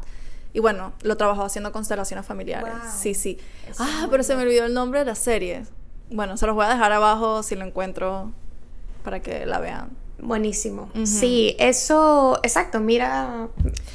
Y 0.53 0.59
bueno, 0.59 0.93
lo 1.01 1.17
trabajó 1.17 1.43
haciendo 1.43 1.71
constelaciones 1.71 2.25
familiares. 2.25 2.71
Wow. 2.71 2.91
Sí, 2.95 3.13
sí. 3.15 3.37
Eso 3.69 3.83
ah, 3.85 4.07
pero 4.11 4.21
se 4.23 4.35
me 4.35 4.43
olvidó 4.43 4.65
el 4.65 4.73
nombre 4.73 4.99
de 4.99 5.05
la 5.05 5.15
serie. 5.15 5.63
Bueno, 6.11 6.37
se 6.37 6.45
los 6.45 6.53
voy 6.55 6.65
a 6.65 6.69
dejar 6.69 6.91
abajo 6.91 7.41
si 7.43 7.55
lo 7.55 7.65
encuentro 7.65 8.31
para 9.03 9.19
que 9.21 9.45
la 9.47 9.59
vean. 9.59 9.89
Buenísimo. 10.19 10.89
Sí, 11.05 11.55
eso, 11.59 12.39
exacto, 12.43 12.79
mira, 12.79 13.49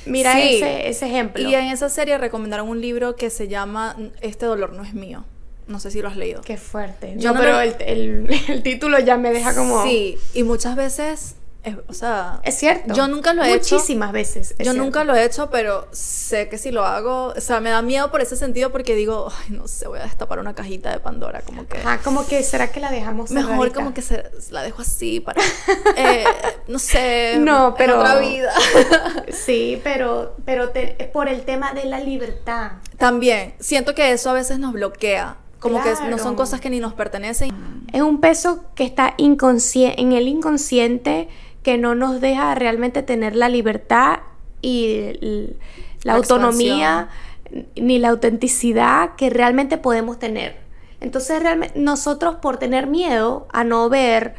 mira 0.04 0.32
Sí. 0.34 0.56
ese, 0.56 0.88
ese 0.88 1.06
ejemplo. 1.06 1.42
Y 1.48 1.54
en 1.54 1.66
esa 1.66 1.88
serie 1.88 2.18
recomendaron 2.18 2.68
un 2.68 2.80
libro 2.80 3.14
que 3.16 3.30
se 3.30 3.48
llama 3.48 3.96
Este 4.20 4.44
dolor 4.44 4.72
no 4.74 4.82
es 4.82 4.92
mío. 4.94 5.24
No 5.68 5.78
sé 5.80 5.90
si 5.90 6.02
lo 6.02 6.09
has 6.09 6.16
leído. 6.16 6.40
Qué 6.42 6.56
fuerte. 6.59 7.14
Yo 7.18 7.28
no, 7.32 7.34
no 7.34 7.40
pero 7.40 7.52
lo- 7.52 7.61
el, 7.61 7.76
el- 7.80 8.40
el 8.48 8.62
título 8.62 8.98
ya 8.98 9.16
me 9.16 9.32
deja 9.32 9.54
como... 9.54 9.84
Sí, 9.84 10.18
y 10.34 10.42
muchas 10.42 10.76
veces, 10.76 11.36
es- 11.68 11.76
o 11.88 11.92
sea, 11.92 12.40
Es 12.42 12.56
cierto. 12.56 12.92
Yo 12.94 13.08
nunca 13.08 13.32
lo 13.34 13.42
he 13.44 13.54
hecho. 13.54 13.76
Muchísimas 13.76 14.12
veces. 14.12 14.50
es 14.52 14.58
yo 14.58 14.64
cierto. 14.72 14.82
nunca 14.82 15.04
lo 15.04 15.14
he 15.14 15.24
hecho, 15.24 15.50
pero 15.50 15.86
sé 15.92 16.48
que 16.48 16.58
si 16.58 16.70
lo 16.70 16.84
hago, 16.84 17.32
o 17.36 17.40
sea, 17.40 17.60
me 17.60 17.70
da 17.70 17.80
miedo 17.82 18.10
por 18.10 18.20
ese 18.20 18.36
sentido 18.36 18.70
porque 18.72 18.94
digo, 18.94 19.28
ay, 19.42 19.56
no 19.56 19.68
sé, 19.68 19.86
voy 19.88 19.98
a 20.00 20.02
destapar 20.02 20.38
una 20.38 20.54
cajita 20.54 20.90
de 20.90 21.00
Pandora, 21.00 21.40
como 21.42 21.66
que... 21.66 21.78
Ajá, 21.78 21.98
como 21.98 22.26
que, 22.26 22.42
¿será 22.42 22.70
que 22.72 22.80
la 22.80 22.90
dejamos 22.90 23.30
Mejor 23.30 23.52
cerradita? 23.52 23.74
como 23.74 23.94
que 23.94 24.02
se, 24.02 24.24
la 24.50 24.62
dejo 24.62 24.82
así 24.82 25.20
para, 25.20 25.40
eh, 25.96 26.24
no 26.66 26.78
sé, 26.78 27.36
No, 27.38 27.74
en 27.78 27.90
otra 27.90 28.16
vida. 28.18 28.52
Sí, 29.32 29.80
pero, 29.84 30.36
pero 30.44 30.70
te- 30.70 31.10
por 31.12 31.28
el 31.28 31.42
tema 31.42 31.72
de 31.72 31.84
la 31.84 32.00
libertad. 32.00 32.72
También, 32.96 33.54
siento 33.60 33.94
que 33.94 34.12
eso 34.12 34.30
a 34.30 34.32
veces 34.32 34.58
nos 34.58 34.72
bloquea, 34.72 35.36
como 35.60 35.82
que 35.82 35.92
no 36.08 36.18
son 36.18 36.36
cosas 36.36 36.60
que 36.60 36.70
ni 36.70 36.78
nos 36.80 36.94
pertenecen. 36.94 37.50
Es 37.92 38.02
un 38.02 38.20
peso 38.20 38.64
que 38.74 38.84
está 38.84 39.14
en 39.18 40.12
el 40.12 40.28
inconsciente 40.28 41.28
que 41.62 41.78
no 41.78 41.94
nos 41.94 42.20
deja 42.20 42.54
realmente 42.54 43.02
tener 43.02 43.34
la 43.36 43.48
libertad 43.48 44.20
y 44.62 45.12
la, 46.02 46.12
La 46.12 46.14
autonomía 46.14 47.09
ni 47.76 47.98
la 47.98 48.09
autenticidad 48.11 49.14
que 49.16 49.30
realmente 49.30 49.78
podemos 49.78 50.18
tener. 50.18 50.56
Entonces, 51.00 51.40
realmente 51.42 51.78
nosotros 51.78 52.36
por 52.36 52.56
tener 52.59 52.86
miedo 52.86 53.46
a 53.52 53.64
no 53.64 53.88
ver 53.88 54.34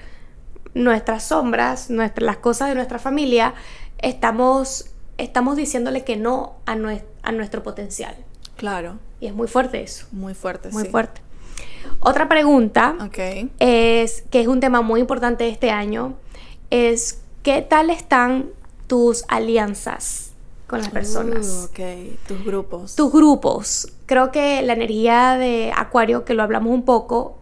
nuestras 0.74 1.24
sombras, 1.24 1.89
nuestra- 1.89 2.26
las 2.26 2.38
cosas 2.38 2.70
de 2.70 2.76
nuestra 2.76 2.99
familia, 2.99 3.53
estamos, 3.97 4.91
estamos 5.17 5.55
diciéndole 5.57 6.03
que 6.03 6.17
no 6.17 6.55
a, 6.65 6.74
a 7.24 7.32
nuestro 7.32 7.63
potencial. 7.63 8.15
Claro, 8.57 8.99
Y 9.22 9.28
es 9.28 9.34
muy 9.34 9.47
fuerte 9.47 9.82
eso, 9.82 10.05
muy 10.11 10.34
fuerte, 10.34 10.70
muy 10.70 10.84
sí. 10.84 10.89
fuerte. 10.89 11.22
Otra 12.01 12.28
pregunta 12.30 12.95
Ok. 13.01 13.49
es 13.59 14.24
que 14.30 14.41
es 14.41 14.47
un 14.47 14.59
tema 14.59 14.82
muy 14.82 14.99
importante 15.01 15.45
de 15.45 15.49
este 15.49 15.72
año, 15.72 16.15
es 16.70 17.22
qué 17.43 17.61
tal 17.61 17.89
están 17.89 18.49
tus 18.88 19.24
alianzas 19.28 20.32
con 20.67 20.80
las 20.80 20.89
personas. 20.89 21.47
Uh, 21.47 21.65
ok, 21.65 22.20
tus 22.28 22.45
grupos. 22.45 22.95
Tus 22.95 23.11
grupos. 23.11 23.93
Creo 24.05 24.32
que 24.32 24.61
la 24.61 24.74
energía 24.74 25.38
de 25.38 25.72
Acuario, 25.76 26.26
que 26.26 26.34
lo 26.34 26.43
hablamos 26.43 26.74
un 26.74 26.84
poco, 26.84 27.39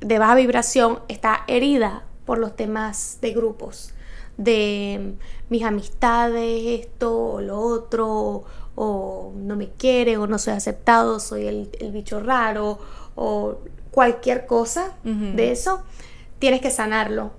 de 0.00 0.18
baja 0.18 0.34
vibración, 0.34 1.00
está 1.08 1.44
herida 1.46 2.04
por 2.24 2.38
los 2.38 2.56
temas 2.56 3.18
de 3.20 3.32
grupos. 3.32 3.92
De 4.36 5.14
mis 5.48 5.62
amistades, 5.62 6.80
esto 6.80 7.16
o 7.16 7.40
lo 7.40 7.58
otro, 7.58 8.44
o 8.74 9.32
no 9.36 9.56
me 9.56 9.70
quiere, 9.70 10.18
o 10.18 10.26
no 10.26 10.38
soy 10.38 10.54
aceptado, 10.54 11.20
soy 11.20 11.46
el, 11.46 11.70
el 11.80 11.92
bicho 11.92 12.20
raro, 12.20 12.78
o 13.14 13.58
cualquier 13.90 14.44
cosa 14.44 14.94
de 15.04 15.52
eso, 15.52 15.82
tienes 16.38 16.60
que 16.60 16.70
sanarlo. 16.70 17.30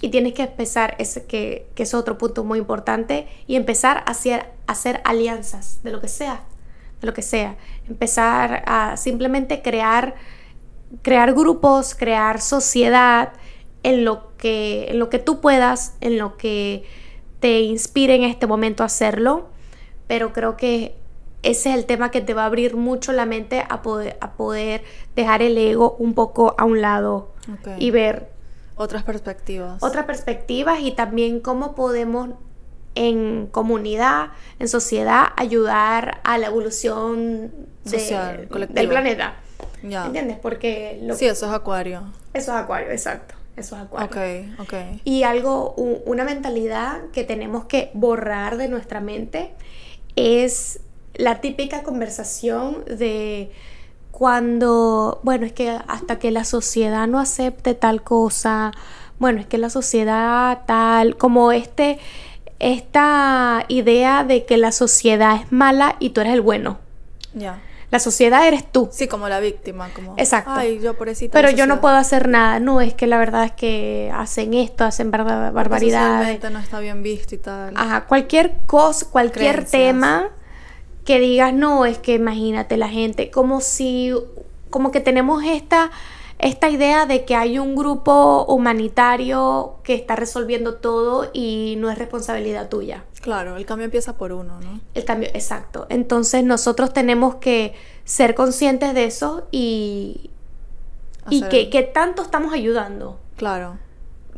Y 0.00 0.08
tienes 0.08 0.32
que 0.32 0.42
empezar, 0.42 0.94
ese 0.98 1.26
que, 1.26 1.66
que 1.74 1.82
es 1.82 1.94
otro 1.94 2.16
punto 2.18 2.44
muy 2.44 2.58
importante, 2.58 3.28
y 3.46 3.56
empezar 3.56 3.98
a 3.98 4.10
hacer, 4.10 4.46
a 4.66 4.72
hacer 4.72 5.00
alianzas 5.04 5.80
de 5.82 5.92
lo 5.92 6.00
que 6.00 6.08
sea, 6.08 6.42
de 7.00 7.06
lo 7.06 7.14
que 7.14 7.22
sea. 7.22 7.56
Empezar 7.88 8.62
a 8.66 8.96
simplemente 8.96 9.62
crear, 9.62 10.14
crear 11.02 11.34
grupos, 11.34 11.94
crear 11.94 12.40
sociedad 12.40 13.32
en 13.82 14.04
lo 14.04 14.36
que, 14.36 14.86
en 14.90 14.98
lo 14.98 15.10
que 15.10 15.18
tú 15.18 15.40
puedas, 15.40 15.94
en 16.00 16.18
lo 16.18 16.36
que 16.36 16.84
te 17.40 17.60
inspire 17.60 18.14
en 18.14 18.24
este 18.24 18.46
momento 18.46 18.82
a 18.82 18.86
hacerlo. 18.86 19.48
Pero 20.06 20.32
creo 20.32 20.56
que 20.56 20.94
ese 21.42 21.70
es 21.70 21.76
el 21.76 21.86
tema 21.86 22.10
que 22.10 22.20
te 22.20 22.34
va 22.34 22.42
a 22.42 22.46
abrir 22.46 22.76
mucho 22.76 23.12
la 23.12 23.26
mente 23.26 23.64
a 23.68 23.82
poder, 23.82 24.18
a 24.20 24.32
poder 24.32 24.82
dejar 25.16 25.42
el 25.42 25.56
ego 25.56 25.96
un 25.98 26.14
poco 26.14 26.54
a 26.58 26.64
un 26.64 26.80
lado 26.80 27.32
y 27.78 27.90
ver 27.90 28.29
Otras 28.80 29.02
perspectivas. 29.02 29.82
otras 29.82 30.06
perspectivas 30.06 30.80
y 30.80 30.92
también 30.92 31.40
cómo 31.40 31.74
podemos 31.74 32.30
en 32.94 33.46
comunidad, 33.46 34.30
en 34.58 34.68
sociedad, 34.68 35.24
ayudar 35.36 36.20
a 36.24 36.38
la 36.38 36.46
evolución 36.46 37.52
Social, 37.84 38.48
del 38.70 38.88
planeta. 38.88 39.34
Ya. 39.82 40.06
¿Entiendes? 40.06 40.38
Porque 40.40 40.98
lo- 41.02 41.14
Sí, 41.14 41.26
eso 41.26 41.46
es 41.46 41.52
acuario. 41.52 42.04
eso 42.32 42.52
es 42.52 42.58
acuario, 42.62 42.90
exacto. 42.90 43.34
Eso 43.56 43.76
es 43.76 43.82
acuario. 43.82 44.08
Ok, 44.56 44.60
ok. 44.60 44.74
Y 45.04 45.22
algo, 45.24 45.74
una 46.06 46.24
mentalidad 46.24 47.02
que 47.12 47.24
tenemos 47.24 47.66
que 47.66 47.90
borrar 47.92 48.56
de 48.56 48.68
nuestra 48.68 49.00
mente 49.00 49.52
es 50.16 50.80
la 51.14 51.40
típica 51.42 51.82
conversación 51.82 52.84
de 52.86 53.52
cuando, 54.20 55.18
bueno, 55.22 55.46
es 55.46 55.54
que 55.54 55.78
hasta 55.88 56.18
que 56.18 56.30
la 56.30 56.44
sociedad 56.44 57.06
no 57.06 57.18
acepte 57.18 57.74
tal 57.74 58.02
cosa, 58.02 58.70
bueno, 59.18 59.40
es 59.40 59.46
que 59.46 59.56
la 59.56 59.70
sociedad 59.70 60.58
tal, 60.66 61.16
como 61.16 61.52
este, 61.52 61.98
esta 62.58 63.64
idea 63.68 64.22
de 64.22 64.44
que 64.44 64.58
la 64.58 64.72
sociedad 64.72 65.36
es 65.36 65.50
mala 65.52 65.96
y 66.00 66.10
tú 66.10 66.20
eres 66.20 66.34
el 66.34 66.42
bueno. 66.42 66.80
Ya. 67.32 67.62
La 67.90 67.98
sociedad 67.98 68.46
eres 68.46 68.70
tú. 68.70 68.90
Sí, 68.92 69.08
como 69.08 69.26
la 69.26 69.40
víctima, 69.40 69.88
como... 69.94 70.12
Exacto. 70.18 70.52
Ay, 70.54 70.80
yo 70.80 70.98
pobrecita. 70.98 71.32
Pero 71.32 71.48
yo 71.48 71.66
no 71.66 71.80
puedo 71.80 71.96
hacer 71.96 72.28
nada. 72.28 72.60
No, 72.60 72.82
es 72.82 72.92
que 72.92 73.06
la 73.06 73.16
verdad 73.16 73.44
es 73.44 73.52
que 73.52 74.12
hacen 74.14 74.52
esto, 74.52 74.84
hacen 74.84 75.10
barbaridades. 75.10 75.92
socialmente 75.92 76.50
no 76.50 76.58
está 76.58 76.78
bien 76.80 77.02
visto 77.02 77.34
y 77.34 77.38
tal. 77.38 77.74
Ajá, 77.74 78.04
cualquier 78.04 78.52
cosa, 78.66 79.06
cualquier 79.10 79.64
Creencias. 79.64 79.70
tema 79.70 80.30
que 81.10 81.18
digas, 81.18 81.52
no, 81.52 81.86
es 81.86 81.98
que 81.98 82.14
imagínate 82.14 82.76
la 82.76 82.88
gente, 82.88 83.32
como 83.32 83.60
si, 83.60 84.12
como 84.70 84.92
que 84.92 85.00
tenemos 85.00 85.42
esta, 85.42 85.90
esta 86.38 86.70
idea 86.70 87.04
de 87.04 87.24
que 87.24 87.34
hay 87.34 87.58
un 87.58 87.74
grupo 87.74 88.44
humanitario 88.44 89.74
que 89.82 89.94
está 89.94 90.14
resolviendo 90.14 90.74
todo 90.74 91.28
y 91.32 91.74
no 91.78 91.90
es 91.90 91.98
responsabilidad 91.98 92.68
tuya. 92.68 93.06
Claro, 93.22 93.56
el 93.56 93.66
cambio 93.66 93.86
empieza 93.86 94.16
por 94.16 94.30
uno, 94.30 94.60
¿no? 94.60 94.78
El 94.94 95.04
cambio, 95.04 95.28
exacto. 95.34 95.86
Entonces 95.88 96.44
nosotros 96.44 96.92
tenemos 96.92 97.34
que 97.34 97.74
ser 98.04 98.36
conscientes 98.36 98.94
de 98.94 99.02
eso 99.02 99.48
y, 99.50 100.30
y 101.28 101.42
que, 101.48 101.70
que 101.70 101.82
tanto 101.82 102.22
estamos 102.22 102.52
ayudando 102.52 103.18
Claro. 103.40 103.78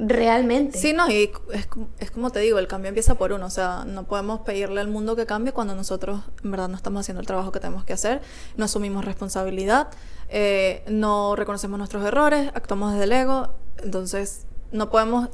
Realmente. 0.05 0.79
Sí, 0.79 0.93
no, 0.93 1.09
y 1.09 1.31
es, 1.53 1.67
como- 1.67 1.89
es 2.01 2.11
como 2.11 2.31
te 2.31 2.41
digo, 2.41 2.59
el 2.59 2.67
cambio 2.67 2.89
empieza 2.89 3.15
por 3.15 3.33
uno. 3.33 3.47
O 3.47 3.51
sea, 3.51 3.85
no 3.87 4.05
podemos 4.05 4.41
pedirle 4.41 4.81
al 4.81 4.89
mundo 4.89 5.15
que 5.17 5.27
cambie 5.27 5.53
cuando 5.53 5.75
nosotros 5.75 6.23
en 6.43 6.51
verdad 6.51 6.69
no 6.69 6.77
estamos 6.77 7.01
haciendo 7.01 7.21
el 7.21 7.27
trabajo 7.27 7.53
que 7.53 7.61
tenemos 7.61 7.85
que 7.85 7.93
hacer, 7.93 8.21
no 8.57 8.65
asumimos 8.65 9.05
responsabilidad, 9.05 9.89
eh, 10.29 10.83
no 10.89 11.37
reconocemos 11.37 11.79
nuestros 11.79 12.05
errores, 12.05 12.51
actuamos 12.55 12.93
desde 12.93 13.05
el 13.05 13.13
ego. 13.13 13.49
Entonces, 13.83 14.43
no 14.73 14.91
podemos. 14.91 15.29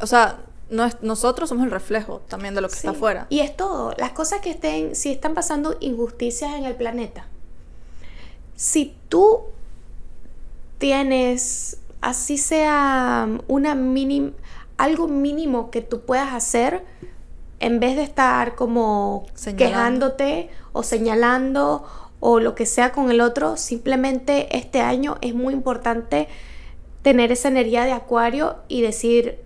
O 0.00 0.06
sea, 0.06 0.40
no 0.68 0.84
es- 0.84 0.98
nosotros 1.02 1.48
somos 1.48 1.64
el 1.64 1.70
reflejo 1.70 2.20
también 2.28 2.54
de 2.54 2.60
lo 2.60 2.68
que 2.68 2.74
está 2.76 2.90
afuera. 2.90 3.26
Y 3.30 3.40
es 3.40 3.56
todo. 3.56 3.92
Las 3.98 4.10
cosas 4.12 4.40
que 4.40 4.50
estén, 4.50 4.94
si 4.94 5.10
están 5.12 5.34
pasando 5.34 5.76
injusticias 5.80 6.54
en 6.54 6.64
el 6.64 6.74
planeta, 6.76 7.26
si 8.54 8.94
tú 9.08 9.44
tienes, 10.78 11.78
así 12.00 12.38
sea 12.38 13.28
una 13.48 13.74
mínim, 13.74 14.32
algo 14.76 15.08
mínimo 15.08 15.70
que 15.70 15.82
tú 15.82 16.02
puedas 16.02 16.32
hacer, 16.32 16.84
en 17.60 17.78
vez 17.80 17.96
de 17.96 18.02
estar 18.02 18.54
como 18.54 19.26
Señalando. 19.34 19.56
quejándote 19.64 20.50
o 20.72 20.82
señalando 20.82 21.84
o 22.20 22.40
lo 22.40 22.54
que 22.54 22.66
sea 22.66 22.92
con 22.92 23.10
el 23.10 23.20
otro, 23.20 23.56
simplemente 23.56 24.56
este 24.56 24.80
año 24.80 25.18
es 25.20 25.34
muy 25.34 25.54
importante 25.54 26.28
tener 27.02 27.32
esa 27.32 27.48
energía 27.48 27.84
de 27.84 27.92
acuario 27.92 28.56
y 28.68 28.82
decir, 28.82 29.38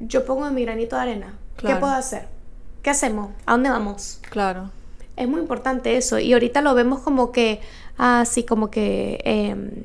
yo 0.00 0.24
pongo 0.24 0.50
mi 0.50 0.62
granito 0.62 0.96
de 0.96 1.02
arena. 1.02 1.38
¿Qué 1.56 1.74
puedo 1.76 1.92
hacer? 1.92 2.28
¿Qué 2.82 2.90
hacemos? 2.90 3.30
¿A 3.46 3.52
dónde 3.52 3.70
vamos? 3.70 4.20
Claro. 4.30 4.70
Es 5.16 5.26
muy 5.26 5.40
importante 5.40 5.96
eso. 5.96 6.18
Y 6.18 6.32
ahorita 6.32 6.60
lo 6.60 6.74
vemos 6.74 7.00
como 7.00 7.32
que, 7.32 7.60
ah, 7.96 8.24
sí, 8.24 8.44
como 8.44 8.70
que, 8.70 9.20
em, 9.24 9.84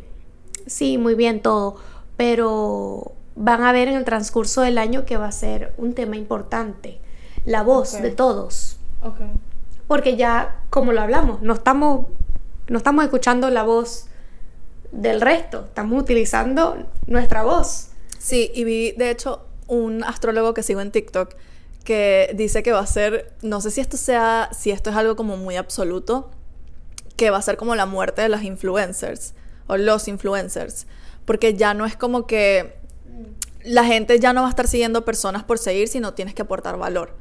sí, 0.67 0.97
muy 0.97 1.15
bien 1.15 1.41
todo. 1.41 1.78
Pero 2.18 3.14
van 3.36 3.64
a 3.64 3.72
ver 3.72 3.88
en 3.88 3.95
el 3.95 4.05
transcurso 4.05 4.61
del 4.61 4.78
año 4.78 5.05
que 5.05 5.18
va 5.18 5.28
a 5.28 5.32
ser 5.32 5.74
un 5.78 5.93
tema 5.93 6.16
importante. 6.16 6.99
La 7.45 7.64
voz 7.64 8.01
de 8.01 8.11
todos. 8.11 8.78
Porque 9.88 10.16
ya, 10.16 10.61
como 10.70 10.93
lo 10.93 11.01
hablamos, 11.01 11.41
no 11.41 11.53
estamos, 11.53 12.07
no 12.68 12.78
estamos 12.78 13.03
escuchando 13.03 13.49
la 13.49 13.64
voz 13.64 14.07
del 14.91 15.20
resto. 15.20 15.66
Estamos 15.68 16.01
utilizando 16.01 16.78
nuestra 17.07 17.43
voz. 17.43 17.89
Sí, 18.18 18.51
y 18.53 18.64
vi, 18.64 18.91
de 18.93 19.09
hecho, 19.09 19.45
un 19.68 20.03
astrólogo 20.03 20.53
que 20.53 20.64
sigo 20.64 20.82
en 20.82 20.91
TikTok 20.91 21.36
que 21.84 22.32
dice 22.36 22.64
que 22.64 22.72
va 22.72 22.80
a 22.80 22.88
ser, 22.88 23.34
no 23.41 23.59
sé 23.59 23.72
si 23.72 23.82
esto 23.82 23.97
sea, 23.97 24.49
si 24.53 24.72
esto 24.72 24.89
es 24.89 24.95
algo 24.95 25.16
como 25.16 25.36
muy 25.38 25.57
absoluto, 25.57 26.32
que 27.18 27.30
va 27.30 27.38
a 27.38 27.41
ser 27.41 27.57
como 27.57 27.76
la 27.76 27.86
muerte 27.86 28.22
de 28.22 28.30
las 28.30 28.43
influencers 28.43 29.34
o 29.68 29.78
los 29.78 30.07
influencers, 30.07 30.88
porque 31.26 31.53
ya 31.53 31.74
no 31.74 31.86
es 31.86 31.95
como 31.95 32.28
que 32.28 32.76
la 33.63 33.84
gente 33.86 34.19
ya 34.19 34.34
no 34.34 34.41
va 34.41 34.47
a 34.47 34.49
estar 34.49 34.67
siguiendo 34.67 35.05
personas 35.05 35.43
por 35.43 35.57
seguir, 35.57 35.88
sino 35.88 36.13
tienes 36.13 36.34
que 36.34 36.41
aportar 36.41 36.78
valor. 36.78 37.15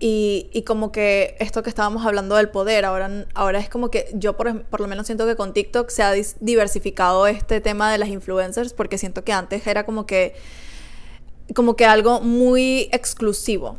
Y, 0.00 0.50
y, 0.52 0.62
como 0.62 0.92
que 0.92 1.36
esto 1.38 1.62
que 1.62 1.70
estábamos 1.70 2.04
hablando 2.04 2.34
del 2.34 2.50
poder, 2.50 2.84
ahora, 2.84 3.26
ahora 3.32 3.60
es 3.60 3.68
como 3.68 3.90
que 3.90 4.10
yo 4.12 4.36
por, 4.36 4.64
por 4.64 4.80
lo 4.80 4.88
menos 4.88 5.06
siento 5.06 5.24
que 5.24 5.36
con 5.36 5.54
TikTok 5.54 5.88
se 5.88 6.02
ha 6.02 6.12
diversificado 6.40 7.26
este 7.26 7.60
tema 7.60 7.90
de 7.90 7.98
las 7.98 8.08
influencers, 8.08 8.74
porque 8.74 8.98
siento 8.98 9.24
que 9.24 9.32
antes 9.32 9.66
era 9.66 9.86
como 9.86 10.04
que, 10.04 10.34
como 11.54 11.76
que 11.76 11.86
algo 11.86 12.20
muy 12.20 12.88
exclusivo. 12.92 13.78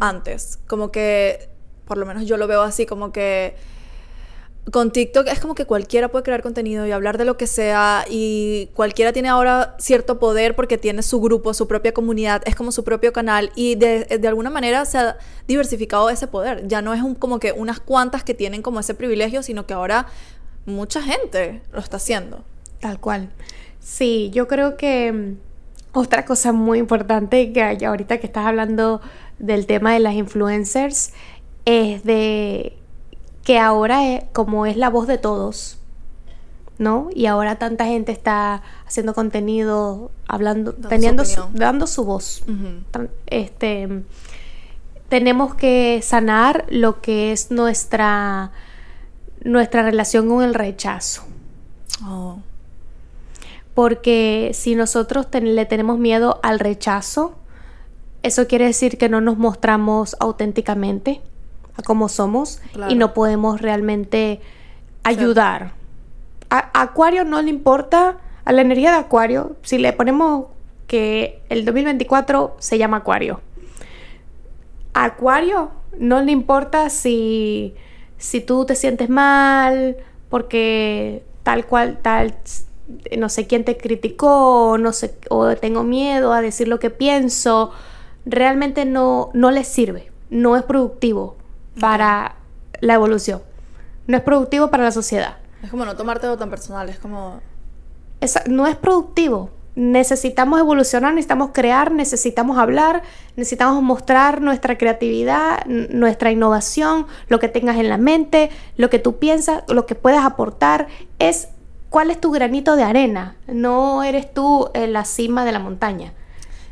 Antes, 0.00 0.58
como 0.66 0.90
que, 0.90 1.50
por 1.84 1.98
lo 1.98 2.06
menos 2.06 2.24
yo 2.24 2.38
lo 2.38 2.46
veo 2.46 2.62
así, 2.62 2.86
como 2.86 3.12
que 3.12 3.54
con 4.70 4.90
TikTok 4.92 5.28
es 5.28 5.40
como 5.40 5.54
que 5.54 5.66
cualquiera 5.66 6.08
puede 6.08 6.24
crear 6.24 6.42
contenido 6.42 6.86
y 6.86 6.92
hablar 6.92 7.18
de 7.18 7.24
lo 7.24 7.36
que 7.36 7.46
sea 7.46 8.04
y 8.08 8.70
cualquiera 8.74 9.12
tiene 9.12 9.28
ahora 9.28 9.76
cierto 9.78 10.18
poder 10.18 10.56
porque 10.56 10.78
tiene 10.78 11.02
su 11.02 11.20
grupo, 11.20 11.52
su 11.52 11.68
propia 11.68 11.92
comunidad, 11.92 12.42
es 12.46 12.54
como 12.54 12.72
su 12.72 12.82
propio 12.82 13.12
canal 13.12 13.52
y 13.54 13.74
de, 13.74 14.04
de 14.04 14.28
alguna 14.28 14.50
manera 14.50 14.86
se 14.86 14.98
ha 14.98 15.18
diversificado 15.46 16.08
ese 16.08 16.26
poder. 16.26 16.66
Ya 16.66 16.80
no 16.80 16.94
es 16.94 17.02
un, 17.02 17.14
como 17.14 17.38
que 17.38 17.52
unas 17.52 17.78
cuantas 17.78 18.24
que 18.24 18.32
tienen 18.32 18.62
como 18.62 18.80
ese 18.80 18.94
privilegio, 18.94 19.42
sino 19.42 19.66
que 19.66 19.74
ahora 19.74 20.06
mucha 20.64 21.02
gente 21.02 21.60
lo 21.72 21.80
está 21.80 21.98
haciendo. 21.98 22.42
Tal 22.80 22.98
cual. 23.00 23.30
Sí, 23.80 24.30
yo 24.32 24.48
creo 24.48 24.76
que 24.76 25.12
mm, 25.12 25.36
otra 25.92 26.24
cosa 26.24 26.52
muy 26.52 26.78
importante 26.78 27.52
que 27.52 27.86
ahorita 27.86 28.18
que 28.18 28.26
estás 28.26 28.46
hablando 28.46 29.02
del 29.38 29.66
tema 29.66 29.92
de 29.92 30.00
las 30.00 30.14
influencers 30.14 31.12
es 31.66 32.02
de 32.04 32.76
que 33.44 33.58
ahora 33.58 34.08
es, 34.08 34.24
como 34.32 34.66
es 34.66 34.76
la 34.76 34.90
voz 34.90 35.06
de 35.06 35.18
todos, 35.18 35.78
¿no? 36.78 37.08
Y 37.14 37.26
ahora 37.26 37.56
tanta 37.56 37.84
gente 37.84 38.10
está 38.10 38.62
haciendo 38.86 39.14
contenido, 39.14 40.10
hablando, 40.26 40.72
dando 40.72 40.88
teniendo 40.88 41.24
su, 41.24 41.42
dando 41.52 41.86
su 41.86 42.04
voz. 42.04 42.42
Este 43.26 44.02
tenemos 45.08 45.54
que 45.54 46.00
sanar 46.02 46.64
lo 46.70 47.00
que 47.00 47.32
es 47.32 47.50
nuestra 47.50 48.50
nuestra 49.44 49.82
relación 49.82 50.28
con 50.28 50.42
el 50.42 50.54
rechazo. 50.54 51.22
Oh. 52.04 52.38
Porque 53.74 54.52
si 54.54 54.74
nosotros 54.74 55.26
le 55.32 55.66
tenemos 55.66 55.98
miedo 55.98 56.40
al 56.42 56.58
rechazo, 56.58 57.34
eso 58.22 58.46
quiere 58.46 58.66
decir 58.66 58.96
que 58.96 59.08
no 59.08 59.20
nos 59.20 59.36
mostramos 59.36 60.16
auténticamente 60.18 61.20
a 61.76 61.82
cómo 61.82 62.08
somos 62.08 62.60
y 62.88 62.94
no 62.94 63.14
podemos 63.14 63.60
realmente 63.60 64.40
ayudar. 65.02 65.72
A, 66.50 66.82
Acuario 66.82 67.24
no 67.24 67.40
le 67.42 67.50
importa, 67.50 68.18
a 68.44 68.52
la 68.52 68.62
energía 68.62 68.92
de 68.92 68.98
Acuario, 68.98 69.56
si 69.62 69.78
le 69.78 69.92
ponemos 69.92 70.46
que 70.86 71.42
el 71.48 71.64
2024 71.64 72.56
se 72.58 72.78
llama 72.78 72.98
Acuario. 72.98 73.40
A 74.92 75.04
Acuario 75.04 75.70
no 75.98 76.22
le 76.22 76.32
importa 76.32 76.90
si, 76.90 77.74
si 78.18 78.40
tú 78.40 78.64
te 78.66 78.74
sientes 78.74 79.08
mal 79.08 79.96
porque 80.28 81.24
tal 81.42 81.66
cual, 81.66 81.98
tal, 82.02 82.34
no 83.16 83.28
sé 83.28 83.46
quién 83.46 83.64
te 83.64 83.76
criticó, 83.76 84.76
no 84.78 84.92
sé, 84.92 85.16
o 85.30 85.54
tengo 85.56 85.82
miedo 85.82 86.32
a 86.32 86.40
decir 86.40 86.68
lo 86.68 86.78
que 86.78 86.90
pienso, 86.90 87.70
realmente 88.26 88.84
no, 88.84 89.30
no 89.32 89.50
les 89.50 89.66
sirve, 89.66 90.10
no 90.30 90.56
es 90.56 90.62
productivo 90.62 91.36
para 91.80 92.36
la 92.80 92.94
evolución. 92.94 93.42
No 94.06 94.16
es 94.16 94.22
productivo 94.22 94.70
para 94.70 94.84
la 94.84 94.92
sociedad. 94.92 95.38
Es 95.62 95.70
como 95.70 95.84
no 95.84 95.96
tomarte 95.96 96.26
tan 96.36 96.50
personal, 96.50 96.88
es 96.88 96.98
como... 96.98 97.40
no 98.46 98.66
es 98.66 98.76
productivo. 98.76 99.50
Necesitamos 99.76 100.60
evolucionar, 100.60 101.14
necesitamos 101.14 101.50
crear, 101.52 101.90
necesitamos 101.90 102.58
hablar, 102.58 103.02
necesitamos 103.34 103.82
mostrar 103.82 104.40
nuestra 104.40 104.78
creatividad, 104.78 105.64
nuestra 105.66 106.30
innovación, 106.30 107.06
lo 107.28 107.40
que 107.40 107.48
tengas 107.48 107.78
en 107.78 107.88
la 107.88 107.98
mente, 107.98 108.50
lo 108.76 108.88
que 108.88 109.00
tú 109.00 109.18
piensas, 109.18 109.64
lo 109.66 109.86
que 109.86 109.96
puedas 109.96 110.24
aportar. 110.24 110.86
Es 111.18 111.48
cuál 111.90 112.10
es 112.12 112.20
tu 112.20 112.30
granito 112.30 112.76
de 112.76 112.84
arena. 112.84 113.36
No 113.48 114.04
eres 114.04 114.32
tú 114.32 114.70
en 114.74 114.92
la 114.92 115.04
cima 115.04 115.44
de 115.44 115.52
la 115.52 115.58
montaña. 115.58 116.12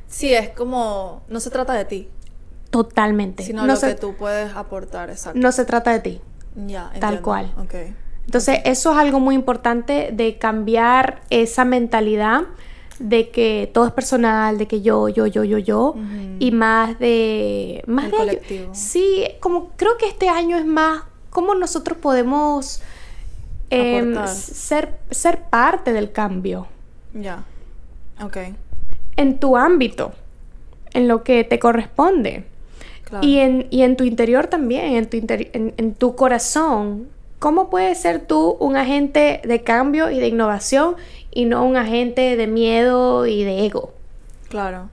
Sí, 0.06 0.32
es 0.32 0.50
como, 0.50 1.22
no 1.28 1.40
se 1.40 1.50
trata 1.50 1.72
de 1.72 1.84
ti. 1.86 2.08
Totalmente. 2.72 3.42
Sino 3.42 3.66
no 3.66 3.74
lo 3.74 3.78
que 3.78 3.94
tú 3.94 4.14
puedes 4.14 4.56
aportar, 4.56 5.10
exacto. 5.10 5.38
No 5.38 5.52
se 5.52 5.66
trata 5.66 5.92
de 5.92 6.00
ti. 6.00 6.20
Ya, 6.56 6.90
Tal 6.98 7.20
cual. 7.20 7.52
Entonces, 8.24 8.60
eso 8.64 8.92
es 8.92 8.96
algo 8.96 9.20
muy 9.20 9.34
importante 9.34 10.08
de 10.10 10.38
cambiar 10.38 11.20
esa 11.28 11.66
mentalidad 11.66 12.44
de 12.98 13.28
que 13.28 13.70
todo 13.74 13.86
es 13.86 13.92
personal, 13.92 14.56
de 14.56 14.66
que 14.66 14.80
yo, 14.80 15.10
yo, 15.10 15.26
yo, 15.26 15.44
yo, 15.44 15.58
yo, 15.58 15.94
y 16.38 16.50
más 16.50 16.98
de... 16.98 17.84
Más 17.86 18.06
de 18.06 18.10
colectivo. 18.16 18.70
Sí, 18.74 19.26
como 19.40 19.72
creo 19.76 19.98
que 19.98 20.06
este 20.06 20.30
año 20.30 20.56
es 20.56 20.64
más 20.64 21.02
cómo 21.28 21.54
nosotros 21.54 21.98
podemos 21.98 22.80
em, 23.68 24.16
ser, 24.28 24.98
ser 25.10 25.42
parte 25.42 25.92
del 25.92 26.10
cambio. 26.10 26.68
Ya, 27.12 27.44
ok. 28.22 28.38
En 29.16 29.38
tu 29.38 29.58
ámbito, 29.58 30.12
en 30.94 31.06
lo 31.06 31.22
que 31.22 31.44
te 31.44 31.58
corresponde. 31.58 32.46
Y, 33.20 33.38
en, 33.38 33.66
y 33.70 33.82
en 33.82 33.96
tu 33.96 34.04
interior 34.04 34.46
también, 34.46 34.94
en 34.94 35.08
tu, 35.08 35.18
en, 35.18 35.94
tu 35.94 36.16
corazón. 36.16 37.08
¿Cómo 37.38 37.70
puedes 37.70 37.98
ser 37.98 38.26
tú 38.26 38.56
un 38.60 38.76
agente 38.76 39.42
de 39.44 39.62
cambio 39.62 40.10
y 40.10 40.20
de 40.20 40.28
innovación 40.28 40.96
y 41.30 41.44
no 41.44 41.64
un 41.64 41.76
agente 41.76 42.36
de 42.36 42.46
miedo 42.46 43.26
y 43.26 43.42
de 43.42 43.66
ego? 43.66 43.92
Claro, 44.48 44.88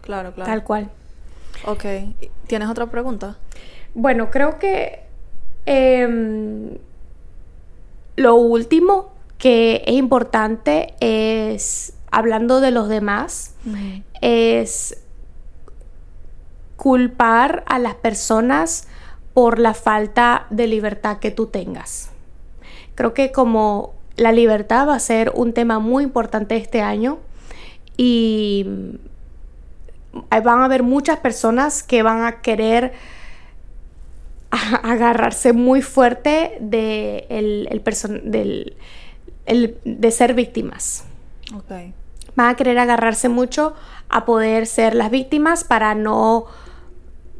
claro, 0.00 0.32
claro. 0.32 0.50
Tal 0.50 0.64
cual. 0.64 0.90
Ok. 1.64 1.84
¿Tienes 2.46 2.68
otra 2.68 2.86
pregunta? 2.86 3.36
Bueno, 3.94 4.30
creo 4.30 4.58
que 4.58 5.00
em, 5.64 6.76
lo 8.16 8.34
último 8.34 9.12
que 9.38 9.82
es 9.86 9.94
importante 9.94 10.94
es, 11.00 11.94
hablando 12.10 12.60
de 12.60 12.70
los 12.70 12.88
demás, 12.88 13.54
es 14.20 15.02
culpar 16.82 17.62
a 17.68 17.78
las 17.78 17.94
personas 17.94 18.88
por 19.34 19.60
la 19.60 19.72
falta 19.72 20.48
de 20.50 20.66
libertad 20.66 21.18
que 21.18 21.30
tú 21.30 21.46
tengas. 21.46 22.10
Creo 22.96 23.14
que 23.14 23.30
como 23.30 23.94
la 24.16 24.32
libertad 24.32 24.88
va 24.88 24.96
a 24.96 24.98
ser 24.98 25.30
un 25.32 25.52
tema 25.52 25.78
muy 25.78 26.02
importante 26.02 26.56
este 26.56 26.82
año 26.82 27.20
y 27.96 28.66
van 30.28 30.58
a 30.58 30.64
haber 30.64 30.82
muchas 30.82 31.20
personas 31.20 31.84
que 31.84 32.02
van 32.02 32.24
a 32.24 32.40
querer 32.40 32.94
agarrarse 34.50 35.52
muy 35.52 35.82
fuerte 35.82 36.58
de, 36.58 37.26
el, 37.28 37.68
de 39.84 40.10
ser 40.10 40.34
víctimas. 40.34 41.04
Van 42.34 42.48
a 42.48 42.56
querer 42.56 42.80
agarrarse 42.80 43.28
mucho 43.28 43.72
a 44.08 44.24
poder 44.24 44.66
ser 44.66 44.96
las 44.96 45.12
víctimas 45.12 45.62
para 45.62 45.94
no 45.94 46.48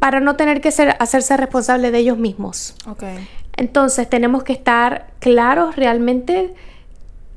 para 0.02 0.18
no 0.18 0.34
tener 0.34 0.60
que 0.60 0.72
ser, 0.72 0.96
hacerse 0.98 1.36
responsable 1.36 1.92
de 1.92 1.98
ellos 1.98 2.18
mismos. 2.18 2.74
Okay. 2.88 3.24
Entonces 3.56 4.10
tenemos 4.10 4.42
que 4.42 4.52
estar 4.52 5.12
claros 5.20 5.76
realmente 5.76 6.54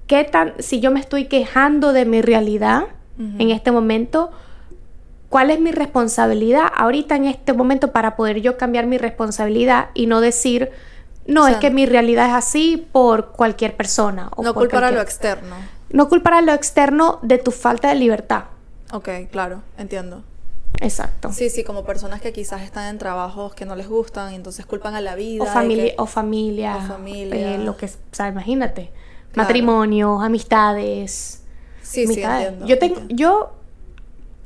qué 0.08 0.24
tan, 0.24 0.56
si 0.58 0.80
yo 0.80 0.90
me 0.90 1.00
estoy 1.00 1.26
quejando 1.26 1.94
de 1.94 2.06
mi 2.06 2.24
realidad 2.24 2.86
en 3.20 3.52
este 3.52 3.72
momento, 3.72 4.32
cuál 5.30 5.52
es 5.52 5.60
mi 5.60 5.72
responsabilidad 5.74 6.66
ahorita 6.76 7.16
en 7.16 7.26
este 7.26 7.54
momento 7.54 7.92
para 7.92 8.16
poder 8.16 8.42
yo 8.42 8.58
cambiar 8.58 8.88
mi 8.88 8.98
responsabilidad 8.98 9.90
y 9.94 10.08
no 10.08 10.20
decir, 10.20 10.72
no, 11.28 11.48
es 11.48 11.58
que 11.58 11.70
mi 11.70 11.86
realidad 11.86 12.30
es 12.30 12.34
así 12.34 12.88
por 12.92 13.34
cualquier 13.34 13.78
persona. 13.78 14.32
O 14.36 14.42
no 14.42 14.56
culpar 14.56 14.86
a 14.86 14.90
lo 14.90 15.02
externo. 15.02 15.56
No 15.92 16.10
culpar 16.10 16.34
a 16.34 16.42
lo 16.42 16.52
externo 16.52 17.20
de 17.22 17.38
tu 17.38 17.52
falta 17.52 17.90
de 17.90 17.96
libertad. 17.96 18.46
Ok, 18.92 19.10
claro, 19.30 19.62
entiendo. 19.78 20.24
Exacto. 20.82 21.32
Sí, 21.32 21.50
sí, 21.50 21.64
como 21.64 21.86
personas 21.86 22.22
que 22.22 22.34
quizás 22.34 22.62
están 22.62 22.90
en 22.90 22.98
trabajos 22.98 23.54
que 23.54 23.66
no 23.66 23.76
les 23.76 23.88
gustan 23.88 24.34
y 24.34 24.36
entonces 24.36 24.66
culpan 24.66 24.96
a 24.96 25.02
la 25.02 25.16
vida. 25.16 25.44
O, 25.44 25.48
familia, 25.48 25.94
o 25.98 26.06
familia. 26.06 26.78
O 26.78 26.82
familia. 26.82 27.56
Eh, 27.56 27.58
lo 27.60 27.78
que, 27.78 27.86
o 27.86 27.90
sea, 28.12 28.28
imagínate. 28.28 28.92
Matrimonios, 29.36 30.24
amistades. 30.24 31.42
Sí, 31.82 32.08
sí, 32.08 32.22
entiendo, 32.22 32.66
Yo, 32.66 32.80
tengo, 32.80 33.02
yo, 33.10 33.54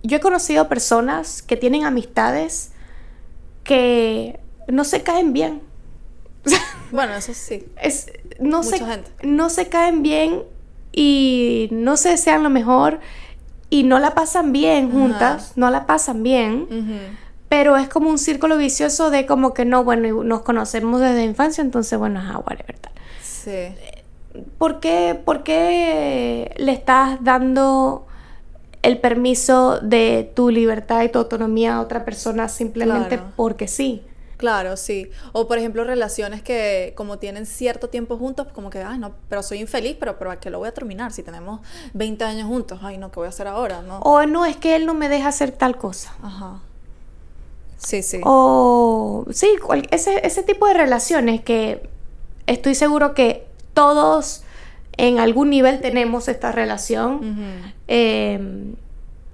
yo 0.03 0.17
he 0.17 0.19
conocido 0.19 0.67
personas 0.67 1.41
que 1.41 1.57
tienen 1.57 1.83
amistades 1.85 2.71
que 3.63 4.39
no 4.67 4.83
se 4.83 5.03
caen 5.03 5.33
bien. 5.33 5.61
Bueno, 6.91 7.13
eso 7.13 7.35
sí. 7.35 7.67
Es, 7.79 8.11
no, 8.39 8.63
se, 8.63 8.81
no 9.21 9.51
se 9.51 9.69
caen 9.69 10.01
bien 10.01 10.41
y 10.91 11.69
no 11.71 11.97
se 11.97 12.09
desean 12.09 12.41
lo 12.41 12.49
mejor 12.49 12.99
y 13.69 13.83
no 13.83 13.99
la 13.99 14.13
pasan 14.15 14.51
bien 14.51 14.91
juntas, 14.91 15.53
no 15.55 15.69
la 15.69 15.85
pasan 15.85 16.23
bien, 16.23 16.67
pero 17.49 17.77
es 17.77 17.89
como 17.89 18.09
un 18.09 18.17
círculo 18.17 18.57
vicioso 18.57 19.09
de 19.09 19.25
como 19.25 19.53
que 19.53 19.65
no, 19.65 19.83
bueno, 19.83 20.23
nos 20.23 20.41
conocemos 20.41 21.01
desde 21.01 21.23
infancia, 21.23 21.61
entonces 21.61 21.97
bueno, 21.97 22.19
es 22.19 22.35
whatever 22.35 22.77
tal. 22.79 22.93
Sí. 23.21 23.73
¿Por 24.57 24.79
qué, 24.79 25.19
¿Por 25.23 25.43
qué 25.43 26.53
le 26.57 26.71
estás 26.71 27.17
dando 27.23 28.05
el 28.81 28.97
permiso 28.99 29.79
de 29.81 30.31
tu 30.35 30.49
libertad 30.49 31.03
y 31.03 31.09
tu 31.09 31.19
autonomía 31.19 31.75
a 31.75 31.81
otra 31.81 32.05
persona 32.05 32.47
simplemente 32.47 33.17
Claro. 33.17 33.31
porque 33.35 33.67
sí? 33.67 34.03
Claro, 34.39 34.77
sí. 34.77 35.09
O 35.33 35.49
por 35.49 35.57
ejemplo, 35.57 35.83
relaciones 35.83 36.41
que 36.41 36.93
como 36.95 37.19
tienen 37.19 37.45
cierto 37.45 37.89
tiempo 37.89 38.17
juntos, 38.17 38.47
como 38.53 38.69
que, 38.69 38.81
ay, 38.81 38.97
no, 38.97 39.11
pero 39.27 39.43
soy 39.43 39.59
infeliz, 39.59 39.97
pero, 39.99 40.17
pero 40.17 40.31
¿a 40.31 40.39
qué 40.39 40.49
lo 40.49 40.59
voy 40.59 40.69
a 40.69 40.73
terminar? 40.73 41.11
Si 41.11 41.23
tenemos 41.23 41.59
20 41.93 42.23
años 42.23 42.47
juntos, 42.47 42.79
ay, 42.81 42.97
no, 42.97 43.11
¿qué 43.11 43.19
voy 43.19 43.25
a 43.25 43.29
hacer 43.29 43.47
ahora? 43.47 43.81
¿No? 43.81 43.99
O 43.99 44.25
no, 44.25 44.45
es 44.45 44.55
que 44.55 44.77
él 44.77 44.85
no 44.85 44.93
me 44.93 45.09
deja 45.09 45.27
hacer 45.27 45.51
tal 45.51 45.77
cosa. 45.77 46.15
Ajá. 46.23 46.61
Sí, 47.77 48.01
sí. 48.01 48.21
O 48.23 49.25
sí, 49.31 49.57
cual- 49.61 49.87
ese, 49.91 50.25
ese 50.25 50.41
tipo 50.43 50.67
de 50.67 50.73
relaciones 50.73 51.41
que 51.41 51.89
estoy 52.47 52.75
seguro 52.75 53.13
que 53.13 53.45
todos 53.73 54.43
en 54.95 55.19
algún 55.19 55.49
nivel 55.49 55.81
tenemos 55.81 56.29
esta 56.29 56.53
relación, 56.53 57.73
eh, 57.89 58.39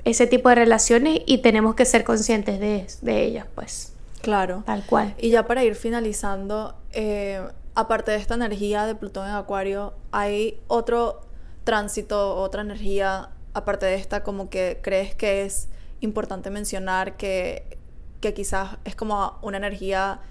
ese 0.03 0.26
tipo 0.26 0.49
de 0.49 0.56
relaciones 0.56 1.20
y 1.28 1.39
tenemos 1.39 1.76
que 1.76 1.86
ser 1.86 2.03
conscientes 2.03 2.60
de, 2.60 2.88
de 3.01 3.24
ellas, 3.24 3.45
pues, 3.53 3.91
Claro. 4.26 4.63
tal 4.65 4.84
cual. 4.88 5.13
Y 5.19 5.30
ya 5.30 5.45
para 5.45 5.63
ir 5.63 5.76
finalizando, 5.76 6.76
eh, 6.93 7.47
aparte 7.76 8.09
de 8.09 8.17
esta 8.17 8.34
energía 8.34 8.88
de 8.88 8.95
Plutón 8.95 9.28
en 9.28 9.36
Acuario, 9.36 9.93
¿hay 10.11 10.59
otro 10.67 11.21
tránsito, 11.63 12.36
otra 12.36 12.63
energía, 12.63 13.30
aparte 13.53 13.86
de 13.86 13.93
esta, 13.93 14.23
como 14.23 14.49
que 14.49 14.80
crees 14.82 15.13
que 15.13 15.43
es 15.45 15.69
importante 15.99 16.49
mencionar 16.49 17.17
que, 17.17 17.78
que 18.19 18.34
quizás 18.34 18.78
es 18.84 18.95
como 18.95 19.38
una 19.43 19.57
energía 19.57 20.21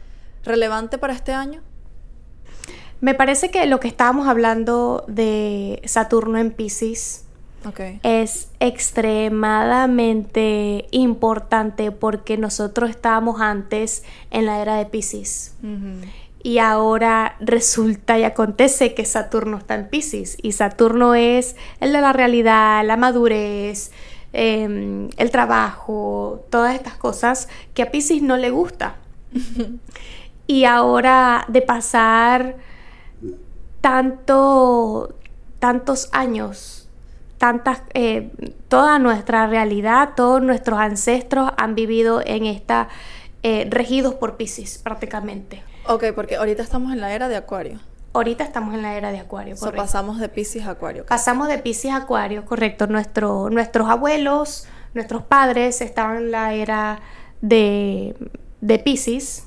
relevante 0.43 0.99
para 0.99 1.13
este 1.13 1.33
año? 1.33 1.63
Me 3.01 3.15
parece 3.15 3.53
que 3.53 3.65
lo 3.67 3.79
que 3.79 3.87
estábamos 3.87 4.27
hablando 4.27 5.05
de 5.07 5.81
Saturno 5.85 6.39
en 6.39 6.51
Pisces 6.51 7.24
Es 8.03 8.49
extremadamente 8.61 10.87
importante 10.91 11.91
porque 11.91 12.37
nosotros 12.37 12.91
estábamos 12.91 13.41
antes 13.41 14.05
en 14.31 14.45
la 14.47 14.61
era 14.61 14.77
de 14.77 14.85
Pisces. 14.87 15.55
Y 16.43 16.59
ahora 16.59 17.37
resulta 17.41 18.19
y 18.19 18.25
acontece 18.25 18.95
que 18.95 19.07
Saturno 19.07 19.57
está 19.57 19.77
en 19.77 19.89
Pisces. 19.89 20.37
Y 20.43 20.53
Saturno 20.53 21.15
es 21.15 21.57
el 21.81 21.93
de 21.93 22.03
la 22.03 22.13
realidad, 22.13 22.85
la 22.85 22.99
madurez, 22.99 23.93
em, 24.35 25.09
el 25.17 25.31
trabajo, 25.31 26.45
todas 26.51 26.75
estas 26.75 26.99
cosas 26.99 27.49
que 27.73 27.83
a 27.83 27.91
Pisces 27.91 28.21
no 28.21 28.37
le 28.37 28.51
gusta. 28.51 28.97
y 30.47 30.65
ahora 30.65 31.47
de 31.49 31.63
pasar 31.63 32.57
tanto, 33.81 35.15
tantos 35.59 36.09
años, 36.13 36.84
tantas, 37.45 37.83
eh, 37.93 38.31
toda 38.69 38.99
nuestra 38.99 39.47
realidad, 39.47 40.13
todos 40.17 40.41
nuestros 40.41 40.79
ancestros 40.79 41.51
han 41.59 41.75
vivido 41.75 42.23
en 42.25 42.47
esta, 42.47 42.89
eh, 43.43 43.67
regidos 43.69 44.15
por 44.15 44.39
Pisces 44.39 44.79
prácticamente. 44.79 45.63
Ok, 45.87 46.05
porque 46.15 46.37
ahorita 46.37 46.63
estamos 46.63 46.91
en 46.95 47.03
la 47.03 47.13
era 47.13 47.29
de 47.29 47.37
Acuario. 47.37 47.81
Ahorita 48.15 48.45
estamos 48.45 48.73
en 48.73 48.81
la 48.81 48.95
era 48.97 49.13
de 49.13 49.19
Acuario. 49.19 49.57
Correcto. 49.57 49.77
pasamos 49.77 50.21
de 50.21 50.31
Pisces 50.31 50.65
a 50.67 50.71
Acuario. 50.71 51.05
Pasamos 51.05 51.49
de 51.49 51.59
Pisces 51.59 51.91
a 51.91 51.97
Acuario, 51.97 52.47
correcto. 52.47 52.87
Nuestro, 52.87 53.51
nuestros 53.51 53.91
abuelos, 53.91 54.67
nuestros 54.95 55.23
padres 55.25 55.83
estaban 55.83 56.17
en 56.17 56.31
la 56.31 56.55
era 56.55 57.01
de, 57.43 58.17
de 58.63 58.79
Pisces 58.79 59.45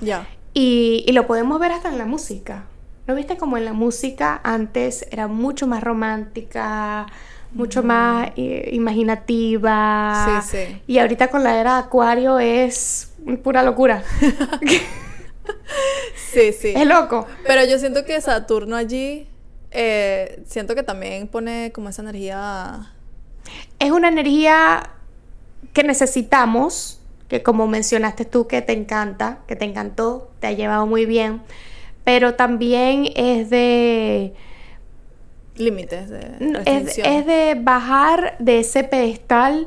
Ya. 0.00 0.28
y, 0.52 1.04
y 1.08 1.10
lo 1.10 1.26
podemos 1.26 1.58
ver 1.58 1.72
hasta 1.72 1.88
en 1.88 1.98
la 1.98 2.04
música. 2.06 2.66
¿No 3.06 3.14
viste 3.14 3.36
como 3.36 3.56
en 3.58 3.64
la 3.66 3.72
música 3.72 4.40
antes 4.42 5.06
era 5.10 5.28
mucho 5.28 5.66
más 5.66 5.82
romántica, 5.84 7.06
mucho 7.52 7.82
más 7.82 8.30
eh, 8.36 8.70
imaginativa? 8.72 10.42
Sí, 10.42 10.56
sí. 10.56 10.82
Y 10.86 10.98
ahorita 10.98 11.28
con 11.28 11.44
la 11.44 11.60
era 11.60 11.74
de 11.74 11.80
Acuario 11.80 12.38
es 12.38 13.12
pura 13.42 13.62
locura. 13.62 14.02
Sí, 16.16 16.52
sí. 16.52 16.72
es 16.74 16.86
loco. 16.86 17.26
Pero 17.46 17.64
yo 17.64 17.78
siento 17.78 18.04
que 18.04 18.20
Saturno 18.20 18.76
allí, 18.76 19.28
eh, 19.70 20.42
siento 20.46 20.74
que 20.74 20.82
también 20.82 21.28
pone 21.28 21.70
como 21.72 21.88
esa 21.88 22.02
energía... 22.02 22.92
Es 23.78 23.90
una 23.90 24.08
energía 24.08 24.90
que 25.72 25.84
necesitamos, 25.84 27.00
que 27.28 27.42
como 27.42 27.66
mencionaste 27.66 28.24
tú, 28.24 28.46
que 28.46 28.62
te 28.62 28.72
encanta, 28.72 29.40
que 29.46 29.54
te 29.54 29.64
encantó, 29.64 30.30
te 30.40 30.46
ha 30.46 30.52
llevado 30.52 30.86
muy 30.86 31.06
bien, 31.06 31.42
pero 32.04 32.34
también 32.34 33.08
es 33.16 33.50
de, 33.50 34.34
límites 35.56 36.10
de 36.10 36.62
es, 36.66 37.26
de 37.26 37.56
bajar 37.60 38.36
de 38.38 38.60
ese 38.60 38.84
pedestal 38.84 39.66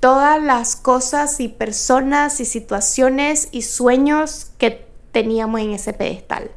todas 0.00 0.42
las 0.42 0.76
cosas 0.76 1.40
y 1.40 1.48
personas 1.48 2.40
y 2.40 2.44
situaciones 2.44 3.48
y 3.52 3.62
sueños 3.62 4.52
que 4.58 4.86
teníamos 5.12 5.60
en 5.60 5.72
ese 5.72 5.92
pedestal. 5.92 6.50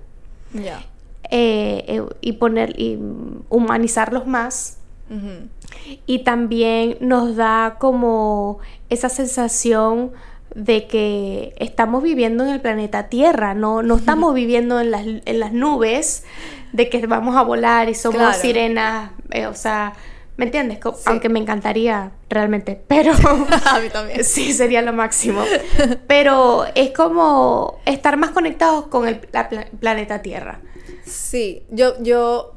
Ya. 0.54 0.86
Eh, 1.32 1.86
eh, 1.88 2.04
y 2.22 2.34
poner 2.34 2.80
y 2.80 2.98
humanizarlos 3.50 4.26
más 4.26 4.80
y 6.06 6.20
también 6.20 6.98
nos 7.00 7.36
da 7.36 7.78
como 7.80 8.60
esa 8.90 9.10
sensación 9.10 10.12
de 10.56 10.88
que 10.88 11.54
estamos 11.58 12.02
viviendo 12.04 12.43
en 12.43 12.50
el 12.52 12.62
planeta 12.62 13.08
Tierra, 13.10 13.54
no, 13.54 13.82
no 13.84 13.95
estamos 13.97 14.34
viviendo 14.34 14.80
en 14.80 14.91
las, 14.91 15.06
en 15.06 15.39
las 15.39 15.52
nubes, 15.54 16.24
de 16.74 16.89
que 16.89 17.06
vamos 17.08 17.36
a 17.36 17.41
volar 17.43 17.89
y 17.89 17.95
somos 17.95 18.18
Claro. 18.20 18.38
sirenas, 18.39 19.12
eh, 19.32 19.47
o 19.47 19.54
sea, 19.56 19.93
¿me 20.38 20.45
entiendes? 20.45 20.80
Sí. 20.84 21.04
Aunque 21.06 21.30
me 21.30 21.39
encantaría 21.39 22.12
realmente, 22.30 22.80
pero 22.88 23.12
A 23.66 23.80
mí 23.80 23.89
también. 23.89 24.24
sí 24.24 24.54
sería 24.54 24.82
lo 24.82 24.93
máximo. 24.93 25.43
Pero 26.08 26.66
es 26.76 26.91
como 26.91 27.80
estar 27.86 28.18
más 28.18 28.32
conectados 28.32 28.88
con 28.88 29.08
el 29.08 29.22
la 29.32 29.50
pla- 29.50 29.68
planeta 29.80 30.22
Tierra. 30.22 30.60
Sí, 31.06 31.64
yo, 31.70 31.93
yo 32.02 32.54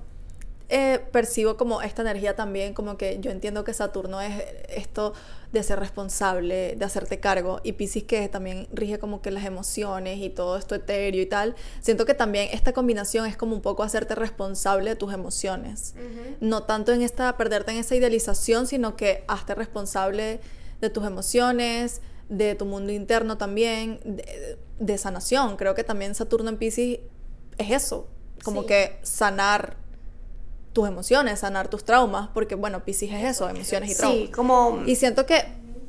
eh, 0.69 1.01
percibo 1.11 1.57
como 1.57 1.81
esta 1.83 2.03
energía 2.03 2.37
también, 2.37 2.75
como 2.75 2.97
que 2.99 3.19
yo 3.21 3.31
entiendo 3.31 3.65
que 3.65 3.73
Saturno 3.75 4.21
es 4.21 4.33
esto 4.69 5.15
de 5.53 5.63
ser 5.63 5.79
responsable, 5.79 6.75
de 6.77 6.85
hacerte 6.85 7.21
cargo, 7.21 7.61
y 7.63 7.73
Pisces 7.73 8.05
que 8.05 8.29
también 8.29 8.69
rige 8.73 8.99
como 8.99 9.21
que 9.21 9.31
las 9.31 9.45
emociones 9.45 10.19
y 10.19 10.31
todo 10.31 10.57
esto 10.57 10.75
etéreo 10.75 11.21
y 11.21 11.27
tal. 11.27 11.55
Siento 11.81 12.07
que 12.07 12.15
también 12.15 12.49
esta 12.53 12.73
combinación 12.73 13.27
es 13.27 13.37
como 13.37 13.55
un 13.55 13.61
poco 13.61 13.83
hacerte 13.83 14.15
responsable 14.15 14.91
de 14.91 14.97
tus 14.97 15.13
emociones. 15.13 15.95
No 16.41 16.63
tanto 16.63 16.93
en 16.93 17.03
esta, 17.03 17.37
perderte 17.37 17.73
en 17.73 17.79
esa 17.79 17.95
idealización, 17.95 18.67
sino 18.67 18.97
que 18.97 19.25
hazte 19.29 19.55
responsable 19.55 20.41
de 20.81 20.91
tus 20.91 21.05
emociones, 21.07 22.01
de 22.31 22.55
tu 22.55 22.65
mundo 22.65 22.91
interno 22.93 23.37
también, 23.37 24.01
de, 24.05 24.59
de 24.79 24.99
sanación. 24.99 25.57
Creo 25.57 25.75
que 25.75 25.85
también 25.85 26.15
Saturno 26.15 26.49
en 26.49 26.57
Pisces 26.57 27.01
es 27.59 27.71
eso, 27.71 28.09
como 28.43 28.63
Sí. 28.63 28.69
que 28.69 28.99
sanar 29.03 29.77
tus 30.73 30.89
emociones, 30.89 31.41
sanar 31.41 31.69
tus 31.69 31.85
traumas, 31.85 32.29
porque 32.33 32.55
bueno, 32.55 32.85
Pisces 32.85 33.13
es 33.13 33.25
eso, 33.25 33.49
emociones 33.49 33.93
y 33.93 33.95
traumas. 33.95 34.19
Sí, 34.19 34.29
como... 34.29 34.83
Y 34.87 34.97
siento 34.97 35.27
que 35.27 35.45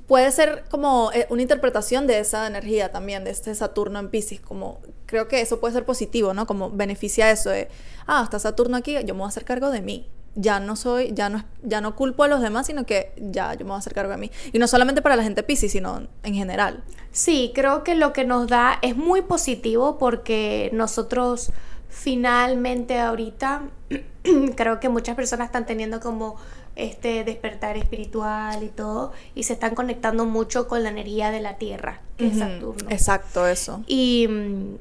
puede 0.08 0.32
ser 0.32 0.66
como 0.70 1.12
eh, 1.14 1.28
una 1.30 1.42
interpretación 1.42 2.08
de 2.08 2.20
esa 2.20 2.48
energía 2.48 2.92
también, 2.92 3.24
de 3.24 3.32
este 3.32 3.54
Saturno 3.56 4.00
en 4.00 4.10
Pisces, 4.10 4.40
como 4.42 4.80
creo 5.06 5.28
que 5.28 5.42
eso 5.42 5.60
puede 5.60 5.74
ser 5.74 5.86
positivo, 5.86 6.34
¿no? 6.34 6.46
Como 6.46 6.70
beneficia 6.70 7.32
eso 7.32 7.50
de, 7.50 7.70
ah, 8.08 8.22
está 8.24 8.40
Saturno 8.40 8.78
aquí, 8.78 8.94
yo 8.94 9.14
me 9.14 9.20
voy 9.20 9.26
a 9.26 9.28
hacer 9.30 9.46
cargo 9.46 9.70
de 9.70 9.82
mí. 9.82 10.10
Ya 10.36 10.60
no 10.60 10.76
soy, 10.76 11.14
ya 11.14 11.30
no, 11.30 11.46
ya 11.62 11.80
no 11.80 11.96
culpo 11.96 12.24
a 12.24 12.28
los 12.28 12.42
demás, 12.42 12.66
sino 12.66 12.88
que 12.88 13.14
ya 13.18 13.54
yo 13.54 13.66
me 13.66 13.70
voy 13.70 13.76
a 13.76 13.80
hacer 13.80 13.94
cargo 13.94 14.12
de 14.12 14.18
mí. 14.18 14.32
Y 14.52 14.58
no 14.58 14.68
solamente 14.68 15.04
para 15.04 15.16
la 15.16 15.22
gente 15.22 15.44
Pisces, 15.44 15.72
sino 15.72 16.08
en 16.24 16.34
general. 16.34 16.84
Sí, 17.12 17.52
creo 17.54 17.84
que 17.84 17.94
lo 17.94 18.14
que 18.14 18.26
nos 18.26 18.48
da 18.48 18.80
es 18.82 18.96
muy 18.96 19.22
positivo 19.22 20.00
porque 20.00 20.72
nosotros 20.74 21.52
finalmente 21.88 23.00
ahorita 23.00 23.70
creo 24.56 24.80
que 24.80 24.90
muchas 24.90 25.16
personas 25.16 25.48
están 25.48 25.66
teniendo 25.66 26.00
como 26.00 26.36
este 26.76 27.24
despertar 27.24 27.78
espiritual 27.78 28.64
y 28.64 28.70
todo 28.70 29.12
y 29.36 29.44
se 29.44 29.54
están 29.54 29.76
conectando 29.76 30.26
mucho 30.26 30.68
con 30.68 30.84
la 30.84 30.90
energía 30.90 31.32
de 31.32 31.42
la 31.42 31.58
tierra, 31.58 32.02
que 32.18 32.28
es 32.28 32.40
Saturno. 32.40 32.90
Exacto, 32.90 33.48
eso. 33.48 33.84
Y, 33.88 34.28
mm, 34.28 34.76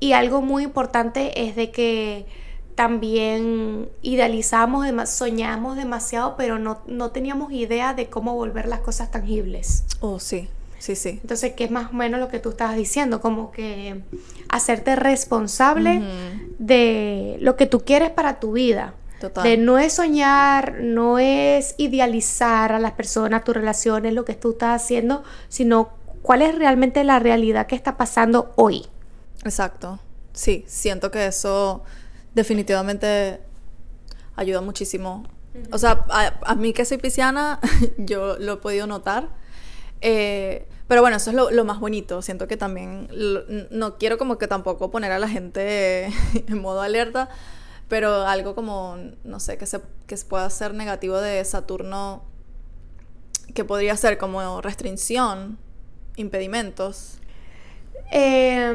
y 0.00 0.12
algo 0.12 0.42
muy 0.42 0.64
importante 0.64 1.46
es 1.48 1.56
de 1.56 1.70
que 1.70 2.26
también 2.74 3.88
idealizamos, 4.02 4.86
soñamos 5.08 5.76
demasiado, 5.76 6.36
pero 6.36 6.58
no, 6.58 6.78
no 6.86 7.10
teníamos 7.10 7.50
idea 7.52 7.94
de 7.94 8.08
cómo 8.08 8.34
volver 8.34 8.68
las 8.68 8.80
cosas 8.80 9.10
tangibles. 9.10 9.84
Oh, 10.00 10.20
sí, 10.20 10.48
sí, 10.78 10.96
sí. 10.96 11.18
Entonces, 11.22 11.52
que 11.52 11.64
es 11.64 11.70
más 11.70 11.90
o 11.90 11.94
menos 11.94 12.20
lo 12.20 12.28
que 12.28 12.38
tú 12.38 12.50
estabas 12.50 12.76
diciendo, 12.76 13.20
como 13.20 13.50
que 13.50 14.02
hacerte 14.48 14.96
responsable 14.96 16.02
de 16.58 17.36
lo 17.40 17.56
que 17.56 17.66
tú 17.66 17.80
quieres 17.84 18.10
para 18.10 18.40
tu 18.40 18.52
vida. 18.52 18.94
Total. 19.20 19.44
De 19.44 19.56
no 19.56 19.78
es 19.78 19.94
soñar, 19.94 20.80
no 20.80 21.18
es 21.18 21.74
idealizar 21.78 22.72
a 22.72 22.78
las 22.78 22.92
personas, 22.92 23.44
tus 23.44 23.54
relaciones, 23.54 24.12
lo 24.12 24.26
que 24.26 24.34
tú 24.34 24.50
estás 24.50 24.82
haciendo, 24.82 25.24
sino 25.48 25.90
cuál 26.20 26.42
es 26.42 26.54
realmente 26.54 27.02
la 27.04 27.18
realidad 27.18 27.66
que 27.66 27.76
está 27.76 27.96
pasando 27.96 28.52
hoy. 28.56 28.86
Exacto. 29.44 30.00
Sí, 30.32 30.64
siento 30.66 31.10
que 31.10 31.26
eso 31.26 31.82
definitivamente 32.34 33.40
ayuda 34.36 34.60
muchísimo. 34.60 35.24
O 35.72 35.78
sea, 35.78 36.04
a, 36.10 36.54
mí 36.54 36.72
que 36.72 36.84
soy 36.84 36.98
pisciana, 36.98 37.58
yo 37.98 38.36
lo 38.38 38.54
he 38.54 38.56
podido 38.58 38.86
notar. 38.86 39.28
Eh, 40.00 40.66
pero 40.88 41.00
bueno, 41.00 41.16
eso 41.16 41.30
es 41.30 41.36
lo, 41.54 41.64
más 41.64 41.80
bonito. 41.80 42.22
Siento 42.22 42.46
que 42.46 42.56
también 42.56 43.08
no 43.70 43.98
quiero 43.98 44.18
como 44.18 44.38
que 44.38 44.46
tampoco 44.46 44.90
poner 44.90 45.12
a 45.12 45.18
la 45.18 45.28
gente 45.28 46.06
en 46.46 46.60
modo 46.60 46.80
alerta, 46.82 47.28
pero 47.88 48.26
algo 48.26 48.54
como, 48.54 48.96
no 49.24 49.40
sé, 49.40 49.58
que 49.58 49.66
se, 49.66 49.80
que 50.06 50.16
pueda 50.28 50.48
ser 50.50 50.74
negativo 50.74 51.20
de 51.20 51.44
Saturno, 51.44 52.22
que 53.54 53.64
podría 53.64 53.96
ser 53.96 54.18
como 54.18 54.60
restricción, 54.60 55.58
impedimentos. 56.16 57.18
Eh, 58.12 58.72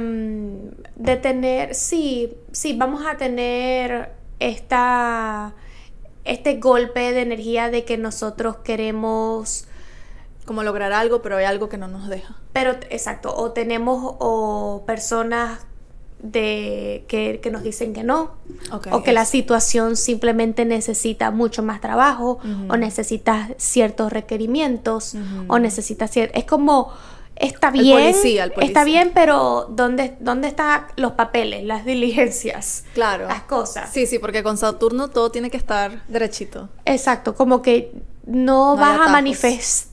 de 0.96 1.16
tener, 1.16 1.74
sí, 1.76 2.36
sí, 2.52 2.76
vamos 2.76 3.06
a 3.06 3.16
tener 3.16 4.12
esta, 4.40 5.54
este 6.26 6.58
golpe 6.58 7.14
de 7.14 7.22
energía 7.22 7.70
de 7.70 7.86
que 7.86 7.98
nosotros 7.98 8.58
queremos 8.58 9.68
como 10.52 10.64
lograr 10.64 10.92
algo, 10.92 11.22
pero 11.22 11.38
hay 11.38 11.46
algo 11.46 11.70
que 11.70 11.78
no 11.78 11.88
nos 11.88 12.10
deja. 12.10 12.36
Pero, 12.52 12.72
exacto, 12.90 13.34
o 13.34 13.52
tenemos 13.52 14.16
o 14.20 14.84
personas 14.86 15.60
de 16.20 17.06
que, 17.08 17.40
nos 17.50 17.64
dicen 17.64 17.94
que 17.94 18.04
no, 18.04 18.32
o 18.92 19.02
que 19.02 19.14
la 19.14 19.24
situación 19.24 19.96
simplemente 19.96 20.66
necesita 20.66 21.32
mucho 21.32 21.64
más 21.64 21.80
trabajo, 21.80 22.40
o 22.68 22.76
necesita 22.76 23.52
ciertos 23.56 24.12
requerimientos, 24.12 25.16
o 25.48 25.58
necesita 25.58 26.10
cierto... 26.10 26.38
Es 26.38 26.44
como, 26.44 26.92
está 27.38 27.72
bien, 27.72 28.14
está 28.60 28.84
bien, 28.84 29.12
pero 29.14 29.68
¿dónde, 29.70 30.18
¿dónde 30.20 30.50
están 30.50 30.88
los 30.98 31.14
papeles, 31.14 31.64
las 31.64 31.86
diligencias? 31.86 32.84
Claro. 32.94 33.30
Las 33.30 33.44
cosas. 33.44 33.90
Sí, 33.90 34.06
sí, 34.06 34.20
porque 34.20 34.44
con 34.44 34.58
Saturno 34.58 35.08
todo 35.08 35.32
tiene 35.32 35.50
que 35.50 35.56
estar 35.56 36.06
derechito. 36.10 36.68
Exacto, 36.84 37.36
como 37.36 37.62
que 37.62 37.94
no, 38.26 38.76
vas 38.76 39.00
a 39.00 39.10
manifestar 39.14 39.91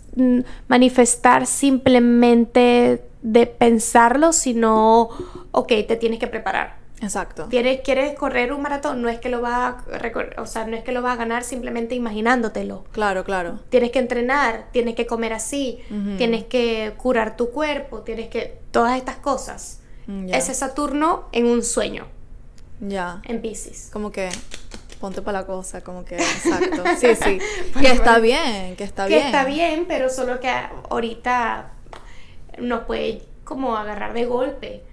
manifestar 0.68 1.46
simplemente 1.46 3.04
de 3.22 3.46
pensarlo, 3.46 4.32
sino, 4.32 5.10
ok, 5.52 5.68
te 5.86 5.96
tienes 5.96 6.18
que 6.18 6.26
preparar. 6.26 6.78
Exacto. 7.00 7.46
¿Quieres, 7.48 7.80
¿Quieres 7.82 8.16
correr 8.16 8.52
un 8.52 8.62
maratón? 8.62 9.02
No 9.02 9.08
es 9.08 9.20
que 9.20 9.28
lo 9.28 9.40
vas 9.40 9.74
a 9.86 10.40
o 10.40 10.46
sea, 10.46 10.66
no 10.66 10.76
es 10.76 10.82
que 10.82 10.92
lo 10.92 11.02
vas 11.02 11.14
a 11.14 11.16
ganar 11.16 11.44
simplemente 11.44 11.94
imaginándotelo. 11.94 12.84
Claro, 12.92 13.24
claro. 13.24 13.60
Tienes 13.68 13.92
que 13.92 14.00
entrenar, 14.00 14.68
tienes 14.72 14.94
que 14.94 15.06
comer 15.06 15.32
así, 15.32 15.78
tienes 16.16 16.44
que 16.44 16.94
curar 16.96 17.36
tu 17.36 17.50
cuerpo, 17.50 18.00
tienes 18.00 18.28
que 18.28 18.58
todas 18.70 18.96
estas 18.96 19.16
cosas. 19.16 19.80
Mm, 20.06 20.32
Ese 20.32 20.54
Saturno 20.54 21.28
en 21.32 21.46
un 21.46 21.62
sueño. 21.62 22.06
Ya. 22.80 23.22
En 23.24 23.42
Pisces. 23.42 23.90
Como 23.92 24.10
que 24.10 24.28
ponte 24.98 25.22
para 25.22 25.40
la 25.40 25.46
cosa, 25.46 25.82
como 25.82 26.04
que, 26.04 26.16
exacto. 26.16 26.84
Sí, 26.98 27.14
sí. 27.14 27.38
que 27.80 27.88
está 27.88 28.18
bien, 28.18 28.76
que 28.76 28.84
está 28.84 29.06
bien. 29.06 29.20
Que 29.20 29.26
está 29.26 29.44
bien, 29.44 29.84
pero 29.86 30.10
solo 30.10 30.40
que 30.40 30.50
ahorita 30.90 31.72
nos 32.58 32.84
puede 32.84 33.22
como 33.44 33.76
agarrar 33.76 34.12
de 34.12 34.26
golpe. 34.26 34.84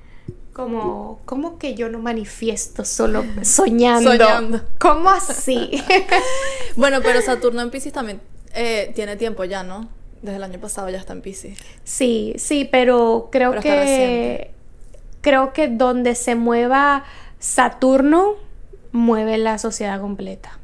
Como, 0.54 1.20
¿cómo 1.26 1.58
que 1.60 1.76
yo 1.76 1.90
no 1.90 2.00
manifiesto 2.00 2.86
solo 2.86 3.26
soñando? 3.42 4.12
Soñando. 4.12 4.62
¿Cómo 4.80 5.10
así? 5.10 5.84
bueno, 6.78 7.02
pero 7.04 7.22
Saturno 7.22 7.62
en 7.62 7.72
Pisces 7.72 7.92
también 7.92 8.22
eh, 8.54 8.94
tiene 8.96 9.18
tiempo 9.18 9.44
ya, 9.44 9.64
¿no? 9.64 9.90
Desde 10.22 10.38
el 10.38 10.44
año 10.44 10.60
pasado 10.60 10.90
ya 10.90 10.98
está 10.98 11.12
en 11.12 11.22
Pisces. 11.22 11.60
Sí, 11.84 12.34
sí, 12.38 12.68
pero 12.72 13.28
creo 13.32 13.60
que 13.60 14.52
creo 15.20 15.52
que 15.52 15.68
donde 15.68 16.16
se 16.16 16.36
mueva 16.36 17.04
Saturno 17.40 18.36
mueve 18.96 19.38
la 19.38 19.58
sociedad 19.58 20.00
completa. 20.00 20.58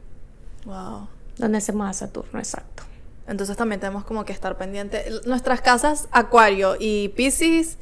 Wow. 0.65 1.07
Donde 1.37 1.61
se 1.61 1.73
mueve 1.73 1.93
Saturno, 1.93 2.39
exacto. 2.39 2.83
Entonces 3.27 3.55
también 3.55 3.79
tenemos 3.79 4.03
como 4.03 4.25
que 4.25 4.33
estar 4.33 4.57
pendientes. 4.57 5.25
Nuestras 5.25 5.61
casas 5.61 6.07
Acuario 6.11 6.75
y 6.79 7.09
Pisces 7.09 7.77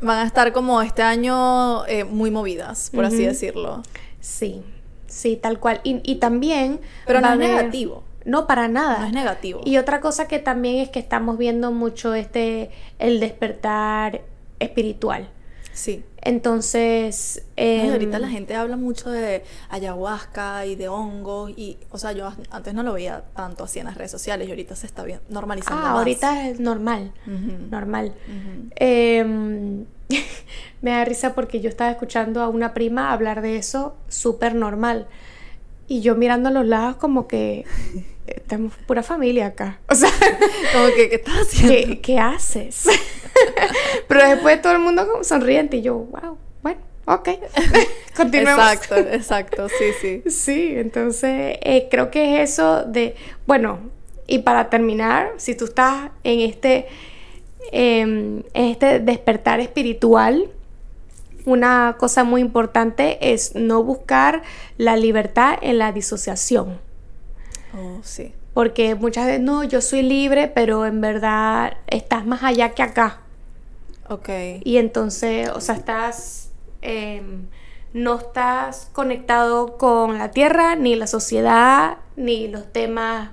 van 0.00 0.18
a 0.18 0.24
estar 0.24 0.52
como 0.52 0.82
este 0.82 1.02
año 1.02 1.86
eh, 1.86 2.04
muy 2.04 2.30
movidas, 2.30 2.90
por 2.94 3.04
así 3.04 3.24
decirlo. 3.24 3.82
Sí, 4.20 4.62
sí, 5.06 5.36
tal 5.36 5.58
cual. 5.58 5.80
Y, 5.84 6.16
también... 6.16 6.80
Pero 7.06 7.20
no 7.20 7.32
es 7.32 7.38
negativo. 7.38 8.04
No, 8.24 8.46
para 8.46 8.68
nada. 8.68 8.98
No 9.00 9.06
es 9.06 9.12
negativo. 9.12 9.60
Y 9.64 9.76
otra 9.78 10.00
cosa 10.00 10.26
que 10.26 10.38
también 10.38 10.76
es 10.76 10.88
que 10.88 10.98
estamos 10.98 11.38
viendo 11.38 11.70
mucho 11.70 12.14
este, 12.14 12.70
el 12.98 13.20
despertar 13.20 14.22
espiritual. 14.58 15.28
Sí. 15.72 16.04
Entonces... 16.26 17.44
Eh, 17.56 17.88
ahorita 17.90 18.18
la 18.18 18.28
gente 18.28 18.56
habla 18.56 18.76
mucho 18.76 19.10
de 19.10 19.44
ayahuasca 19.70 20.66
y 20.66 20.74
de 20.74 20.88
hongos 20.88 21.52
y, 21.56 21.78
o 21.90 21.98
sea, 21.98 22.12
yo 22.12 22.30
antes 22.50 22.74
no 22.74 22.82
lo 22.82 22.92
veía 22.92 23.22
tanto 23.34 23.64
así 23.64 23.78
en 23.78 23.86
las 23.86 23.96
redes 23.96 24.10
sociales 24.10 24.48
y 24.48 24.50
ahorita 24.50 24.74
se 24.74 24.86
está 24.86 25.04
bien, 25.04 25.20
normalizando. 25.28 25.86
Ah, 25.86 25.92
ahorita 25.92 26.48
es 26.48 26.58
normal, 26.58 27.12
normal. 27.70 28.12
Em, 28.74 29.86
me 30.82 30.90
da 30.90 31.04
risa 31.04 31.34
porque 31.34 31.60
yo 31.60 31.68
estaba 31.68 31.92
escuchando 31.92 32.42
a 32.42 32.48
una 32.48 32.74
prima 32.74 33.12
hablar 33.12 33.40
de 33.40 33.56
eso 33.56 33.96
súper 34.08 34.56
normal. 34.56 35.06
Y 35.86 36.00
yo 36.00 36.16
mirando 36.16 36.48
a 36.48 36.52
los 36.52 36.66
lados 36.66 36.96
como 36.96 37.28
que 37.28 37.64
estamos 38.26 38.72
pura 38.88 39.04
familia 39.04 39.46
acá. 39.46 39.78
O 39.88 39.94
sea, 39.94 40.10
como 40.72 40.88
que, 40.88 41.08
¿qué 41.08 41.14
estás 41.14 41.36
haciendo? 41.42 41.72
¿Qué, 41.72 42.00
qué 42.00 42.18
haces? 42.18 42.86
Pero 44.08 44.28
después 44.28 44.60
todo 44.62 44.72
el 44.72 44.78
mundo 44.80 45.06
como 45.08 45.24
sonriente 45.24 45.78
y 45.78 45.82
yo, 45.82 45.94
wow, 45.94 46.38
bueno, 46.62 46.80
ok. 47.06 47.28
Continuemos. 48.16 48.72
Exacto, 48.72 48.96
exacto, 48.96 49.68
sí, 49.68 49.84
sí. 50.00 50.22
Sí, 50.30 50.74
entonces 50.76 51.58
eh, 51.62 51.88
creo 51.90 52.10
que 52.10 52.42
es 52.42 52.50
eso 52.50 52.84
de, 52.84 53.16
bueno, 53.46 53.78
y 54.26 54.40
para 54.40 54.70
terminar, 54.70 55.32
si 55.36 55.54
tú 55.54 55.66
estás 55.66 56.10
en 56.24 56.40
este, 56.40 56.86
em, 57.72 58.42
en 58.54 58.64
este 58.64 58.98
despertar 59.00 59.60
espiritual, 59.60 60.50
una 61.44 61.96
cosa 61.98 62.24
muy 62.24 62.40
importante 62.40 63.32
es 63.32 63.54
no 63.54 63.82
buscar 63.84 64.42
la 64.78 64.96
libertad 64.96 65.56
en 65.62 65.78
la 65.78 65.92
disociación. 65.92 66.80
Oh, 67.72 68.00
sí. 68.02 68.32
Porque 68.52 68.94
muchas 68.94 69.26
veces, 69.26 69.42
no, 69.42 69.62
yo 69.64 69.80
soy 69.80 70.02
libre, 70.02 70.48
pero 70.48 70.86
en 70.86 71.00
verdad 71.00 71.76
estás 71.86 72.26
más 72.26 72.42
allá 72.42 72.70
que 72.70 72.82
acá. 72.82 73.20
Ok. 74.08 74.28
Y 74.64 74.76
entonces, 74.78 75.48
o 75.50 75.60
sea, 75.60 75.74
estás... 75.74 76.50
Em, 76.82 77.46
no 77.96 78.16
estás 78.16 78.90
conectado 78.92 79.78
con 79.78 80.18
la 80.18 80.30
tierra, 80.30 80.76
ni 80.76 80.96
la 80.96 81.06
sociedad, 81.06 81.96
ni 82.14 82.46
los 82.46 82.70
temas 82.70 83.30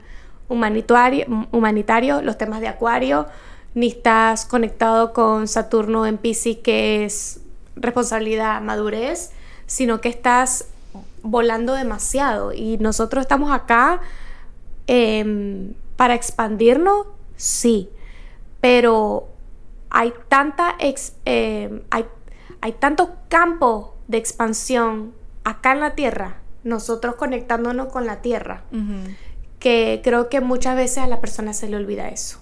humanitarios, 0.47 2.23
los 2.23 2.37
temas 2.37 2.61
de 2.61 2.69
acuario, 2.69 3.27
ni 3.75 3.87
estás 3.87 4.45
conectado 4.45 5.11
con 5.11 5.49
Saturno 5.49 6.05
en 6.05 6.17
Pisces, 6.17 6.57
que 6.63 7.03
es 7.03 7.41
responsabilidad, 7.75 8.61
madurez, 8.61 9.31
sino 9.65 9.99
que 9.99 10.07
estás 10.07 10.67
volando 11.23 11.73
demasiado. 11.73 12.53
Y 12.53 12.77
nosotros 12.77 13.21
estamos 13.21 13.51
acá 13.51 13.99
em, 14.87 15.73
para 15.97 16.13
expandirnos, 16.13 17.07
sí, 17.35 17.89
pero 18.61 19.27
hay 19.93 20.13
tanta 20.27 20.75
em, 20.79 21.83
hay, 21.91 22.05
hay 22.61 22.71
tantos 22.73 23.09
campos 23.29 23.91
de 24.07 24.17
expansión 24.17 25.13
acá 25.43 25.71
en 25.71 25.79
la 25.79 25.95
Tierra, 25.95 26.37
nosotros 26.63 27.15
conectándonos 27.15 27.87
con 27.87 28.05
la 28.05 28.21
Tierra, 28.21 28.63
que 29.59 30.01
creo 30.03 30.27
que 30.29 30.41
muchas 30.41 30.75
veces 30.75 30.97
a 30.97 31.07
la 31.07 31.21
persona 31.21 31.53
se 31.53 31.69
le 31.69 31.77
olvida 31.77 32.09
eso. 32.09 32.39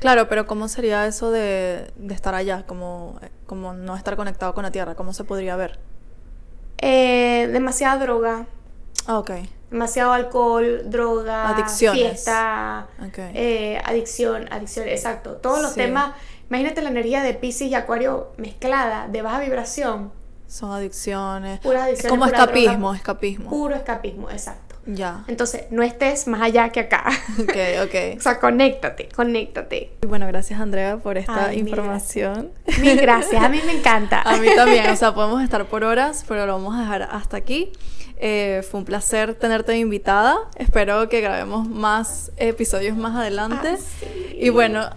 Claro, 0.00 0.28
pero 0.28 0.46
¿cómo 0.46 0.68
sería 0.68 1.06
eso 1.06 1.30
de, 1.30 1.92
estar 2.08 2.34
allá? 2.34 2.64
Como, 2.66 3.20
como 3.46 3.74
no 3.74 3.96
estar 3.96 4.16
conectado 4.16 4.54
con 4.54 4.62
la 4.62 4.70
tierra, 4.70 4.94
¿cómo 4.94 5.12
se 5.12 5.24
podría 5.24 5.56
ver? 5.56 5.78
Eh, 6.78 7.48
demasiada 7.52 7.98
droga. 7.98 8.46
Ah, 9.06 9.18
ok. 9.18 9.32
Demasiado 9.70 10.12
alcohol, 10.12 10.82
droga, 10.86 11.50
Adicciones. 11.50 12.00
fiesta, 12.00 12.86
eh, 13.34 13.80
adicción, 13.84 14.50
adicción, 14.50 14.88
exacto. 14.88 15.36
Todos 15.36 15.60
los 15.60 15.74
temas, 15.74 16.14
imagínate 16.48 16.82
la 16.82 16.90
energía 16.90 17.22
de 17.22 17.34
Pisces 17.34 17.68
y 17.68 17.74
Acuario 17.74 18.32
mezclada, 18.36 19.08
de 19.08 19.22
baja 19.22 19.40
vibración. 19.40 20.12
Son 20.46 20.72
adicciones. 20.72 21.60
Pura 21.60 21.84
adicción. 21.84 22.10
Como 22.10 22.26
escapismo, 22.26 22.94
escapismo. 22.94 23.50
Puro 23.50 23.74
escapismo, 23.74 24.30
exacto. 24.30 24.68
Ya. 24.86 25.24
Entonces, 25.28 25.64
no 25.70 25.82
estés 25.82 26.26
más 26.26 26.40
allá 26.40 26.70
que 26.70 26.80
acá. 26.80 27.04
Ok, 27.38 27.56
ok. 27.84 28.18
o 28.18 28.20
sea, 28.20 28.40
conéctate, 28.40 29.08
conéctate. 29.14 29.92
Bueno, 30.06 30.26
gracias 30.26 30.60
Andrea 30.60 30.96
por 30.96 31.18
esta 31.18 31.52
información. 31.54 32.50
Mil 32.80 32.98
gracias. 33.00 33.42
a 33.42 33.48
mí 33.48 33.60
me 33.66 33.72
encanta. 33.72 34.22
a 34.24 34.36
mí 34.38 34.48
también, 34.56 34.88
o 34.88 34.96
sea, 34.96 35.14
podemos 35.14 35.42
estar 35.42 35.66
por 35.66 35.84
horas, 35.84 36.24
pero 36.26 36.46
lo 36.46 36.54
vamos 36.54 36.74
a 36.76 36.80
dejar 36.80 37.02
hasta 37.02 37.36
aquí. 37.36 37.70
Eh, 38.20 38.62
fue 38.68 38.80
un 38.80 38.84
placer 38.84 39.34
tenerte 39.34 39.76
invitada. 39.78 40.36
Espero 40.56 41.08
que 41.08 41.20
grabemos 41.20 41.68
más 41.68 42.32
episodios 42.36 42.96
más 42.96 43.16
adelante. 43.16 43.76
Ah, 43.76 44.06
Y 44.34 44.48
bueno, 44.50 44.88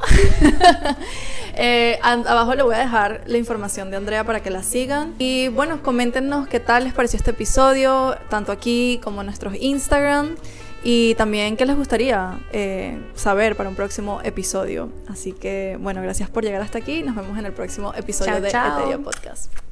eh, 1.55 1.99
abajo 2.01 2.55
le 2.55 2.63
voy 2.63 2.75
a 2.75 2.79
dejar 2.79 3.21
la 3.27 3.37
información 3.37 3.91
de 3.91 3.97
Andrea 3.97 4.23
para 4.23 4.41
que 4.41 4.49
la 4.49 4.63
sigan. 4.63 5.13
Y 5.19 5.49
bueno, 5.49 5.83
coméntenos 5.83 6.47
qué 6.47 6.59
tal 6.59 6.83
les 6.83 6.93
pareció 6.93 7.17
este 7.17 7.31
episodio, 7.31 8.17
tanto 8.29 8.51
aquí 8.51 8.99
como 9.03 9.21
en 9.21 9.27
nuestros 9.27 9.53
Instagram. 9.59 10.35
Y 10.83 11.13
también 11.13 11.57
qué 11.57 11.67
les 11.67 11.75
gustaría 11.75 12.39
eh, 12.51 12.99
saber 13.13 13.55
para 13.55 13.69
un 13.69 13.75
próximo 13.75 14.19
episodio. 14.23 14.89
Así 15.07 15.31
que 15.31 15.77
bueno, 15.79 16.01
gracias 16.01 16.31
por 16.31 16.43
llegar 16.43 16.63
hasta 16.63 16.79
aquí. 16.79 17.03
Nos 17.03 17.15
vemos 17.15 17.37
en 17.37 17.45
el 17.45 17.53
próximo 17.53 17.93
episodio 17.93 18.41
de 18.41 18.49
Eteria 18.49 18.97
Podcast. 18.97 19.70